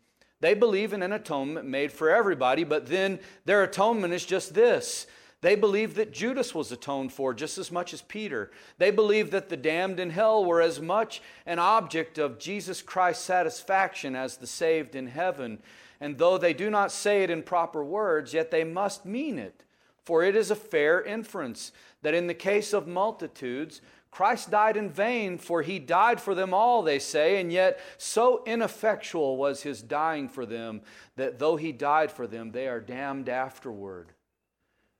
They 0.41 0.53
believe 0.53 0.93
in 0.93 1.01
an 1.01 1.13
atonement 1.13 1.67
made 1.67 1.91
for 1.91 2.11
everybody, 2.11 2.63
but 2.63 2.85
then 2.85 3.19
their 3.45 3.63
atonement 3.63 4.13
is 4.13 4.25
just 4.25 4.53
this. 4.53 5.07
They 5.41 5.55
believe 5.55 5.95
that 5.95 6.13
Judas 6.13 6.53
was 6.53 6.71
atoned 6.71 7.11
for 7.11 7.33
just 7.33 7.57
as 7.57 7.71
much 7.71 7.93
as 7.93 8.01
Peter. 8.01 8.51
They 8.77 8.91
believe 8.91 9.31
that 9.31 9.49
the 9.49 9.57
damned 9.57 9.99
in 9.99 10.09
hell 10.09 10.45
were 10.45 10.61
as 10.61 10.79
much 10.79 11.21
an 11.45 11.59
object 11.59 12.17
of 12.17 12.39
Jesus 12.39 12.81
Christ's 12.81 13.25
satisfaction 13.25 14.15
as 14.15 14.37
the 14.37 14.47
saved 14.47 14.95
in 14.95 15.07
heaven. 15.07 15.59
And 16.03 16.17
though 16.17 16.37
they 16.37 16.53
do 16.53 16.69
not 16.69 16.91
say 16.91 17.23
it 17.23 17.29
in 17.29 17.43
proper 17.43 17.81
words, 17.81 18.33
yet 18.33 18.51
they 18.51 18.65
must 18.65 19.05
mean 19.05 19.39
it. 19.39 19.63
For 20.03 20.21
it 20.21 20.35
is 20.35 20.51
a 20.51 20.55
fair 20.55 21.01
inference 21.01 21.71
that 22.01 22.13
in 22.13 22.27
the 22.27 22.33
case 22.33 22.73
of 22.73 22.89
multitudes, 22.89 23.79
Christ 24.11 24.51
died 24.51 24.75
in 24.75 24.89
vain, 24.89 25.37
for 25.37 25.61
he 25.61 25.79
died 25.79 26.19
for 26.19 26.35
them 26.35 26.53
all, 26.53 26.81
they 26.81 26.99
say, 26.99 27.39
and 27.39 27.53
yet 27.53 27.79
so 27.97 28.43
ineffectual 28.45 29.37
was 29.37 29.63
his 29.63 29.81
dying 29.81 30.27
for 30.27 30.45
them 30.45 30.81
that 31.15 31.39
though 31.39 31.55
he 31.55 31.71
died 31.71 32.11
for 32.11 32.27
them, 32.27 32.51
they 32.51 32.67
are 32.67 32.81
damned 32.81 33.29
afterward. 33.29 34.11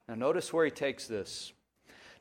Now, 0.08 0.14
notice 0.14 0.54
where 0.54 0.64
he 0.64 0.70
takes 0.70 1.06
this. 1.06 1.52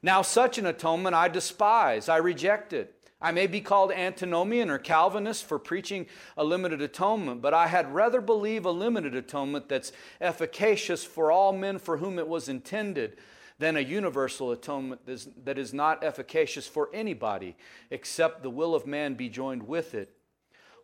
Now, 0.02 0.22
such 0.22 0.58
an 0.58 0.66
atonement 0.66 1.16
I 1.16 1.30
despise, 1.30 2.10
I 2.10 2.18
reject 2.18 2.74
it. 2.74 2.94
I 3.24 3.32
may 3.32 3.48
be 3.48 3.62
called 3.62 3.94
antinomian 3.94 4.70
or 4.70 4.78
Calvinist 4.78 5.46
for 5.46 5.58
preaching 5.58 6.08
a 6.36 6.44
limited 6.44 6.82
atonement, 6.82 7.42
but 7.42 7.54
I 7.54 7.68
had 7.68 7.94
rather 7.94 8.20
believe 8.20 8.66
a 8.66 8.72
limited 8.72 9.16
atonement 9.16 9.70
that's 9.70 9.94
efficacious 10.20 11.06
for 11.06 11.32
all 11.32 11.54
men 11.54 11.80
for 11.80 11.98
whom 11.98 12.20
it 12.20 12.28
was 12.28 12.50
intended 12.50 13.18
than 13.60 13.78
a 13.78 13.82
universal 13.82 14.52
atonement 14.52 15.08
that 15.46 15.58
is 15.58 15.74
not 15.74 16.04
efficacious 16.04 16.68
for 16.68 16.90
anybody 16.94 17.56
except 17.92 18.44
the 18.44 18.50
will 18.50 18.76
of 18.76 18.86
man 18.86 19.14
be 19.14 19.30
joined 19.30 19.64
with 19.70 19.96
it. 19.96 20.14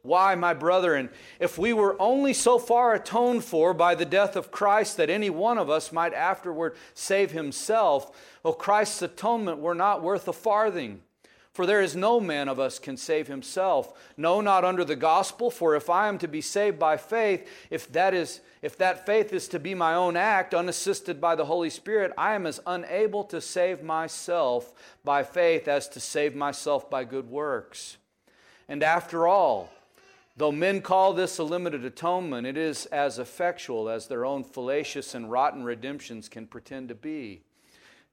Why, 0.02 0.34
my 0.36 0.54
brethren, 0.54 1.10
if 1.42 1.58
we 1.58 1.74
were 1.74 2.02
only 2.02 2.34
so 2.34 2.58
far 2.58 2.94
atoned 2.94 3.44
for 3.44 3.74
by 3.74 3.96
the 3.96 4.06
death 4.06 4.38
of 4.38 4.50
Christ 4.50 4.96
that 4.96 5.10
any 5.10 5.30
one 5.30 5.58
of 5.58 5.70
us 5.70 5.92
might 5.92 6.14
afterward 6.14 6.78
save 6.94 7.32
himself, 7.32 8.18
well, 8.42 8.54
Christ's 8.54 9.02
atonement 9.02 9.60
were 9.60 9.76
not 9.76 10.02
worth 10.02 10.26
a 10.30 10.34
farthing. 10.34 11.02
For 11.60 11.66
there 11.66 11.82
is 11.82 11.94
no 11.94 12.22
man 12.22 12.48
of 12.48 12.58
us 12.58 12.80
can 12.80 12.96
save 12.96 13.28
himself. 13.28 13.92
No, 14.16 14.40
not 14.40 14.64
under 14.64 14.86
the 14.86 14.96
gospel. 14.96 15.52
For 15.52 15.76
if 15.76 15.90
I 15.90 16.08
am 16.08 16.18
to 16.20 16.28
be 16.30 16.40
saved 16.40 16.80
by 16.80 16.96
faith, 16.96 17.52
if 17.70 17.92
that 17.92 18.14
is 18.14 18.40
if 18.62 18.78
that 18.78 19.06
faith 19.06 19.34
is 19.34 19.50
to 19.50 19.60
be 19.60 19.76
my 19.76 19.94
own 19.94 20.16
act, 20.16 20.54
unassisted 20.54 21.20
by 21.20 21.36
the 21.36 21.44
Holy 21.44 21.70
Spirit, 21.70 22.14
I 22.18 22.34
am 22.34 22.46
as 22.46 22.62
unable 22.66 23.26
to 23.26 23.42
save 23.42 23.84
myself 23.84 24.72
by 25.04 25.22
faith 25.22 25.68
as 25.68 25.90
to 25.90 26.00
save 26.00 26.34
myself 26.34 26.90
by 26.90 27.04
good 27.04 27.30
works. 27.30 27.98
And 28.70 28.82
after 28.82 29.28
all, 29.28 29.70
Though 30.38 30.54
men 30.54 30.82
call 30.82 31.12
this 31.12 31.40
a 31.40 31.44
limited 31.44 31.84
atonement, 31.84 32.48
it 32.48 32.56
is 32.56 32.86
as 32.86 33.20
effectual 33.20 33.90
as 33.90 34.08
their 34.08 34.24
own 34.24 34.46
fallacious 34.46 35.14
and 35.14 35.30
rotten 35.30 35.66
redemptions 35.66 36.30
can 36.30 36.48
pretend 36.48 36.88
to 36.88 36.96
be. 36.96 37.42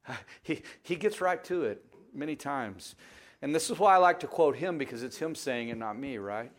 He, 0.43 0.63
he 0.83 0.97
gets 0.97 1.21
right 1.21 1.45
to 1.45 1.63
it 1.63 1.85
many 2.13 2.35
times. 2.35 2.97
And 3.43 3.55
this 3.55 3.71
is 3.71 3.79
why 3.79 3.95
I 3.95 3.99
like 3.99 4.21
to 4.21 4.27
quote 4.27 4.57
him 4.57 4.79
because 4.79 5.03
it's 5.03 5.19
him 5.19 5.35
saying 5.35 5.69
it, 5.69 5.77
not 5.77 5.99
me, 5.99 6.19
right? 6.19 6.51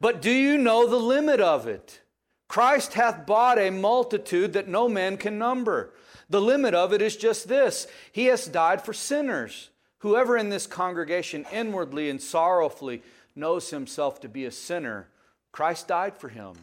but 0.00 0.22
do 0.22 0.30
you 0.30 0.56
know 0.56 0.86
the 0.86 0.96
limit 0.96 1.40
of 1.40 1.66
it? 1.66 2.00
Christ 2.48 2.94
hath 2.94 3.26
bought 3.26 3.58
a 3.58 3.70
multitude 3.70 4.54
that 4.54 4.68
no 4.68 4.88
man 4.88 5.16
can 5.16 5.38
number. 5.38 5.92
The 6.28 6.40
limit 6.40 6.74
of 6.74 6.92
it 6.92 7.02
is 7.02 7.16
just 7.16 7.48
this 7.48 7.86
He 8.12 8.26
has 8.26 8.46
died 8.46 8.82
for 8.82 8.92
sinners. 8.92 9.70
Whoever 9.98 10.36
in 10.36 10.48
this 10.48 10.66
congregation 10.66 11.44
inwardly 11.52 12.08
and 12.08 12.20
sorrowfully 12.20 13.02
knows 13.36 13.70
himself 13.70 14.20
to 14.20 14.28
be 14.28 14.46
a 14.46 14.50
sinner, 14.50 15.08
Christ 15.52 15.88
died 15.88 16.16
for 16.16 16.28
him. 16.28 16.54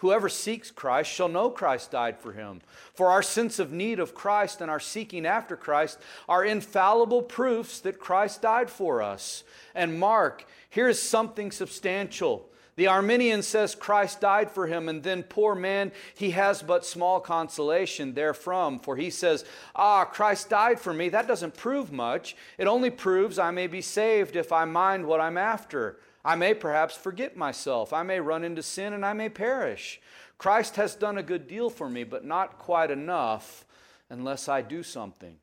Whoever 0.00 0.28
seeks 0.30 0.70
Christ 0.70 1.10
shall 1.10 1.28
know 1.28 1.50
Christ 1.50 1.90
died 1.90 2.18
for 2.18 2.32
him. 2.32 2.62
For 2.94 3.08
our 3.08 3.22
sense 3.22 3.58
of 3.58 3.70
need 3.70 4.00
of 4.00 4.14
Christ 4.14 4.62
and 4.62 4.70
our 4.70 4.80
seeking 4.80 5.26
after 5.26 5.56
Christ 5.56 5.98
are 6.26 6.44
infallible 6.44 7.22
proofs 7.22 7.80
that 7.80 8.00
Christ 8.00 8.40
died 8.40 8.70
for 8.70 9.02
us. 9.02 9.44
And 9.74 10.00
mark, 10.00 10.46
here's 10.70 11.00
something 11.00 11.52
substantial. 11.52 12.49
The 12.76 12.86
Arminian 12.86 13.42
says 13.42 13.74
Christ 13.74 14.20
died 14.20 14.50
for 14.50 14.66
him, 14.66 14.88
and 14.88 15.02
then, 15.02 15.22
poor 15.22 15.54
man, 15.54 15.92
he 16.14 16.30
has 16.30 16.62
but 16.62 16.86
small 16.86 17.20
consolation 17.20 18.14
therefrom. 18.14 18.78
For 18.78 18.96
he 18.96 19.10
says, 19.10 19.44
Ah, 19.74 20.04
Christ 20.04 20.48
died 20.48 20.80
for 20.80 20.94
me. 20.94 21.08
That 21.08 21.28
doesn't 21.28 21.56
prove 21.56 21.92
much. 21.92 22.36
It 22.58 22.66
only 22.66 22.90
proves 22.90 23.38
I 23.38 23.50
may 23.50 23.66
be 23.66 23.82
saved 23.82 24.36
if 24.36 24.52
I 24.52 24.64
mind 24.64 25.06
what 25.06 25.20
I'm 25.20 25.36
after. 25.36 25.98
I 26.24 26.36
may 26.36 26.54
perhaps 26.54 26.96
forget 26.96 27.36
myself. 27.36 27.92
I 27.92 28.02
may 28.02 28.20
run 28.20 28.44
into 28.44 28.62
sin 28.62 28.92
and 28.92 29.04
I 29.04 29.12
may 29.12 29.28
perish. 29.28 30.00
Christ 30.38 30.76
has 30.76 30.94
done 30.94 31.18
a 31.18 31.22
good 31.22 31.48
deal 31.48 31.70
for 31.70 31.88
me, 31.88 32.04
but 32.04 32.24
not 32.24 32.58
quite 32.58 32.90
enough 32.90 33.64
unless 34.08 34.48
I 34.48 34.62
do 34.62 34.82
something. 34.82 35.36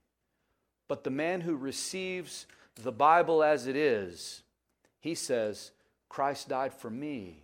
But 0.88 1.04
the 1.04 1.10
man 1.10 1.42
who 1.42 1.56
receives 1.56 2.48
the 2.76 2.92
Bible 2.92 3.44
as 3.44 3.68
it 3.68 3.76
is, 3.76 4.44
he 5.00 5.16
says, 5.16 5.72
Christ 6.10 6.50
died 6.50 6.74
for 6.74 6.90
me. 6.90 7.44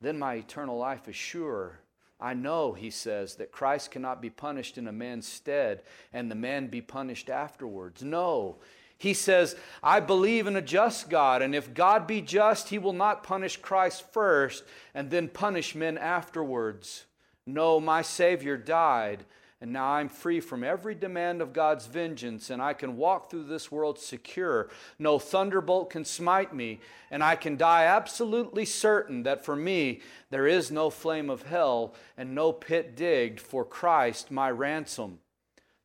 Then 0.00 0.18
my 0.18 0.34
eternal 0.34 0.78
life 0.78 1.08
is 1.08 1.16
sure. 1.16 1.80
I 2.20 2.34
know, 2.34 2.72
he 2.72 2.90
says, 2.90 3.36
that 3.36 3.52
Christ 3.52 3.92
cannot 3.92 4.20
be 4.20 4.30
punished 4.30 4.76
in 4.76 4.88
a 4.88 4.92
man's 4.92 5.26
stead 5.26 5.82
and 6.12 6.30
the 6.30 6.34
man 6.34 6.66
be 6.66 6.80
punished 6.80 7.30
afterwards. 7.30 8.02
No, 8.02 8.56
he 8.98 9.14
says, 9.14 9.54
I 9.80 10.00
believe 10.00 10.48
in 10.48 10.56
a 10.56 10.62
just 10.62 11.08
God, 11.08 11.40
and 11.40 11.54
if 11.54 11.72
God 11.72 12.08
be 12.08 12.20
just, 12.20 12.68
he 12.68 12.78
will 12.78 12.92
not 12.92 13.22
punish 13.22 13.56
Christ 13.56 14.12
first 14.12 14.64
and 14.92 15.10
then 15.10 15.28
punish 15.28 15.76
men 15.76 15.96
afterwards. 15.96 17.04
No, 17.46 17.78
my 17.78 18.02
Savior 18.02 18.56
died, 18.56 19.24
and 19.60 19.72
now 19.72 19.86
I'm 19.92 20.08
free 20.08 20.40
from 20.40 20.62
every 20.62 20.94
demand 20.94 21.42
of 21.42 21.52
God's 21.52 21.86
vengeance, 21.86 22.50
and 22.50 22.62
I 22.62 22.74
can 22.74 22.96
walk 22.96 23.30
through 23.30 23.44
this 23.44 23.72
world 23.72 23.98
secure. 23.98 24.68
No 24.98 25.18
thunderbolt 25.18 25.90
can 25.90 26.04
smite 26.04 26.54
me, 26.54 26.80
and 27.10 27.24
I 27.24 27.34
can 27.34 27.56
die 27.56 27.84
absolutely 27.84 28.64
certain 28.64 29.24
that 29.24 29.44
for 29.44 29.56
me 29.56 30.00
there 30.30 30.46
is 30.46 30.70
no 30.70 30.90
flame 30.90 31.28
of 31.28 31.42
hell 31.42 31.94
and 32.16 32.34
no 32.34 32.52
pit 32.52 32.94
digged, 32.94 33.40
for 33.40 33.64
Christ, 33.64 34.30
my 34.30 34.50
ransom, 34.50 35.18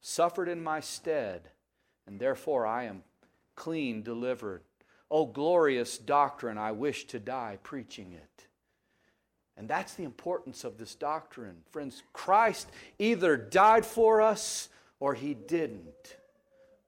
suffered 0.01 0.49
in 0.49 0.63
my 0.63 0.79
stead 0.79 1.49
and 2.05 2.19
therefore 2.19 2.65
I 2.65 2.85
am 2.85 3.03
clean, 3.55 4.03
delivered. 4.03 4.61
Oh, 5.09 5.25
glorious 5.25 5.97
doctrine, 5.97 6.57
I 6.57 6.71
wish 6.71 7.05
to 7.05 7.19
die 7.19 7.59
preaching 7.61 8.13
it. 8.13 8.47
And 9.55 9.67
that's 9.67 9.93
the 9.93 10.03
importance 10.03 10.63
of 10.63 10.77
this 10.77 10.95
doctrine. 10.95 11.57
Friends, 11.71 12.03
Christ 12.11 12.69
either 12.97 13.37
died 13.37 13.85
for 13.85 14.21
us 14.21 14.69
or 14.99 15.13
he 15.13 15.33
didn't. 15.33 16.17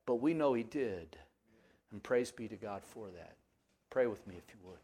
But 0.06 0.16
we 0.16 0.34
know 0.34 0.54
he 0.54 0.64
did. 0.64 1.18
And 1.92 2.02
praise 2.02 2.32
be 2.32 2.48
to 2.48 2.56
God 2.56 2.84
for 2.84 3.08
that. 3.12 3.36
Pray 3.90 4.08
with 4.08 4.26
me 4.28 4.36
if 4.38 4.54
you 4.54 4.60
would. 4.68 4.78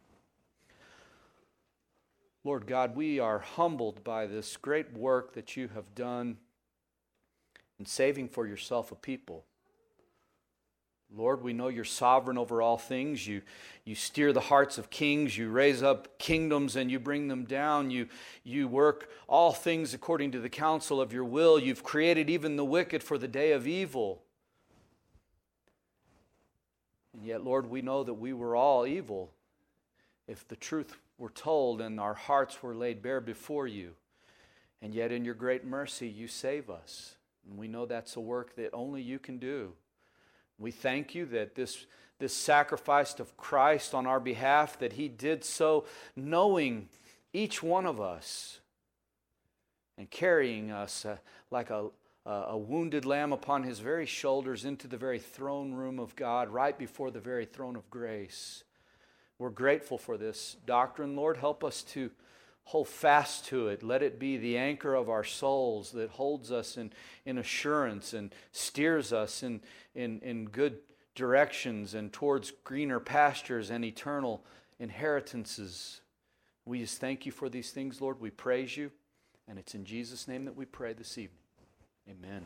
Lord 2.43 2.65
God, 2.65 2.95
we 2.95 3.19
are 3.19 3.39
humbled 3.39 4.03
by 4.03 4.25
this 4.25 4.57
great 4.57 4.93
work 4.93 5.33
that 5.33 5.55
you 5.55 5.67
have 5.75 5.93
done 5.93 6.37
in 7.79 7.85
saving 7.85 8.29
for 8.29 8.47
yourself 8.47 8.91
a 8.91 8.95
people. 8.95 9.45
Lord, 11.15 11.43
we 11.43 11.51
know 11.51 11.67
you're 11.67 11.83
sovereign 11.83 12.37
over 12.37 12.61
all 12.61 12.77
things. 12.77 13.27
You, 13.27 13.41
you 13.83 13.95
steer 13.95 14.31
the 14.31 14.39
hearts 14.39 14.77
of 14.77 14.89
kings. 14.89 15.37
You 15.37 15.49
raise 15.49 15.83
up 15.83 16.17
kingdoms 16.19 16.77
and 16.77 16.89
you 16.89 16.99
bring 16.99 17.27
them 17.27 17.43
down. 17.43 17.91
You, 17.91 18.07
you 18.43 18.67
work 18.67 19.09
all 19.27 19.51
things 19.51 19.93
according 19.93 20.31
to 20.31 20.39
the 20.39 20.49
counsel 20.49 21.01
of 21.01 21.11
your 21.11 21.25
will. 21.25 21.59
You've 21.59 21.83
created 21.83 22.29
even 22.29 22.55
the 22.55 22.63
wicked 22.63 23.03
for 23.03 23.17
the 23.17 23.27
day 23.27 23.51
of 23.51 23.67
evil. 23.67 24.21
And 27.13 27.25
yet, 27.25 27.43
Lord, 27.43 27.69
we 27.69 27.81
know 27.81 28.03
that 28.03 28.13
we 28.13 28.31
were 28.31 28.55
all 28.55 28.87
evil 28.87 29.31
if 30.29 30.47
the 30.47 30.55
truth 30.55 30.95
were 31.17 31.29
told 31.29 31.81
and 31.81 31.99
our 31.99 32.13
hearts 32.13 32.63
were 32.63 32.73
laid 32.73 33.01
bare 33.01 33.19
before 33.19 33.67
you. 33.67 33.91
And 34.81 34.95
yet, 34.95 35.11
in 35.11 35.25
your 35.25 35.35
great 35.35 35.65
mercy, 35.65 36.07
you 36.07 36.27
save 36.27 36.69
us. 36.69 37.17
And 37.47 37.57
we 37.57 37.67
know 37.67 37.85
that's 37.85 38.15
a 38.15 38.21
work 38.21 38.55
that 38.55 38.69
only 38.71 39.01
you 39.01 39.19
can 39.19 39.37
do. 39.37 39.73
We 40.61 40.71
thank 40.71 41.15
you 41.15 41.25
that 41.27 41.55
this, 41.55 41.85
this 42.19 42.33
sacrifice 42.33 43.19
of 43.19 43.35
Christ 43.35 43.93
on 43.93 44.05
our 44.05 44.19
behalf, 44.19 44.79
that 44.79 44.93
he 44.93 45.07
did 45.07 45.43
so 45.43 45.85
knowing 46.15 46.87
each 47.33 47.63
one 47.63 47.85
of 47.85 47.99
us 47.99 48.59
and 49.97 50.09
carrying 50.09 50.71
us 50.71 51.05
uh, 51.05 51.17
like 51.49 51.69
a, 51.69 51.87
a 52.25 52.57
wounded 52.57 53.05
lamb 53.05 53.33
upon 53.33 53.63
his 53.63 53.79
very 53.79 54.05
shoulders 54.05 54.65
into 54.65 54.87
the 54.87 54.97
very 54.97 55.19
throne 55.19 55.73
room 55.73 55.99
of 55.99 56.15
God, 56.15 56.49
right 56.49 56.77
before 56.77 57.11
the 57.11 57.19
very 57.19 57.45
throne 57.45 57.75
of 57.75 57.89
grace. 57.89 58.63
We're 59.39 59.49
grateful 59.49 59.97
for 59.97 60.17
this 60.17 60.57
doctrine. 60.67 61.15
Lord, 61.15 61.37
help 61.37 61.63
us 61.63 61.81
to 61.83 62.11
hold 62.65 62.87
fast 62.87 63.45
to 63.47 63.67
it. 63.67 63.83
Let 63.83 64.03
it 64.03 64.19
be 64.19 64.37
the 64.37 64.57
anchor 64.57 64.95
of 64.95 65.09
our 65.09 65.23
souls 65.23 65.91
that 65.91 66.11
holds 66.11 66.51
us 66.51 66.77
in, 66.77 66.91
in 67.25 67.37
assurance 67.37 68.13
and 68.13 68.33
steers 68.51 69.11
us 69.11 69.43
in, 69.43 69.61
in, 69.95 70.19
in 70.19 70.45
good 70.45 70.77
directions 71.15 71.93
and 71.93 72.13
towards 72.13 72.51
greener 72.63 72.99
pastures 72.99 73.69
and 73.69 73.83
eternal 73.83 74.43
inheritances. 74.79 76.01
We 76.65 76.79
just 76.79 76.99
thank 76.99 77.25
you 77.25 77.31
for 77.31 77.49
these 77.49 77.71
things, 77.71 78.01
Lord. 78.01 78.19
We 78.19 78.29
praise 78.29 78.77
you. 78.77 78.91
And 79.47 79.59
it's 79.59 79.75
in 79.75 79.83
Jesus' 79.83 80.27
name 80.27 80.45
that 80.45 80.55
we 80.55 80.65
pray 80.65 80.93
this 80.93 81.17
evening. 81.17 81.37
Amen. 82.09 82.45